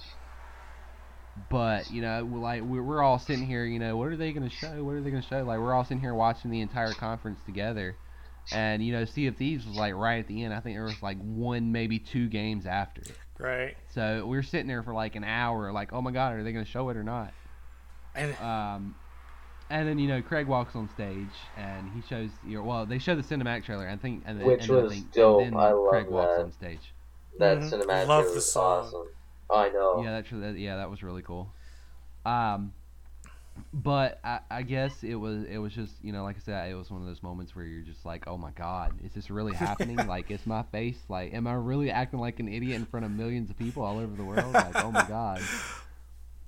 [1.51, 4.33] But you know, we're like we're, we're all sitting here, you know, what are they
[4.33, 4.85] going to show?
[4.85, 5.43] What are they going to show?
[5.43, 7.97] Like we're all sitting here watching the entire conference together.
[8.53, 10.53] And you know, Sea of Thieves was like right at the end.
[10.53, 13.17] I think there was like one, maybe two games after it.
[13.39, 13.77] right.
[13.95, 16.53] So we were sitting there for like an hour, like, oh my god, are they
[16.53, 17.33] going to show it or not?
[18.15, 18.95] And Um,
[19.73, 22.99] and then you know, Craig walks on stage and he shows, you know, well, they
[22.99, 25.41] show the cinematic trailer, I think, and then, Which and I was think, dope.
[25.43, 26.93] And then I love Craig walks on stage.
[27.39, 27.73] That Mhm.
[27.73, 28.87] cinematic Love the was song.
[28.87, 29.07] awesome.
[29.51, 30.03] I know.
[30.05, 31.53] Yeah, that's that, yeah, that was really cool.
[32.25, 32.73] Um,
[33.73, 36.75] but I, I guess it was it was just you know like I said it
[36.75, 39.53] was one of those moments where you're just like oh my god is this really
[39.53, 43.05] happening like it's my face like am I really acting like an idiot in front
[43.05, 45.43] of millions of people all over the world like oh my god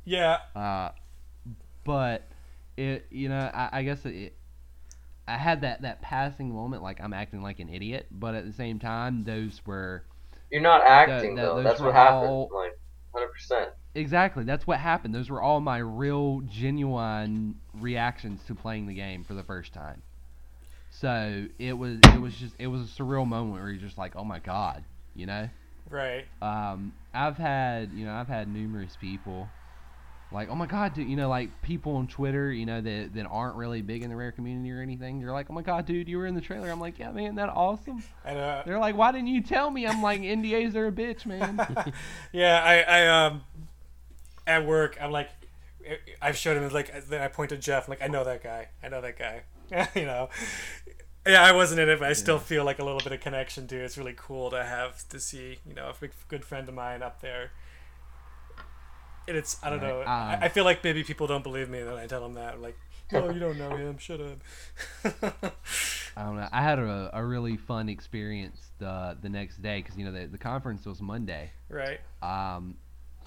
[0.06, 0.90] yeah, uh,
[1.84, 2.28] but
[2.76, 4.34] it you know I, I guess it
[5.28, 8.52] I had that that passing moment like I'm acting like an idiot but at the
[8.52, 10.04] same time those were
[10.50, 11.62] You're not acting that- though.
[11.62, 12.30] That's what happened.
[12.30, 12.78] all- Like,
[13.12, 13.70] hundred percent.
[13.96, 14.42] Exactly.
[14.42, 15.14] That's what happened.
[15.14, 20.02] Those were all my real, genuine reactions to playing the game for the first time.
[20.90, 24.16] So it was, it was just, it was a surreal moment where you're just like,
[24.16, 24.84] oh my god,
[25.14, 25.48] you know.
[25.88, 26.24] Right.
[26.42, 29.48] um, I've had you know I've had numerous people
[30.34, 33.26] like oh my god dude you know like people on Twitter you know that that
[33.26, 36.08] aren't really big in the rare community or anything they're like oh my god dude
[36.08, 38.96] you were in the trailer I'm like yeah man that awesome And uh, they're like
[38.96, 41.54] why didn't you tell me I'm like NDAs are a bitch man
[42.32, 43.42] yeah, I, I um,
[44.46, 45.30] at work, I'm like,
[46.20, 48.88] I've showed him like, then I point to Jeff, like, I know that guy, I
[48.88, 49.42] know that guy,
[49.94, 50.28] you know.
[51.26, 53.66] Yeah, I wasn't in it, but I still feel like a little bit of connection
[53.68, 53.76] to.
[53.76, 57.22] It's really cool to have to see, you know, a good friend of mine up
[57.22, 57.52] there.
[59.26, 61.68] And it's, I don't Right, know, um, I, I feel like maybe people don't believe
[61.68, 62.54] me when I tell them that.
[62.54, 62.76] I'm like,
[63.12, 64.38] oh, you don't know him, shut up.
[66.16, 69.96] I don't know I had a, a really fun experience the the next day because
[69.96, 72.00] you know the, the conference was Monday right.
[72.22, 72.76] um,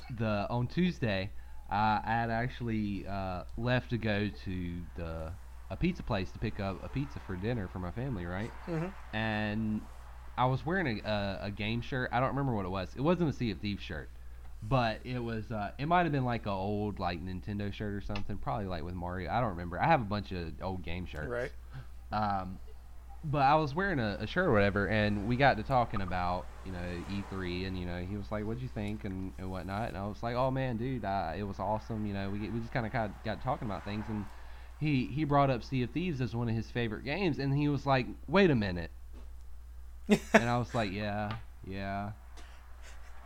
[0.09, 1.31] the on Tuesday,
[1.71, 5.33] uh, I had actually uh, left to go to the
[5.69, 8.53] a pizza place to pick up a pizza for dinner for my family, right?
[8.67, 8.93] Mhm.
[9.13, 9.81] And
[10.37, 12.09] I was wearing a, a, a game shirt.
[12.13, 12.95] I don't remember what it was.
[12.95, 14.09] It wasn't a Sea of Thieves shirt,
[14.61, 15.51] but it was.
[15.51, 18.37] Uh, it might have been like a old like Nintendo shirt or something.
[18.37, 19.29] Probably like with Mario.
[19.31, 19.79] I don't remember.
[19.79, 21.29] I have a bunch of old game shirts.
[21.29, 21.51] Right.
[22.11, 22.59] Um,
[23.23, 26.47] but I was wearing a, a shirt or whatever, and we got to talking about
[26.63, 29.89] you know E3, and you know he was like, "What'd you think?" and, and whatnot,
[29.89, 32.59] and I was like, "Oh man, dude, uh, it was awesome." You know, we we
[32.59, 34.25] just kind of got got talking about things, and
[34.79, 37.67] he he brought up Sea of Thieves as one of his favorite games, and he
[37.67, 38.91] was like, "Wait a minute,"
[40.09, 41.33] and I was like, "Yeah,
[41.65, 42.11] yeah."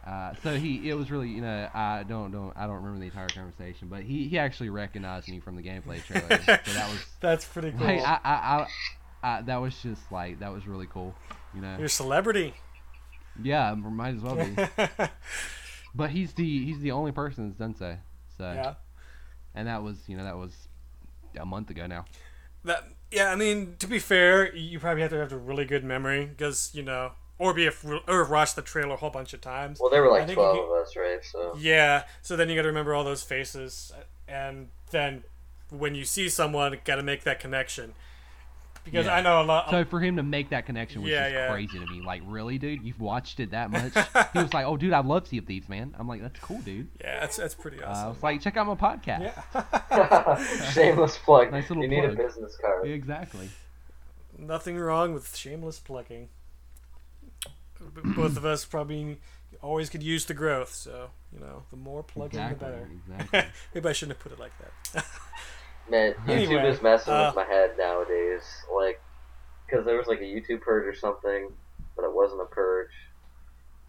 [0.06, 3.06] Uh, so he, it was really, you know, I don't, don't, I don't remember the
[3.06, 6.42] entire conversation, but he, he actually recognized me from the gameplay trailer.
[6.42, 7.86] so that was, That's pretty cool.
[7.86, 8.68] Like I, I, I,
[9.24, 11.14] I, that was just like that was really cool,
[11.54, 11.76] you know.
[11.78, 12.56] You're a celebrity.
[13.42, 14.56] Yeah, might as well be.
[15.96, 17.98] but he's the he's the only person that's done so.
[18.38, 18.74] So, yeah.
[19.54, 20.52] and that was you know that was
[21.40, 22.06] a month ago now.
[22.64, 25.84] That yeah, I mean, to be fair, you probably have to have a really good
[25.84, 27.12] memory because you know,
[27.42, 27.72] or be a,
[28.08, 29.80] or watch the trailer a whole bunch of times.
[29.80, 31.20] Well, there were like twelve you- of us, right?
[31.24, 33.92] So Yeah, so then you got to remember all those faces,
[34.28, 35.24] and then
[35.70, 37.94] when you see someone, got to make that connection.
[38.84, 39.16] Because Yeah.
[39.16, 39.70] I know a lot.
[39.70, 41.52] So for him to make that connection was Yeah, just yeah.
[41.52, 42.02] crazy to me.
[42.02, 42.82] Like, really, dude?
[42.82, 43.94] You've watched it that much?
[44.34, 46.60] he was like, "Oh, dude, I love Sea of Thieves, man." I'm like, "That's cool,
[46.62, 48.10] dude." yeah, that's that's pretty Uh, I awesome.
[48.10, 49.34] was like, "Check out my podcast."
[49.92, 51.52] yeah, shameless plug.
[51.52, 52.88] Nice little you need a business card.
[52.88, 53.50] Exactly.
[54.38, 56.30] nothing wrong with shameless plugging.
[57.94, 59.20] B- Both of us probably
[59.62, 62.90] always could use the growth, so you know, the more plug exactly, the better.
[63.12, 63.44] Exactly.
[63.74, 64.52] Maybe I shouldn't have put it like
[64.94, 65.06] that.
[65.90, 68.44] Man, YouTube Anyway, is messing uh, with my head nowadays.
[68.74, 69.02] Like,
[69.66, 71.50] because there was like a YouTube purge or something,
[71.96, 72.92] but it wasn't a purge.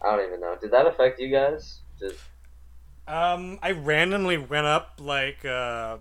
[0.04, 0.56] I don't even know.
[0.60, 1.80] Did that affect you guys?
[2.00, 2.18] Just
[3.06, 5.98] Um, I randomly went up like uh,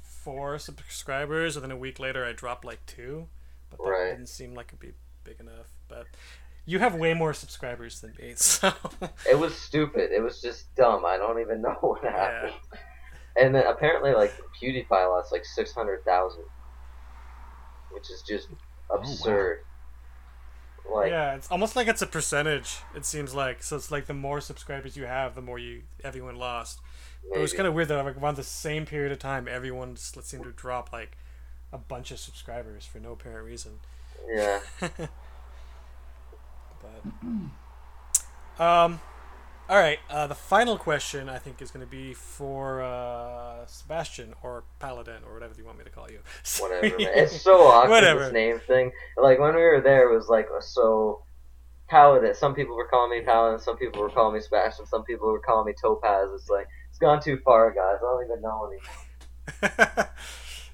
[0.00, 3.28] four subscribers, and then a week later I dropped like two.
[3.70, 4.10] But that Right.
[4.12, 4.92] didn't seem like it'd be
[5.24, 5.68] big enough.
[5.88, 6.06] But
[6.66, 8.72] you have way more subscribers than me, so
[9.28, 10.10] it was stupid.
[10.12, 11.04] It was just dumb.
[11.04, 12.54] I don't even know what happened.
[12.72, 12.78] Yeah.
[13.36, 16.44] And then apparently, like PewDiePie lost like six hundred thousand,
[17.90, 18.48] which is just
[18.90, 19.00] oh, wow.
[19.00, 19.60] absurd.
[20.92, 22.76] Like, yeah, it's almost like it's a percentage.
[22.94, 23.76] It seems like so.
[23.76, 26.80] It's like the more subscribers you have, the more you everyone lost.
[27.34, 30.22] It was kind of weird that like around the same period of time, everyone just
[30.24, 31.16] seemed to drop like
[31.72, 33.80] a bunch of subscribers for no apparent reason.
[34.32, 34.60] yeah.
[38.56, 39.00] but um
[39.68, 44.34] all right uh, the final question i think is going to be for uh, sebastian
[44.42, 46.20] or paladin or whatever you want me to call you
[46.60, 47.08] whatever, man.
[47.14, 48.24] It's so awkward Whatever.
[48.24, 48.92] this name thing.
[49.16, 51.22] Like when we were there, it was like so
[51.88, 52.34] paladin.
[52.34, 53.58] Some people were calling me paladin.
[53.58, 54.86] Some people were calling me Sebastian.
[54.86, 56.28] Some people were calling me Topaz.
[56.34, 57.96] It's like it's gone too far, guys.
[57.98, 58.70] I don't even know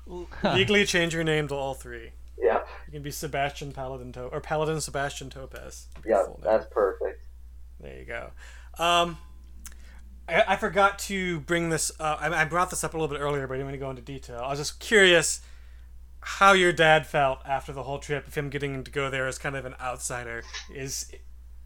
[0.06, 0.30] anymore.
[0.56, 2.12] legally change your name to all three
[2.42, 7.22] Yeah, you can be sebastian paladin to- or paladin sebastian topaz yeah, that's perfect.
[7.80, 8.30] There you go.
[8.78, 9.18] Um,
[10.28, 11.90] I, I forgot to bring this.
[11.98, 13.78] Uh, I, I brought this up a little bit earlier, but I didn't want to
[13.78, 14.40] go into detail.
[14.44, 15.40] I was just curious
[16.20, 19.38] how your dad felt after the whole trip, of him getting to go there as
[19.38, 20.42] kind of an outsider.
[20.74, 21.10] Is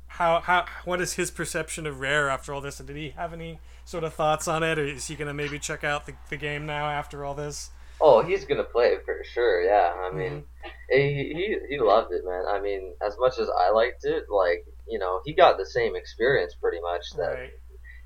[0.07, 2.79] how how what is his perception of Rare after all this?
[2.79, 5.59] And did he have any sort of thoughts on it, or is he gonna maybe
[5.59, 7.71] check out the, the game now after all this?
[8.06, 9.62] Oh, he's gonna play it for sure.
[9.64, 10.68] Yeah, I mean, Mm-hmm.
[10.90, 12.44] he, he he loved it, man.
[12.48, 15.97] I mean, as much as I liked it, like you know, he got the same
[15.97, 17.51] experience pretty much that Right.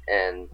[0.08, 0.48] and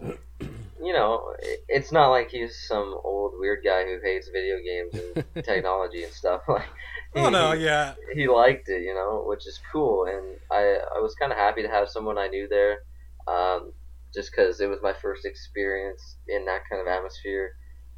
[0.81, 4.97] you know it- it's not like he's some old weird guy who hates video games
[4.97, 5.15] and
[5.45, 6.69] technology and stuff like
[7.15, 10.77] Oh he- no, he, yeah, he liked it you know which is cool and i
[10.97, 12.79] i was kind of happy to have someone i knew there
[13.27, 13.73] um
[14.13, 17.51] just because it was my first experience in that kind of atmosphere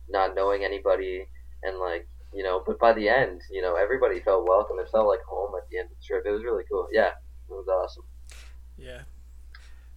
[0.09, 1.25] not knowing anybody
[1.63, 5.07] and like you know but by the end you know everybody felt welcome it felt
[5.07, 7.07] like home at the end of the trip it was really cool yeah
[7.49, 8.03] it was awesome
[8.77, 9.01] yeah.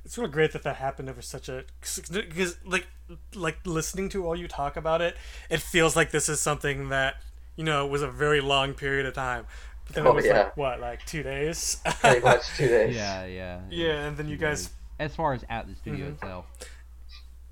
[0.04, 1.64] it's really great that that happened over such a
[2.12, 2.86] because like
[3.34, 5.16] like listening to all you talk about it,
[5.50, 7.16] it feels like this is something that
[7.56, 9.46] you know was a very long period of time.
[9.86, 10.38] But then Oh, it was yeah.
[10.44, 11.78] like what, like two days?
[12.00, 12.94] Pretty much two days.
[12.96, 13.60] Yeah, yeah.
[13.68, 16.12] yeah, and then you guys, As far as at the studio Mhm.
[16.14, 16.46] itself,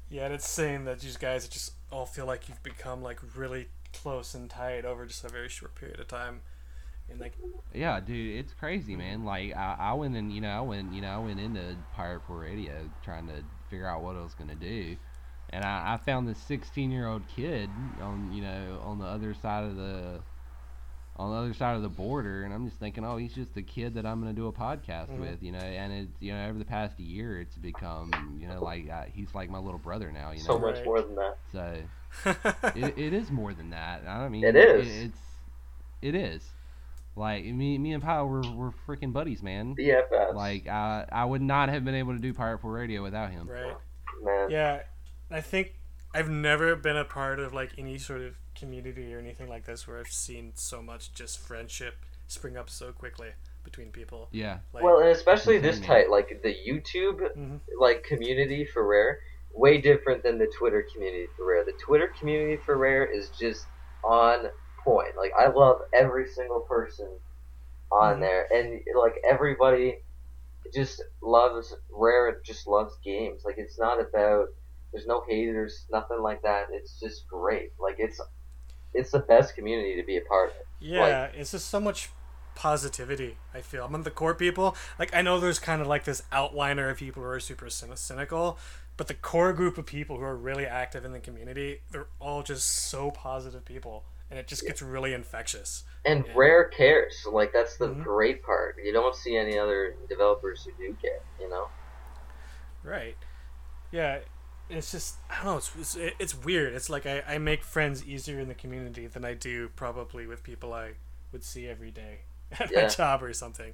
[0.09, 3.69] yeah, and it's saying that you guys just all feel like you've become like really
[4.03, 6.41] close and tight over just a very short period of time,
[7.11, 7.33] and like
[7.75, 9.25] yeah, dude, it's crazy, man.
[9.25, 12.23] Like I, I went and you know, I went, you know, I went into Pirate
[12.29, 14.97] Radio trying to figure out what I was gonna do,
[15.51, 17.71] and I, I found this 16 year old kid
[18.01, 20.21] on, you know, on the other side of the,
[21.19, 23.63] on the other side of the border, and I'm just thinking, oh, he's just a
[23.63, 25.19] kid that I'm gonna do a podcast Mhm.
[25.21, 28.63] with, you know, and it's, you know, over the past year, it's become, you know,
[28.63, 30.45] like uh, he's like my little brother now, you know.
[30.45, 30.85] So much Right.
[30.85, 31.39] more than that.
[31.53, 31.77] So
[32.77, 34.07] it, it is more than that.
[34.07, 35.05] I mean, It is.
[35.07, 35.19] it's
[36.01, 36.53] it is.
[37.17, 39.75] Like me, me and Kyle were were freaking buddies, man.
[39.75, 40.35] BFFs.
[40.35, 43.49] Like I I would not have been able to do Pirate Pool Radio without him.
[43.49, 43.77] right.
[44.23, 44.51] man.
[44.51, 44.83] Yeah,
[45.31, 45.75] I think
[46.15, 49.87] I've never been a part of like any sort of community or anything like this
[49.87, 51.95] where I've seen so much just friendship
[52.27, 53.29] spring up so quickly
[53.65, 54.29] between people.
[54.33, 57.61] Yeah, Like, Well, and especially this tight, like the YouTube Mhm.
[57.79, 59.21] like community for Rare,
[59.53, 61.65] way different than the Twitter community for Rare.
[61.65, 63.67] The Twitter community for Rare is just
[64.05, 64.51] on
[64.85, 65.17] point.
[65.17, 67.19] Like I love every single person
[67.91, 68.21] on Mhm.
[68.21, 70.03] there, and like everybody
[70.75, 72.41] just loves Rare.
[72.45, 73.45] Just loves games.
[73.45, 74.49] Like it's not about.
[74.93, 76.69] There's no haters, nothing like that.
[76.71, 77.73] It's just great.
[77.79, 78.19] Like it's,
[78.99, 80.57] it's the best community to be a part of.
[80.81, 82.11] yeah, it's just so much
[82.55, 83.37] positivity.
[83.55, 84.77] I feel among the core people.
[84.99, 88.59] Like I know there's kind of like this outliner of people who are super cynical,
[88.97, 92.43] but the core group of people who are really active in the community, they're all
[92.43, 95.85] just so positive people, and it just gets really infectious.
[96.05, 96.33] And Yeah.
[96.35, 97.25] Rare cares.
[97.31, 98.03] Like that's the Mhm.
[98.03, 98.77] great part.
[98.83, 101.21] You don't see any other developers who do care.
[101.41, 101.69] You know.
[102.83, 103.17] Right.
[103.93, 104.21] Yeah.
[104.71, 105.57] It's just I don't know.
[105.57, 106.75] It's it's, it's weird.
[106.75, 110.43] It's like I, I make friends easier in the community than I do probably with
[110.43, 110.93] people I
[111.33, 112.21] would see every day
[112.59, 113.73] at my job or something.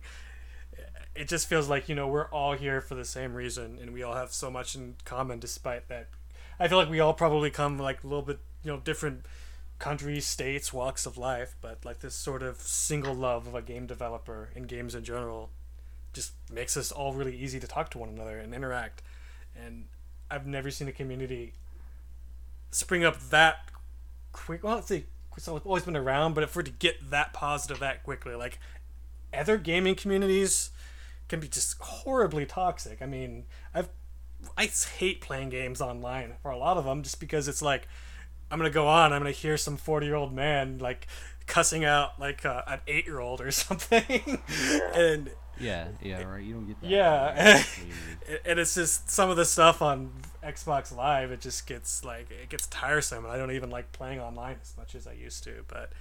[1.15, 4.03] It just feels like you know we're all here for the same reason and we
[4.03, 5.39] all have so much in common.
[5.39, 6.09] Despite that,
[6.59, 9.25] I feel like we all probably come like a little bit you know different
[9.79, 13.87] countries, states, walks of life, but like this sort of single love of a game
[13.87, 15.51] developer and games in general
[16.13, 19.03] just makes us all really easy to talk to one another and interact.
[19.57, 19.87] And
[20.35, 21.53] I've never seen a community
[22.71, 23.69] spring up that
[24.33, 24.65] quick.
[24.65, 25.05] Well, let's say
[25.37, 28.59] it's always been around, but for it to get that positive that quickly, like
[29.33, 30.71] other gaming communities
[31.29, 33.01] can be just horribly toxic.
[33.01, 33.89] I mean, I've
[34.59, 37.87] I hate playing games online for a lot of them just because it's like
[38.51, 41.07] I'm gonna go on, I'm gonna hear some 40 year old man like
[41.47, 44.43] cussing out like uh, an eight year old or something,
[44.95, 46.43] and yeah, yeah, right.
[46.43, 46.91] You don't get that.
[46.91, 47.35] Yeah.
[48.29, 48.37] Yeah.
[48.45, 50.11] and it's just some of the stuff on
[50.43, 51.31] Xbox Live.
[51.31, 54.75] It just gets like it gets tiresome, and I don't even like playing online as
[54.77, 55.65] much as I used to.
[55.69, 55.93] But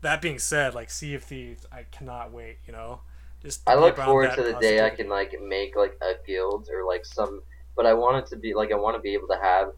[0.00, 2.58] that being said, like Sea of Thieves, I cannot wait.
[2.66, 3.00] You know,
[3.42, 6.86] just I look forward to the day I can like make like a guild or
[6.86, 7.42] like some,
[7.76, 9.72] but I want it to be like I want to be able to have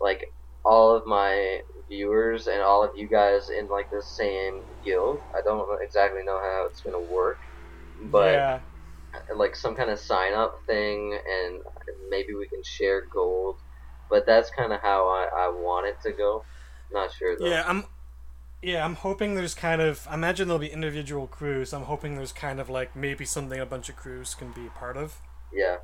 [0.00, 0.32] like
[0.64, 5.20] all of my viewers and all of you guys in like the same guild.
[5.34, 7.38] I don't exactly know how it's gonna work,
[8.02, 8.60] but yeah,
[9.34, 11.60] like some kind of sign up thing, and
[12.10, 13.56] maybe we can share gold.
[14.08, 16.44] But that's kind of how I, I want it to go.
[16.92, 17.46] Not sure though.
[17.46, 17.84] yeah, I'm.
[18.62, 20.06] Yeah, I'm hoping there's kind of.
[20.08, 21.72] I imagine there'll be individual crews.
[21.74, 24.70] I'm hoping there's kind of like maybe something a bunch of crews can be a
[24.70, 25.20] part of.
[25.52, 25.76] Yeah.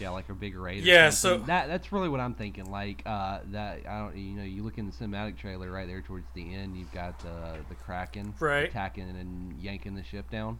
[0.00, 0.82] Yeah, like a big raid.
[0.84, 1.40] or Yeah, something.
[1.42, 2.70] so- that that's really what I'm thinking.
[2.70, 6.00] Like uh, that I don't, you know, you look in the cinematic trailer right there
[6.02, 6.76] towards the end.
[6.76, 8.68] You've got the the kraken Right.
[8.68, 10.58] attacking and yanking the ship down.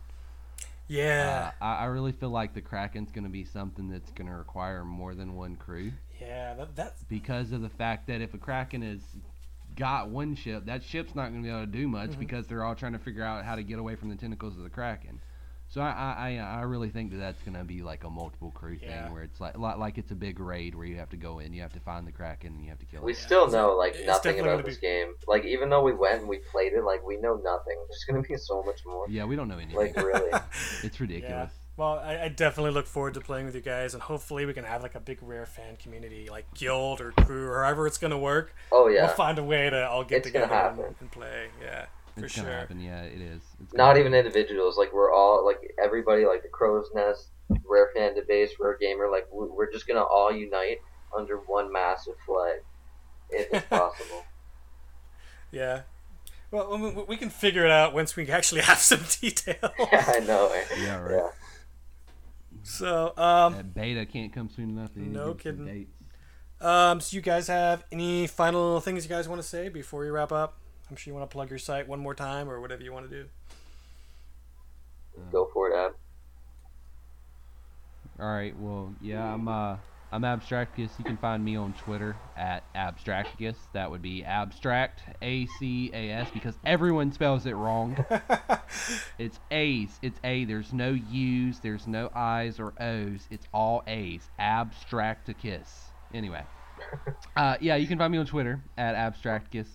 [0.89, 4.29] Yeah, Uh, I, I really feel like the kraken's going to be something that's going
[4.29, 8.33] to require more than one crew yeah, that that because of the fact that if
[8.35, 9.01] a kraken has
[9.77, 12.19] got one ship, that ship's not going to be able to do much Mhm.
[12.21, 14.63] because they're all trying to figure out how to get away from the tentacles of
[14.63, 15.21] the kraken.
[15.69, 18.51] So I I, I, I really think that that's going to be like a multiple
[18.53, 19.05] crew Yeah.
[19.05, 21.41] thing where it's like like like it's a big raid where you have to go
[21.41, 23.19] in, you have to find the kraken, and you have to kill We it.
[23.19, 25.15] Yeah, still it's- know like it's nothing about this be- game.
[25.27, 27.77] Like even though we went and we played it, like we know nothing.
[27.89, 29.07] There's gonna be so much more.
[29.09, 29.77] Yeah, we don't know anything.
[29.77, 30.31] Like really.
[30.83, 31.53] it's ridiculous.
[31.77, 34.65] Well, I, I definitely look forward to playing with you guys, and hopefully we can
[34.65, 38.17] have like a big rare fan community, like guild or crew, or however it's gonna
[38.17, 38.55] work.
[38.73, 39.07] Oh yeah.
[39.07, 41.49] We'll find a way to all get It's gonna together and, and play.
[41.61, 41.85] Yeah,
[42.19, 42.45] for It's sure.
[42.45, 42.81] gonna happen.
[42.81, 43.43] Yeah, it is.
[43.63, 44.77] It's Not gonna even individuals.
[44.79, 46.25] Like we're all like everybody.
[46.27, 47.29] Like the Crow's Nest,
[47.69, 49.09] Rare Fan Base, Rare Gamer.
[49.11, 50.79] Like we- we're just gonna all unite
[51.17, 52.61] under one massive flag,
[53.31, 54.25] if it's possible.
[55.53, 55.83] Yeah.
[56.51, 59.57] Well, we, we can figure it out once we actually have some detail.
[59.93, 60.51] yeah, I know.
[60.55, 60.63] eh?
[60.81, 61.15] Yeah, right.
[61.17, 61.29] Yeah.
[62.63, 64.93] So, um, That beta can't come soon enough.
[64.95, 65.81] They need to No give some kidding.
[65.85, 66.03] dates.
[66.61, 70.09] um, so you guys have any final things you guys want to say before we
[70.09, 70.59] wrap up?
[70.91, 73.11] I'm sure you want to plug your site one more time or whatever you want
[73.11, 73.29] to do.
[75.33, 75.93] Go for it, Ab.
[78.21, 78.59] All right.
[78.59, 79.77] Well, yeah, I'm uh
[80.13, 80.91] I'm Abstracticus.
[80.99, 83.57] You can find me on Twitter at Abstracticus.
[83.73, 88.05] That would be abstract A C A S because everyone spells it wrong.
[89.19, 89.99] it's A's.
[90.03, 90.45] It's A.
[90.45, 91.59] There's no U's.
[91.61, 93.27] There's no I's or O's.
[93.31, 94.31] It's all A's.
[94.39, 95.69] Abstracticus.
[96.15, 96.45] Anyway.
[97.37, 99.67] Uh, yeah, you can find me on Twitter at Abstracticus.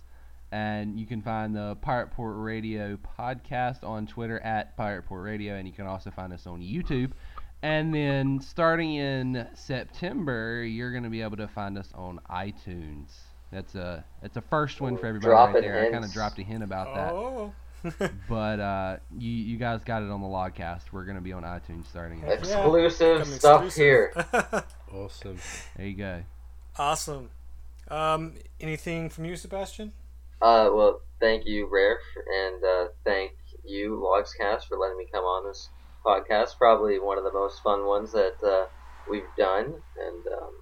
[0.51, 5.55] And you can find the Pirate Port Radio podcast on Twitter at Pirate Port Radio.
[5.55, 7.11] And you can also find us on YouTube.
[7.63, 13.11] And then starting in September, you're going to be able to find us on iTunes.
[13.51, 15.85] That's a that's a first one for everybody Dropping right there.
[15.87, 17.11] I kind of dropped a hint about that.
[17.13, 17.53] Oh.
[18.29, 20.91] But uh, you you guys got it on the logcast.
[20.91, 22.19] We're going to be on iTunes starting.
[22.19, 22.33] in yeah.
[22.33, 23.75] Exclusive Becoming stuff exclusive.
[23.75, 24.63] here.
[24.93, 25.37] Awesome.
[25.77, 26.23] There you go.
[26.77, 27.29] awesome.
[27.87, 29.93] Um, anything from you, Sebastian?
[30.41, 31.99] Uh, well, thank you, Rare,
[32.45, 35.69] and uh, thank you, Logscast, for letting me come on this
[36.05, 36.57] podcast.
[36.57, 38.65] Probably one of the most fun ones that uh,
[39.09, 39.75] we've done.
[39.99, 40.53] And um,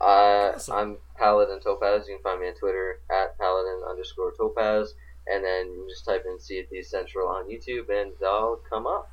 [0.00, 0.74] I, Awesome.
[0.74, 2.08] I'm Paladin Topaz.
[2.08, 4.94] You can find me on Twitter at Paladin underscore Topaz.
[5.26, 9.10] And then you just type in CFD Central on YouTube, and I'll come up.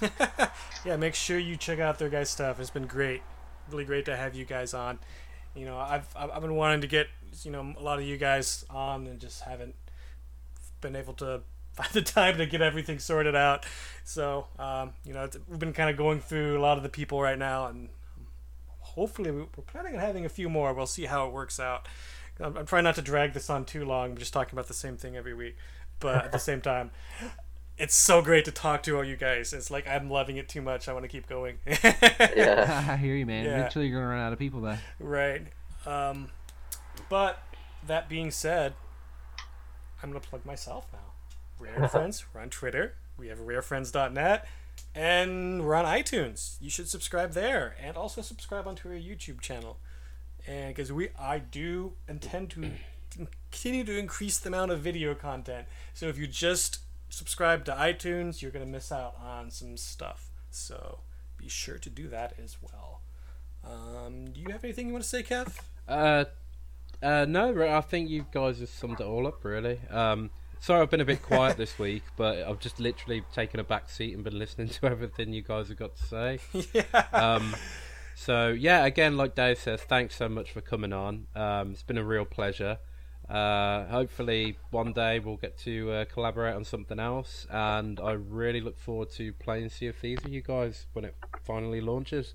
[0.00, 0.48] Yeah.
[0.86, 2.58] yeah, make sure you check out their guys' stuff.
[2.58, 3.20] It's been great,
[3.70, 4.98] really great to have you guys on.
[5.54, 7.08] You know, I've I've I've been wanting to get
[7.42, 9.74] you know a lot of you guys on and just haven't
[10.80, 11.40] been able to
[11.72, 13.64] find the time to get everything sorted out.
[14.04, 16.88] So um, you know, it's, we've been kind of going through a lot of the
[16.88, 17.88] people right now, and
[18.80, 20.72] hopefully we- we're planning on having a few more.
[20.74, 21.88] We'll see how it works out.
[22.40, 24.10] I'm, I'm trying not to drag this on too long.
[24.12, 25.56] I'm just talking about the same thing every week,
[26.00, 26.90] but at the same time,
[27.78, 29.52] it's so great to talk to all you guys.
[29.52, 30.88] It's like I'm loving it too much.
[30.88, 31.58] I want to keep going.
[31.66, 32.86] Yeah.
[32.90, 33.44] I hear you, man.
[33.46, 33.58] Yeah.
[33.58, 34.78] Eventually, you're going to run out of people, though.
[34.98, 35.42] right.
[35.86, 36.28] Um,
[37.12, 37.42] but
[37.86, 38.72] that being said,
[40.02, 41.12] I'm gonna plug myself now.
[41.58, 42.24] Rare Friends.
[42.32, 42.94] We're on Twitter.
[43.18, 44.48] We have rarefriends.net,
[44.94, 46.56] and we're on iTunes.
[46.58, 49.76] You should subscribe there, and also subscribe onto our YouTube channel.
[50.46, 52.70] And because we, I do intend to
[53.10, 55.66] continue to increase the amount of video content.
[55.92, 56.78] So if you just
[57.10, 60.30] subscribe to iTunes, you're gonna miss out on some stuff.
[60.50, 61.00] So
[61.36, 63.02] be sure to do that as well.
[63.62, 65.60] Um, do you have anything you want to say, Kev?
[65.86, 66.24] Uh,
[67.02, 69.80] uh, no, I think you guys have summed it all up, really.
[69.90, 70.30] Um,
[70.60, 73.90] sorry I've been a bit quiet this week, but I've just literally taken a back
[73.90, 76.38] seat and been listening to everything you guys have got to say.
[76.72, 77.06] yeah.
[77.12, 77.54] Um,
[78.14, 81.26] so, yeah, again, like Dave says, thanks so much for coming on.
[81.34, 82.78] Um, it's been a real pleasure.
[83.28, 88.60] Uh, hopefully, one day we'll get to uh, collaborate on something else, and I really
[88.60, 92.34] look forward to playing Sea of Thieves with you guys when it finally launches.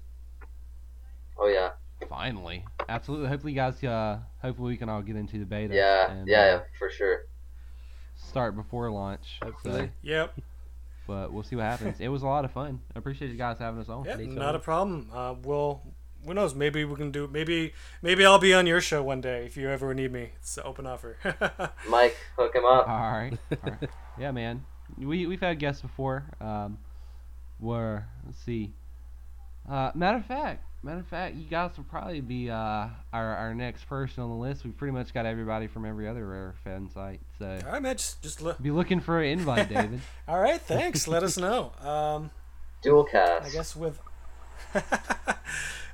[1.37, 1.71] Oh, yeah.
[2.09, 2.63] Finally.
[2.89, 3.27] Absolutely.
[3.27, 5.73] Hopefully, you guys, uh, hopefully, we can all get into the beta.
[5.73, 6.11] Yeah.
[6.11, 7.21] and, Yeah, uh, yeah, for sure.
[8.15, 9.39] Start before launch.
[9.43, 9.87] Hopefully.
[9.87, 10.39] So, Yep.
[11.07, 11.99] but we'll see what happens.
[11.99, 12.81] It was a lot of fun.
[12.95, 14.05] I appreciate you guys having us on.
[14.05, 14.15] Yeah.
[14.17, 15.09] Not a problem.
[15.13, 15.81] Uh, we'll.
[16.25, 16.55] Who knows?
[16.55, 17.27] Maybe we can do.
[17.27, 17.73] Maybe.
[18.01, 20.31] Maybe I'll be on your show one day if you ever need me.
[20.37, 21.15] It's an open offer.
[21.89, 22.87] Mike, hook him up.
[22.89, 23.33] All right.
[23.51, 23.89] All right.
[24.19, 24.65] Yeah, man.
[24.97, 26.25] We we've had guests before.
[26.41, 26.79] Um,
[27.59, 28.73] where let's see.
[29.69, 33.53] Uh, matter of fact, matter of fact, you guys will probably be uh our our
[33.53, 34.63] next person on the list.
[34.63, 37.19] We pretty much got everybody from every other rare fan site.
[37.39, 37.97] So All right, man.
[37.97, 38.61] Just, just look.
[38.61, 40.01] be looking for an invite, David.
[40.27, 40.61] All right.
[40.61, 41.07] Thanks.
[41.07, 41.71] Let us know.
[41.87, 42.31] Um,
[42.83, 43.45] Dual cast.
[43.45, 43.99] I guess with.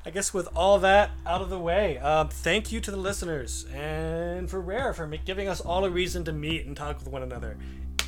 [0.05, 3.65] I guess with all that out of the way, um, thank you to the listeners
[3.73, 7.23] and for Rare for giving us all a reason to meet and talk with one
[7.23, 7.55] another.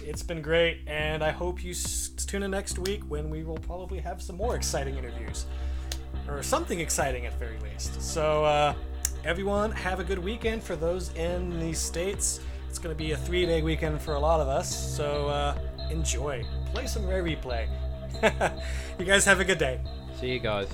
[0.04, 3.58] It's been great, and I hope you s- tune in next week when we will
[3.60, 5.46] probably have some more exciting interviews.
[6.28, 8.02] Or something exciting at very least.
[8.02, 8.74] So, uh,
[9.24, 12.40] everyone, have a good weekend for those in the States.
[12.70, 15.58] It's going to be a three day weekend for a lot of us, so uh,
[15.90, 16.44] enjoy.
[16.74, 17.68] Play some Rare Replay.
[19.00, 19.80] you guys have a good day.
[20.20, 20.68] See you guys.